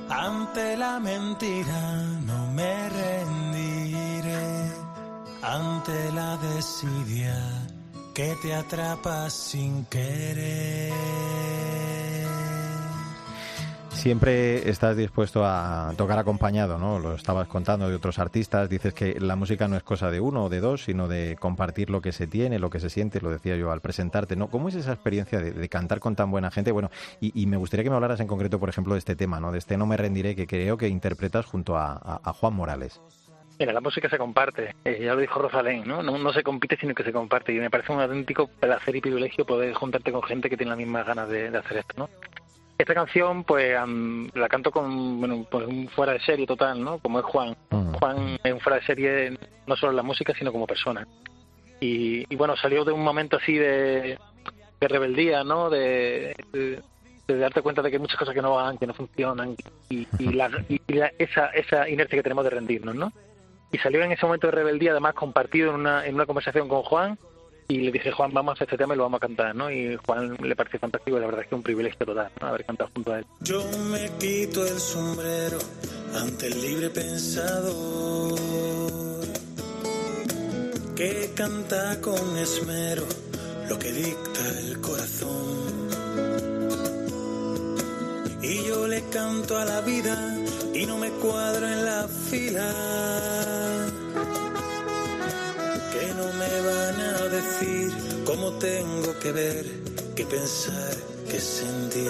ante 0.09 0.77
la 0.77 0.99
mentira 0.99 1.95
no 2.25 2.47
me 2.51 2.89
rendiré, 2.89 4.71
ante 5.41 6.11
la 6.13 6.37
desidia 6.37 7.35
que 8.13 8.35
te 8.41 8.53
atrapa 8.53 9.29
sin 9.29 9.85
querer. 9.85 11.90
Siempre 14.01 14.67
estás 14.67 14.97
dispuesto 14.97 15.45
a 15.45 15.93
tocar 15.95 16.17
acompañado, 16.17 16.79
¿no? 16.79 16.97
Lo 16.97 17.13
estabas 17.13 17.47
contando 17.47 17.87
de 17.87 17.93
otros 17.93 18.17
artistas. 18.17 18.67
Dices 18.67 18.95
que 18.95 19.19
la 19.19 19.35
música 19.35 19.67
no 19.67 19.77
es 19.77 19.83
cosa 19.83 20.09
de 20.09 20.19
uno 20.19 20.45
o 20.45 20.49
de 20.49 20.59
dos, 20.59 20.85
sino 20.85 21.07
de 21.07 21.37
compartir 21.39 21.91
lo 21.91 22.01
que 22.01 22.11
se 22.11 22.25
tiene, 22.25 22.57
lo 22.57 22.71
que 22.71 22.79
se 22.79 22.89
siente. 22.89 23.21
Lo 23.21 23.29
decía 23.29 23.55
yo 23.57 23.71
al 23.71 23.79
presentarte, 23.79 24.35
¿no? 24.35 24.47
¿Cómo 24.47 24.69
es 24.69 24.73
esa 24.73 24.93
experiencia 24.93 25.39
de, 25.39 25.69
cantar 25.69 25.99
con 25.99 26.15
tan 26.15 26.31
buena 26.31 26.49
gente? 26.49 26.71
Bueno, 26.71 26.89
y, 27.19 27.45
me 27.45 27.57
gustaría 27.57 27.83
que 27.83 27.91
me 27.91 27.95
hablaras 27.95 28.19
en 28.19 28.25
concreto, 28.25 28.59
por 28.59 28.69
ejemplo, 28.69 28.95
de 28.95 28.97
este 28.97 29.15
tema, 29.15 29.39
¿no? 29.39 29.51
De 29.51 29.59
este 29.59 29.77
No 29.77 29.85
me 29.85 29.97
rendiré 29.97 30.35
que 30.35 30.47
creo 30.47 30.77
que 30.77 30.87
interpretas 30.87 31.45
junto 31.45 31.77
a, 31.77 32.19
Juan 32.39 32.55
Morales. 32.55 32.99
Mira, 33.59 33.71
la 33.71 33.81
música 33.81 34.09
se 34.09 34.17
comparte, 34.17 34.73
eh, 34.83 34.99
ya 34.99 35.13
lo 35.13 35.21
dijo 35.21 35.39
Rosalén, 35.39 35.83
¿no? 35.87 36.01
¿no? 36.01 36.33
se 36.33 36.41
compite, 36.41 36.75
sino 36.75 36.95
que 36.95 37.03
se 37.03 37.13
comparte. 37.13 37.53
Y 37.53 37.59
me 37.59 37.69
parece 37.69 37.91
un 37.91 38.01
auténtico 38.01 38.47
placer 38.47 38.95
y 38.95 39.01
privilegio 39.01 39.45
poder 39.45 39.75
juntarte 39.75 40.11
con 40.11 40.23
gente 40.23 40.49
que 40.49 40.57
tiene 40.57 40.71
las 40.71 40.79
mismas 40.79 41.05
ganas 41.05 41.29
de, 41.29 41.51
de 41.51 41.57
hacer 41.59 41.77
esto, 41.77 41.93
¿no? 41.97 42.09
Esta 42.81 42.95
canción, 42.95 43.43
pues 43.43 43.77
la 44.33 44.49
canto 44.49 44.71
con 44.71 45.19
bueno, 45.19 45.45
pues 45.51 45.67
un 45.67 45.87
fuera 45.89 46.13
de 46.13 46.19
serie 46.21 46.47
total, 46.47 46.83
¿no? 46.83 46.97
Como 46.97 47.19
es 47.19 47.25
Juan. 47.25 47.55
Juan 47.69 48.39
es 48.43 48.51
un 48.51 48.59
fuera 48.59 48.79
de 48.79 48.85
serie 48.87 49.37
no 49.67 49.75
solo 49.75 49.91
en 49.91 49.97
la 49.97 50.01
música, 50.01 50.33
sino 50.33 50.51
como 50.51 50.65
persona. 50.65 51.07
Y, 51.79 52.35
bueno, 52.35 52.57
salió 52.57 52.83
de 52.83 52.91
un 52.91 53.03
momento 53.03 53.37
así 53.37 53.53
de, 53.53 54.17
de 54.79 54.87
rebeldía, 54.87 55.43
¿no? 55.43 55.69
De, 55.69 56.35
de, 56.53 57.37
darte 57.37 57.61
cuenta 57.61 57.83
de 57.83 57.91
que 57.91 57.97
hay 57.97 58.01
muchas 58.01 58.17
cosas 58.17 58.33
que 58.33 58.41
no 58.41 58.55
van, 58.55 58.79
que 58.79 58.87
no 58.87 58.95
funcionan 58.95 59.55
y, 59.87 60.07
y, 60.17 60.33
la, 60.33 60.49
y 60.67 60.81
esa, 61.19 61.49
esa 61.49 61.87
inercia 61.87 62.17
que 62.17 62.23
tenemos 62.23 62.43
de 62.45 62.49
rendirnos, 62.49 62.95
¿no? 62.95 63.13
Y 63.71 63.77
salió 63.77 64.01
en 64.01 64.11
ese 64.11 64.25
momento 64.25 64.47
de 64.47 64.53
rebeldía, 64.53 64.89
además 64.89 65.13
compartido 65.13 65.69
en 65.69 65.81
una, 65.81 66.03
en 66.03 66.15
una 66.15 66.25
conversación 66.25 66.67
con 66.67 66.81
Juan, 66.81 67.19
y 67.71 67.79
le 67.79 67.91
dije, 67.91 68.11
Juan, 68.11 68.33
vamos 68.33 68.51
a 68.51 68.53
hacer 68.55 68.65
este 68.67 68.77
tema 68.77 68.93
y 68.93 68.97
lo 68.97 69.03
vamos 69.03 69.19
a 69.19 69.27
cantar, 69.27 69.55
¿no? 69.55 69.71
Y 69.71 69.95
Juan 70.05 70.35
le 70.41 70.55
pareció 70.57 70.77
fantástico 70.77 71.15
y 71.15 71.21
la 71.21 71.27
verdad 71.27 71.43
es 71.43 71.47
que 71.47 71.55
un 71.55 71.63
privilegio 71.63 72.05
total, 72.05 72.29
¿no? 72.41 72.47
Haber 72.47 72.65
cantado 72.65 72.89
junto 72.93 73.13
a 73.13 73.19
él. 73.19 73.25
Yo 73.39 73.63
me 73.89 74.09
quito 74.19 74.65
el 74.65 74.77
sombrero 74.77 75.57
ante 76.13 76.47
el 76.47 76.61
libre 76.61 76.89
pensador 76.89 78.39
que 80.97 81.31
canta 81.33 82.01
con 82.01 82.37
esmero 82.37 83.03
lo 83.69 83.79
que 83.79 83.91
dicta 83.93 84.41
el 84.65 84.81
corazón. 84.81 85.89
Y 88.41 88.67
yo 88.67 88.85
le 88.87 89.01
canto 89.09 89.57
a 89.57 89.63
la 89.63 89.79
vida 89.81 90.17
y 90.73 90.85
no 90.85 90.97
me 90.97 91.09
cuadro 91.11 91.67
en 91.67 91.85
la 91.85 92.07
fila 92.07 92.69
no 96.15 96.25
me 96.33 96.61
van 96.61 97.01
a 97.01 97.27
decir 97.27 97.91
cómo 98.25 98.51
tengo 98.53 99.19
que 99.19 99.31
ver, 99.31 99.65
qué 100.15 100.25
pensar, 100.25 100.95
qué 101.29 101.39
sentir. 101.39 102.07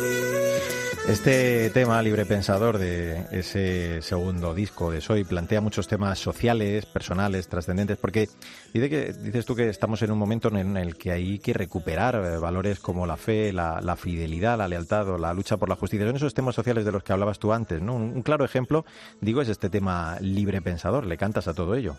Este 1.08 1.72
tema, 1.72 2.02
Libre 2.04 2.26
Pensador, 2.28 2.78
de 2.78 3.26
ese 3.32 4.04
segundo 4.04 4.54
disco 4.54 4.92
de 4.92 5.02
Soy, 5.02 5.24
plantea 5.24 5.60
muchos 5.60 5.88
temas 5.88 6.20
sociales, 6.20 6.86
personales, 6.86 7.48
trascendentes, 7.48 7.98
porque 7.98 8.30
dice 8.72 8.90
que, 8.90 9.14
dices 9.14 9.46
tú 9.46 9.56
que 9.56 9.68
estamos 9.68 10.02
en 10.04 10.12
un 10.12 10.20
momento 10.20 10.50
en 10.50 10.78
el 10.78 10.96
que 10.96 11.12
hay 11.12 11.40
que 11.40 11.54
recuperar 11.54 12.16
eh, 12.16 12.38
valores 12.38 12.80
como 12.80 13.08
la 13.08 13.18
fe, 13.18 13.52
la, 13.52 13.96
fidelidad, 13.98 14.60
la 14.60 14.68
lealtad 14.68 15.10
o 15.10 15.18
la 15.18 15.34
lucha 15.34 15.58
por 15.58 15.70
la 15.70 15.76
justicia. 15.76 16.06
Son 16.06 16.16
esos 16.16 16.36
temas 16.36 16.54
sociales 16.54 16.86
de 16.86 16.92
los 16.92 17.04
que 17.04 17.14
hablabas 17.14 17.40
tú 17.40 17.52
antes, 17.52 17.82
¿no? 17.82 17.96
Un, 17.96 18.04
un 18.16 18.22
claro 18.22 18.46
ejemplo, 18.46 18.86
digo, 19.22 19.42
es 19.42 19.50
este 19.50 19.70
tema 19.70 20.18
Libre 20.22 20.62
Pensador. 20.62 21.08
¿Le 21.08 21.18
cantas 21.18 21.48
a 21.48 21.56
todo 21.56 21.74
ello? 21.76 21.98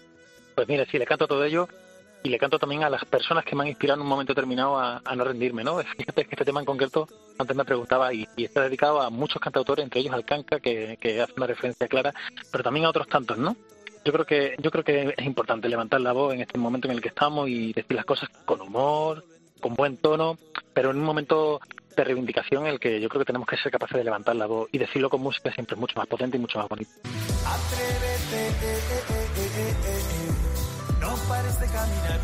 Pues 0.54 0.68
mira, 0.68 0.84
sí, 0.90 0.98
le 0.98 1.06
canto 1.06 1.24
a 1.24 1.28
todo 1.28 1.44
ello 1.44 1.68
y 2.22 2.28
le 2.28 2.38
canto 2.38 2.58
también 2.58 2.84
a 2.84 2.90
las 2.90 3.04
personas 3.04 3.44
que 3.44 3.56
me 3.56 3.62
han 3.62 3.68
inspirado 3.68 3.98
en 3.98 4.02
un 4.02 4.08
momento 4.08 4.32
determinado 4.32 4.78
a, 4.78 5.00
no 5.16 5.24
rendirme, 5.24 5.64
¿no? 5.64 5.78
Fíjate 5.96 6.24
que 6.24 6.34
este 6.34 6.44
tema 6.44 6.60
en 6.60 6.66
concreto, 6.66 7.08
antes 7.38 7.56
me 7.56 7.64
preguntaba, 7.64 8.12
y, 8.14 8.28
está 8.36 8.62
dedicado 8.62 9.00
a 9.00 9.10
muchos 9.10 9.40
cantautores, 9.40 9.82
entre 9.82 10.00
ellos 10.00 10.14
al 10.14 10.24
Canca, 10.24 10.60
que, 10.60 10.98
hace 11.20 11.32
una 11.36 11.46
referencia 11.46 11.88
clara, 11.88 12.14
pero 12.50 12.62
también 12.62 12.86
a 12.86 12.90
otros 12.90 13.08
tantos, 13.08 13.38
¿no? 13.38 13.56
Yo 14.04 14.12
creo 14.12 14.24
que 14.24 14.56
yo 14.58 14.70
creo 14.72 14.82
que 14.82 15.14
es 15.16 15.26
importante 15.26 15.68
levantar 15.68 16.00
la 16.00 16.12
voz 16.12 16.34
en 16.34 16.40
este 16.40 16.58
momento 16.58 16.88
en 16.88 16.94
el 16.94 17.00
que 17.00 17.08
estamos 17.08 17.48
y 17.48 17.72
decir 17.72 17.94
las 17.94 18.04
cosas 18.04 18.28
con 18.44 18.60
humor, 18.60 19.24
con 19.60 19.74
buen 19.74 19.96
tono, 19.96 20.36
pero 20.74 20.90
en 20.90 20.96
un 20.98 21.04
momento 21.04 21.60
de 21.96 22.04
reivindicación 22.04 22.66
en 22.66 22.72
el 22.72 22.80
que 22.80 23.00
yo 23.00 23.08
creo 23.08 23.20
que 23.20 23.26
tenemos 23.26 23.46
que 23.46 23.56
ser 23.56 23.70
capaces 23.70 23.96
de 23.96 24.02
levantar 24.02 24.34
la 24.34 24.46
voz 24.46 24.68
y 24.72 24.78
decirlo 24.78 25.08
con 25.08 25.20
música 25.20 25.52
siempre 25.52 25.76
mucho 25.76 25.96
más 25.96 26.08
potente 26.08 26.36
y 26.36 26.40
mucho 26.40 26.58
más 26.58 26.68
bonito. 26.68 26.90
Atrévete, 27.46 28.48
eh, 28.48 28.54
eh, 28.62 29.02
eh, 29.10 29.31
pares 31.28 31.60
de 31.60 31.66
caminar, 31.66 32.20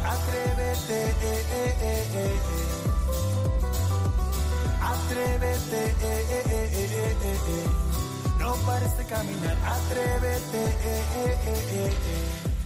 no 8.39 8.55
pares 8.67 8.97
de 8.97 9.05
caminar, 9.05 9.57
atrévete. 9.65 10.69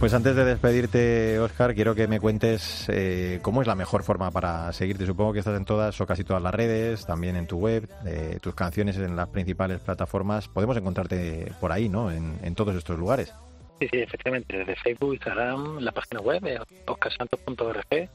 Pues 0.03 0.13
antes 0.13 0.35
de 0.35 0.43
despedirte, 0.43 1.39
Oscar, 1.39 1.73
quiero 1.73 1.95
que 1.95 2.09
me 2.09 2.19
cuentes 2.19 2.85
eh, 2.89 3.39
cómo 3.41 3.61
es 3.61 3.67
la 3.67 3.75
mejor 3.75 4.03
forma 4.03 4.31
para 4.31 4.73
seguirte. 4.73 5.05
Supongo 5.05 5.31
que 5.31 5.39
estás 5.39 5.55
en 5.55 5.63
todas 5.63 5.99
o 6.01 6.05
casi 6.05 6.25
todas 6.25 6.43
las 6.43 6.53
redes, 6.53 7.05
también 7.05 7.37
en 7.37 7.47
tu 7.47 7.57
web, 7.57 7.87
eh, 8.05 8.37
tus 8.41 8.53
canciones 8.53 8.97
en 8.97 9.15
las 9.15 9.29
principales 9.29 9.79
plataformas. 9.79 10.49
Podemos 10.49 10.75
encontrarte 10.75 11.53
por 11.61 11.71
ahí, 11.71 11.87
¿no? 11.87 12.11
En, 12.11 12.53
todos 12.53 12.75
estos 12.75 12.99
lugares. 12.99 13.33
Sí, 13.79 13.87
sí, 13.91 13.99
efectivamente. 13.99 14.57
Desde 14.57 14.75
Facebook, 14.77 15.13
Instagram, 15.13 15.79
la 15.79 15.91
página 15.91 16.21
web, 16.21 16.61
oscarsantos.org 16.85 18.09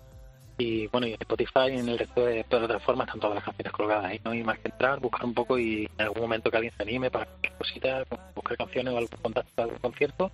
y 0.59 0.89
bueno, 0.89 1.07
y 1.07 1.13
Spotify 1.13 1.69
en 1.69 1.89
el 1.89 1.99
resto 1.99 2.25
de 2.25 2.43
plataformas 2.43 3.07
están 3.07 3.21
todas 3.21 3.37
las 3.37 3.45
canciones 3.45 3.73
colgadas 3.73 4.05
ahí, 4.07 4.21
no 4.25 4.33
hay 4.33 4.43
más 4.43 4.59
que 4.59 4.69
entrar, 4.69 4.99
buscar 4.99 5.25
un 5.25 5.33
poco 5.33 5.57
y 5.57 5.89
en 5.99 6.01
algún 6.05 6.23
momento 6.23 6.51
que 6.51 6.57
alguien 6.57 6.75
se 6.77 6.83
anime 6.83 7.11
para 7.13 7.29
cositas, 7.57 8.07
buscar 8.35 8.57
canciones 8.57 8.93
o 8.93 8.99
algún 8.99 9.19
contacto, 9.23 9.63
algún 9.63 9.79
concierto, 9.79 10.33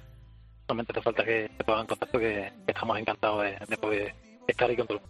solamente 0.67 0.95
te 0.95 1.03
falta 1.03 1.25
que 1.25 1.51
te 1.57 1.65
pongan 1.65 1.83
en 1.83 1.87
contacto 1.89 2.19
que, 2.19 2.53
estamos 2.67 2.99
encantados 2.99 3.45
de, 3.69 3.77
poder 3.77 4.15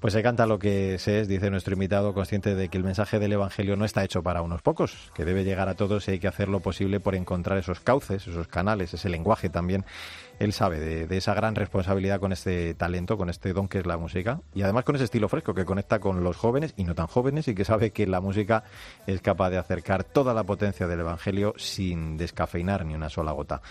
Pues 0.00 0.12
se 0.12 0.22
canta 0.22 0.46
lo 0.46 0.58
que 0.58 0.98
se 0.98 1.20
es, 1.20 1.28
dice 1.28 1.50
nuestro 1.50 1.74
invitado, 1.74 2.14
consciente 2.14 2.54
de 2.54 2.68
que 2.68 2.78
el 2.78 2.84
mensaje 2.84 3.18
del 3.18 3.32
Evangelio 3.32 3.76
no 3.76 3.84
está 3.84 4.04
hecho 4.04 4.22
para 4.22 4.42
unos 4.42 4.62
pocos, 4.62 5.10
que 5.14 5.24
debe 5.24 5.44
llegar 5.44 5.68
a 5.68 5.74
todos 5.74 6.06
y 6.06 6.12
hay 6.12 6.18
que 6.18 6.28
hacer 6.28 6.48
lo 6.48 6.60
posible 6.60 7.00
por 7.00 7.14
encontrar 7.14 7.58
esos 7.58 7.80
cauces, 7.80 8.26
esos 8.26 8.46
canales, 8.48 8.94
ese 8.94 9.08
lenguaje 9.08 9.48
también. 9.48 9.84
Él 10.38 10.52
sabe 10.52 10.78
de, 11.06 11.16
esa 11.16 11.34
gran 11.34 11.54
responsabilidad 11.54 12.20
con 12.20 12.32
este 12.32 12.74
talento, 12.74 13.16
con 13.16 13.28
este 13.28 13.52
don 13.52 13.68
que 13.68 13.78
es 13.78 13.86
la 13.86 13.96
música, 13.96 14.40
y 14.54 14.62
además 14.62 14.84
con 14.84 14.96
ese 14.96 15.04
estilo 15.04 15.28
fresco 15.28 15.54
que 15.54 15.64
conecta 15.64 15.98
con 15.98 16.22
los 16.22 16.36
jóvenes 16.36 16.74
y 16.76 16.84
no 16.84 16.94
tan 16.94 17.06
jóvenes, 17.06 17.48
y 17.48 17.54
que 17.54 17.64
sabe 17.64 17.90
que 17.90 18.06
la 18.06 18.20
música 18.20 18.64
es 19.06 19.20
capaz 19.20 19.50
de 19.50 19.58
acercar 19.58 20.04
toda 20.04 20.34
la 20.34 20.44
potencia 20.44 20.86
del 20.86 21.00
Evangelio 21.00 21.54
sin 21.56 22.16
descafeinar 22.16 22.84
ni 22.84 22.94
una 22.94 23.10
sola 23.10 23.32
gota. 23.32 23.62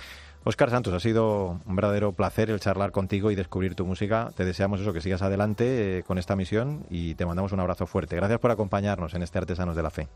Oscar 0.45 0.69
Santos, 0.69 0.93
ha 0.93 0.99
sido 0.99 1.61
un 1.65 1.75
verdadero 1.75 2.11
placer 2.11 2.49
el 2.49 2.59
charlar 2.59 2.91
contigo 2.91 3.31
y 3.31 3.35
descubrir 3.35 3.75
tu 3.75 3.85
música. 3.85 4.31
Te 4.35 4.43
deseamos 4.43 4.81
eso, 4.81 4.91
que 4.91 4.99
sigas 4.99 5.21
adelante 5.21 5.99
eh, 5.99 6.03
con 6.03 6.17
esta 6.17 6.35
misión 6.35 6.85
y 6.89 7.15
te 7.15 7.25
mandamos 7.25 7.53
un 7.53 7.61
abrazo 7.61 7.87
fuerte. 7.87 8.17
Gracias 8.17 8.39
por 8.39 8.51
acompañarnos 8.51 9.13
en 9.13 9.23
este 9.23 9.37
Artesanos 9.37 9.75
de 9.75 9.83
la 9.83 9.89
Fe. 9.89 10.09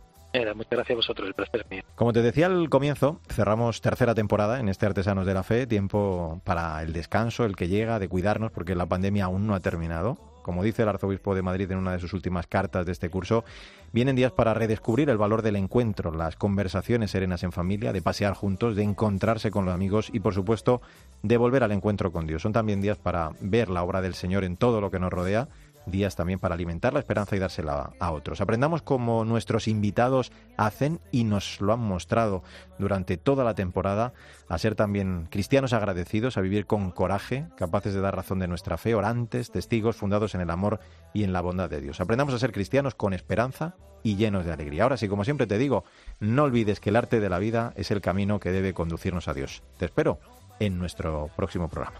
muchas 0.54 0.72
gracias 0.72 0.92
a 0.92 0.96
vosotros, 0.96 1.30
el 1.30 1.34
placer 1.34 1.62
es 1.62 1.72
mío. 1.72 1.84
Como 1.96 2.12
te 2.12 2.22
decía 2.22 2.48
al 2.48 2.70
comienzo, 2.70 3.22
cerramos 3.30 3.80
tercera 3.80 4.14
temporada 4.16 4.60
en 4.60 4.68
este 4.68 4.86
Artesanos 4.86 5.26
de 5.26 5.34
la 5.34 5.44
Fe, 5.44 5.66
tiempo 5.66 6.42
para 6.44 6.84
el 6.84 6.92
descanso, 6.92 7.46
el 7.46 7.56
que 7.56 7.70
llega, 7.70 7.98
de 7.98 8.10
cuidarnos, 8.10 8.52
porque 8.52 8.76
la 8.76 8.86
pandemia 8.86 9.26
aún 9.26 9.48
no 9.48 9.56
ha 9.56 9.62
terminado 9.62 10.18
como 10.48 10.64
dice 10.64 10.84
el 10.84 10.88
arzobispo 10.88 11.36
de 11.36 11.42
Madrid 11.42 11.70
en 11.70 11.78
una 11.78 11.92
de 11.92 12.00
sus 12.00 12.14
últimas 12.14 12.48
cartas 12.48 12.86
de 12.86 12.94
este 12.94 13.10
curso, 13.10 13.44
vienen 13.92 14.16
días 14.16 14.32
para 14.32 14.54
redescubrir 14.54 15.10
el 15.10 15.18
valor 15.18 15.42
del 15.42 15.58
encuentro, 15.58 16.10
las 16.14 16.38
conversaciones 16.38 17.12
serenas 17.12 17.44
en 17.44 17.52
familia, 17.52 17.92
de 17.92 18.02
pasear 18.02 18.34
juntos, 18.34 18.78
de 18.78 18.84
encontrarse 18.84 19.52
con 19.52 19.66
los 19.66 19.74
amigos 19.74 20.10
y, 20.14 20.22
por 20.22 20.34
supuesto, 20.34 20.82
de 21.22 21.36
volver 21.36 21.64
al 21.64 21.74
encuentro 21.74 22.14
con 22.14 22.28
Dios. 22.28 22.44
Son 22.44 22.54
también 22.54 22.80
días 22.80 22.98
para 22.98 23.32
ver 23.42 23.68
la 23.68 23.84
obra 23.84 24.00
del 24.00 24.14
Señor 24.14 24.46
en 24.46 24.56
todo 24.56 24.80
lo 24.80 24.90
que 24.90 25.00
nos 25.00 25.12
rodea 25.12 25.50
días 25.88 26.16
también 26.16 26.40
para 26.40 26.56
alimentar 26.56 26.94
la 26.94 27.00
esperanza 27.00 27.36
y 27.36 27.40
dársela 27.40 27.92
a 28.00 28.12
otros. 28.12 28.42
Aprendamos 28.42 28.82
como 28.82 29.26
nuestros 29.26 29.68
invitados 29.68 30.32
hacen 30.58 31.00
y 31.12 31.24
nos 31.24 31.62
lo 31.62 31.74
han 31.74 31.80
mostrado 31.80 32.44
durante 32.78 33.18
toda 33.18 33.44
la 33.44 33.56
temporada 33.56 34.14
a 34.50 34.58
ser 34.58 34.76
también 34.76 35.28
cristianos 35.30 35.74
agradecidos, 35.74 36.38
a 36.38 36.42
vivir 36.42 36.66
con 36.66 36.92
coraje, 36.92 37.48
capaces 37.58 37.94
de 37.94 38.02
dar 38.02 38.16
razón 38.16 38.40
de 38.40 38.48
nuestra 38.48 38.78
fe, 38.78 38.96
orantes, 38.96 39.52
testigos 39.52 39.96
fundados 39.96 40.36
en 40.36 40.42
el 40.42 40.50
amor 40.50 40.80
y 41.14 41.24
en 41.24 41.34
la 41.34 41.42
bondad 41.42 41.70
de 41.70 41.82
Dios. 41.82 42.00
Aprendamos 42.00 42.34
a 42.34 42.40
ser 42.40 42.52
cristianos 42.52 42.96
con 42.96 43.14
esperanza 43.14 43.76
y 44.04 44.16
llenos 44.16 44.46
de 44.46 44.54
alegría. 44.54 44.84
Ahora 44.84 44.98
sí, 44.98 45.08
como 45.08 45.24
siempre 45.24 45.48
te 45.48 45.58
digo, 45.58 45.84
no 46.20 46.44
olvides 46.44 46.80
que 46.80 46.90
el 46.90 46.96
arte 46.96 47.20
de 47.20 47.30
la 47.30 47.40
vida 47.40 47.74
es 47.76 47.92
el 47.92 48.02
camino 48.02 48.40
que 48.40 48.52
debe 48.52 48.74
conducirnos 48.74 49.28
a 49.28 49.34
Dios. 49.34 49.64
Te 49.78 49.86
espero 49.86 50.20
en 50.60 50.78
nuestro 50.78 51.30
próximo 51.36 51.70
programa. 51.70 52.00